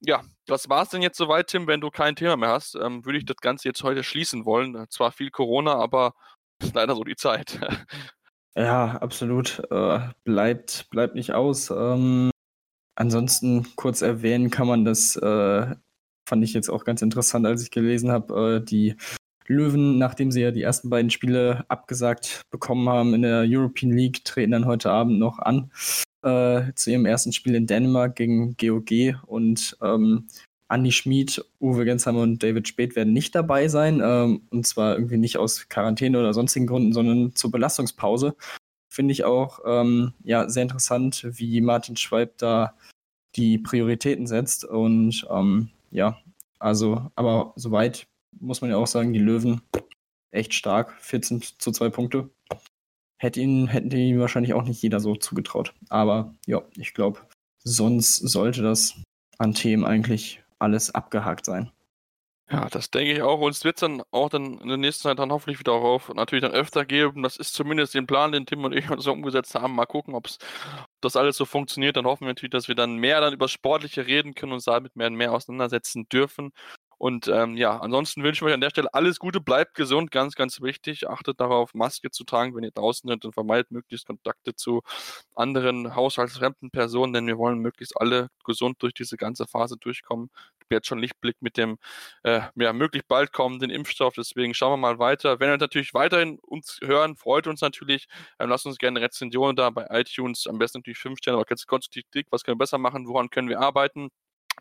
ja, 0.06 0.22
das 0.46 0.70
war's 0.70 0.90
denn 0.90 1.02
jetzt 1.02 1.18
soweit, 1.18 1.48
Tim. 1.48 1.68
Wenn 1.68 1.82
du 1.82 1.90
kein 1.90 2.16
Thema 2.16 2.36
mehr 2.36 2.50
hast, 2.50 2.76
ähm, 2.76 3.06
würde 3.06 3.18
ich 3.18 3.26
das 3.26 3.38
Ganze 3.38 3.68
jetzt 3.70 3.84
heute 3.84 4.04
schließen 4.04 4.46
wollen. 4.46 4.76
Äh, 4.76 4.88
zwar 4.90 5.12
viel 5.12 5.32
Corona, 5.32 5.76
aber 5.76 6.14
ist 6.62 6.76
leider 6.76 6.96
so 6.96 7.04
die 7.04 7.16
Zeit. 7.16 7.60
ja, 8.56 8.98
absolut. 8.98 9.62
Äh, 9.72 10.00
bleibt, 10.24 10.90
bleibt 10.90 11.16
nicht 11.16 11.32
aus. 11.34 11.70
Ähm, 11.72 12.32
ansonsten 12.96 13.76
kurz 13.76 14.02
erwähnen 14.02 14.50
kann 14.50 14.68
man 14.68 14.84
das, 14.84 15.16
äh, 15.16 15.76
fand 16.28 16.44
ich 16.44 16.54
jetzt 16.54 16.70
auch 16.70 16.84
ganz 16.84 17.02
interessant, 17.02 17.46
als 17.46 17.64
ich 17.64 17.72
gelesen 17.72 18.12
habe, 18.12 18.58
äh, 18.58 18.66
die 18.66 18.96
Löwen, 19.48 19.98
nachdem 19.98 20.32
sie 20.32 20.42
ja 20.42 20.52
die 20.52 20.62
ersten 20.62 20.90
beiden 20.90 21.12
Spiele 21.12 21.66
abgesagt 21.68 22.44
bekommen 22.50 22.88
haben 22.90 23.14
in 23.14 23.24
der 23.24 23.44
European 23.46 23.92
League, 23.92 24.24
treten 24.24 24.52
dann 24.52 24.66
heute 24.66 24.90
Abend 24.90 25.20
noch 25.20 25.40
an 25.40 25.72
äh, 26.24 26.74
zu 26.76 26.92
ihrem 26.92 27.06
ersten 27.06 27.34
Spiel 27.34 27.56
in 27.56 27.68
Dänemark 27.68 28.16
gegen 28.16 28.56
GOG 28.58 29.16
und 29.26 29.78
ähm, 29.82 30.28
Andi 30.68 30.92
Schmid, 30.92 31.46
Uwe 31.60 31.86
Gensheimer 31.86 32.22
und 32.22 32.42
David 32.42 32.68
Speth 32.68 32.96
werden 32.96 33.14
nicht 33.14 33.36
dabei 33.36 33.68
sein. 33.68 34.02
Ähm, 34.04 34.42
und 34.50 34.66
zwar 34.66 34.96
irgendwie 34.96 35.18
nicht 35.18 35.38
aus 35.38 35.70
Quarantäne 35.70 36.20
oder 36.20 36.34
sonstigen 36.34 36.68
Gründen, 36.68 36.94
sondern 36.94 37.36
zur 37.36 37.52
Belastungspause. 37.52 38.36
Finde 38.90 39.12
ich 39.12 39.24
auch 39.24 39.60
ähm, 39.66 40.14
ja, 40.24 40.50
sehr 40.50 40.64
interessant, 40.64 41.28
wie 41.30 41.62
Martin 41.62 41.98
Schweib 41.98 42.38
da 42.38 42.76
die 43.36 43.58
Prioritäten 43.60 44.26
setzt. 44.26 44.66
Und 44.66 45.28
ähm, 45.30 45.70
ja, 45.92 46.18
also, 46.60 47.12
aber 47.16 47.54
soweit 47.56 48.08
muss 48.40 48.62
man 48.62 48.70
ja 48.72 48.78
auch 48.78 48.88
sagen, 48.88 49.14
die 49.14 49.20
Löwen 49.20 49.62
echt 50.32 50.54
stark. 50.54 50.96
14 51.02 51.44
zu 51.60 51.72
2 51.72 51.90
Punkte 51.90 52.30
hätte 53.24 53.42
ihn, 53.42 53.68
hätten 53.68 53.90
die 53.90 54.20
wahrscheinlich 54.20 54.54
auch 54.54 54.64
nicht 54.64 54.82
jeder 54.82 55.00
so 55.00 55.16
zugetraut. 55.16 55.74
Aber 55.90 56.34
ja, 56.46 56.62
ich 56.76 56.94
glaube, 56.94 57.20
sonst 57.64 58.18
sollte 58.18 58.62
das 58.62 58.96
an 59.38 59.54
Themen 59.54 59.86
eigentlich 59.86 60.44
alles 60.60 60.94
abgehakt 60.94 61.46
sein. 61.46 61.72
Ja, 62.52 62.68
das 62.70 62.92
denke 62.92 63.14
ich 63.14 63.22
auch. 63.22 63.40
Und 63.40 63.52
es 63.52 63.64
wird 63.64 63.82
dann 63.82 64.04
auch 64.12 64.30
dann 64.30 64.60
in 64.60 64.68
der 64.68 64.78
nächsten 64.78 65.04
Zeit 65.04 65.18
dann 65.18 65.32
hoffentlich 65.32 65.60
wieder 65.60 65.72
auch 65.72 66.14
natürlich 66.14 66.44
dann 66.44 66.52
öfter 66.52 66.86
geben. 66.86 67.24
Das 67.24 67.38
ist 67.38 67.54
zumindest 67.54 67.96
den 67.96 68.06
Plan, 68.06 68.32
den 68.32 68.46
Tim 68.46 68.64
und 68.64 68.76
ich 68.76 68.92
uns 68.92 69.06
so 69.06 69.14
umgesetzt 69.14 69.56
haben. 69.56 69.74
Mal 69.74 69.86
gucken, 69.86 70.14
ob 70.14 70.28
das 71.02 71.16
alles 71.16 71.38
so 71.38 71.46
funktioniert. 71.46 71.96
Dann 71.96 72.06
hoffen 72.06 72.26
wir 72.26 72.28
natürlich, 72.28 72.52
dass 72.52 72.68
wir 72.68 72.76
dann 72.76 72.98
mehr 72.98 73.22
dann 73.22 73.34
über 73.34 73.48
Sportliche 73.48 74.06
reden 74.06 74.36
können 74.36 74.52
und 74.52 74.58
uns 74.58 74.66
damit 74.66 74.96
mehr 74.96 75.08
und 75.08 75.16
mehr 75.16 75.32
auseinandersetzen 75.32 76.08
dürfen. 76.10 76.52
Und 76.98 77.28
ähm, 77.28 77.58
ja, 77.58 77.80
ansonsten 77.80 78.24
wünsche 78.24 78.44
ich 78.44 78.50
euch 78.50 78.54
an 78.54 78.62
der 78.62 78.70
Stelle 78.70 78.94
alles 78.94 79.20
Gute, 79.20 79.42
bleibt 79.42 79.76
gesund, 79.76 80.12
ganz, 80.12 80.36
ganz 80.36 80.62
wichtig. 80.62 81.08
Achtet 81.10 81.40
darauf, 81.40 81.74
Maske 81.74 82.12
zu 82.12 82.24
tragen, 82.24 82.56
wenn 82.56 82.64
ihr 82.64 82.72
draußen 82.72 83.08
seid 83.08 83.26
und 83.26 83.34
vermeidet 83.34 83.72
möglichst 83.72 84.08
Kontakte 84.08 84.56
zu 84.56 84.82
anderen 85.36 85.96
haushaltsfremden 85.96 86.72
Personen, 86.72 87.14
denn 87.14 87.28
wir 87.28 87.38
wollen 87.38 87.60
möglichst 87.60 88.00
alle 88.00 88.30
gesund 88.46 88.78
durch 88.82 88.94
diese 88.94 89.18
ganze 89.18 89.46
Phase 89.48 89.78
durchkommen. 89.78 90.30
Ich 90.34 90.66
habe 90.66 90.76
jetzt 90.76 90.88
schon 90.88 91.00
Lichtblick 91.00 91.36
mit 91.42 91.58
dem 91.58 91.78
äh, 92.24 92.42
ja, 92.56 92.74
möglichst 92.74 93.08
bald 93.08 93.34
kommenden 93.34 93.70
Impfstoff, 93.70 94.14
deswegen 94.16 94.54
schauen 94.54 94.74
wir 94.74 94.78
mal 94.78 95.00
weiter. 95.00 95.40
Wenn 95.40 95.50
ihr 95.50 95.58
natürlich 95.58 95.94
weiterhin 95.94 96.40
uns 96.40 96.80
hören, 96.84 97.16
freut 97.18 97.48
uns 97.48 97.62
natürlich. 97.62 98.08
Ähm, 98.40 98.50
lasst 98.50 98.66
uns 98.66 98.78
gerne 98.78 99.02
Rezensionen 99.02 99.56
da 99.56 99.70
bei 99.70 99.88
iTunes, 99.90 100.48
am 100.48 100.58
besten 100.58 100.80
natürlich 100.80 101.00
5 101.00 101.18
Sterne, 101.20 101.38
aber 101.40 101.46
jetzt 101.50 101.68
konstruktiv, 101.68 102.26
was 102.32 102.44
können 102.44 102.58
wir 102.58 102.64
besser 102.64 102.78
machen, 102.78 103.08
woran 103.08 103.30
können 103.30 103.50
wir 103.50 103.60
arbeiten 103.60 104.10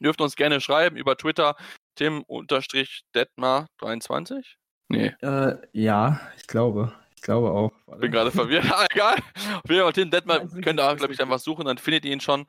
dürft 0.01 0.21
uns 0.21 0.37
gerne 0.37 0.61
schreiben 0.61 0.97
über 0.97 1.16
Twitter, 1.16 1.57
Tim-Detmar23? 1.97 4.55
Nee. 4.89 5.15
Äh, 5.21 5.57
ja, 5.73 6.21
ich 6.37 6.47
glaube. 6.47 6.93
Ich 7.17 7.23
glaube 7.23 7.51
auch. 7.51 7.73
Warte. 7.87 8.01
Bin 8.01 8.13
gerade 8.13 8.31
verwirrt. 8.31 8.65
Ah, 8.73 8.87
egal. 8.90 9.15
Auf 9.15 9.71
jeden 9.71 9.83
Fall 9.83 9.93
Tim 9.93 10.11
Detmar 10.11 10.40
könnt 10.40 10.81
ihr, 10.81 10.97
glaube 10.97 11.13
ich, 11.13 11.21
einfach 11.21 11.38
suchen, 11.38 11.67
dann 11.67 11.79
findet 11.79 12.05
ihr 12.05 12.13
ihn 12.13 12.21
schon. 12.21 12.47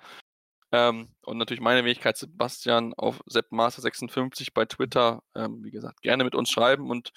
Ähm, 0.72 1.10
und 1.22 1.38
natürlich 1.38 1.62
meine 1.62 1.86
Wenigkeit 1.86 2.18
Sebastian 2.18 2.94
auf 2.96 3.22
seppmaster56 3.30 4.50
bei 4.54 4.66
Twitter. 4.66 5.22
Ähm, 5.36 5.64
wie 5.64 5.72
gesagt, 5.72 6.02
gerne 6.02 6.24
mit 6.24 6.34
uns 6.34 6.50
schreiben 6.50 6.90
und 6.90 7.12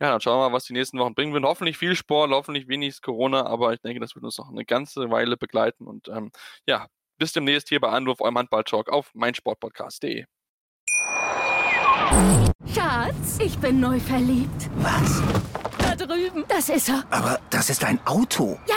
ja, 0.00 0.10
dann 0.12 0.20
schauen 0.20 0.38
wir 0.38 0.48
mal, 0.48 0.54
was 0.54 0.64
die 0.64 0.72
nächsten 0.72 0.98
Wochen 0.98 1.14
bringen 1.14 1.34
wird. 1.34 1.44
Hoffentlich 1.44 1.76
viel 1.76 1.94
Sport, 1.94 2.30
hoffentlich 2.30 2.68
wenig 2.68 3.02
Corona, 3.02 3.44
aber 3.44 3.74
ich 3.74 3.80
denke, 3.82 4.00
das 4.00 4.14
wird 4.14 4.24
uns 4.24 4.38
noch 4.38 4.48
eine 4.48 4.64
ganze 4.64 5.10
Weile 5.10 5.36
begleiten. 5.36 5.86
Und 5.86 6.08
ähm, 6.08 6.30
ja, 6.66 6.86
bis 7.18 7.32
demnächst 7.32 7.68
hier 7.68 7.80
bei 7.80 7.90
Anruf, 7.90 8.20
eurem 8.22 8.38
Handball-Talk 8.38 8.88
auf 8.88 9.10
meinsportpodcast.de. 9.14 10.24
Schatz, 12.74 13.38
ich 13.38 13.58
bin 13.58 13.80
neu 13.80 13.98
verliebt. 14.00 14.70
Was? 14.76 15.22
drüben. 16.06 16.44
Das 16.48 16.68
ist 16.68 16.88
er. 16.88 17.04
Aber 17.10 17.40
das 17.50 17.70
ist 17.70 17.84
ein 17.84 17.98
Auto. 18.06 18.58
Ja, 18.66 18.76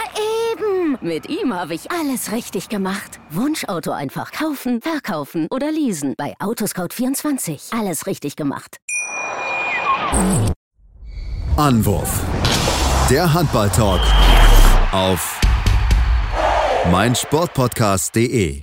eben. 0.52 0.98
Mit 1.00 1.28
ihm 1.28 1.52
habe 1.52 1.74
ich 1.74 1.90
alles 1.90 2.32
richtig 2.32 2.68
gemacht. 2.68 3.20
Wunschauto 3.30 3.92
einfach 3.92 4.32
kaufen, 4.32 4.80
verkaufen 4.80 5.48
oder 5.50 5.70
leasen. 5.70 6.14
Bei 6.16 6.34
Autoscout24. 6.38 7.78
Alles 7.78 8.06
richtig 8.06 8.36
gemacht. 8.36 8.78
Anwurf. 11.56 12.20
Der 13.10 13.32
Handball-Talk 13.32 14.00
auf 14.92 15.40
meinsportpodcast.de. 16.90 18.62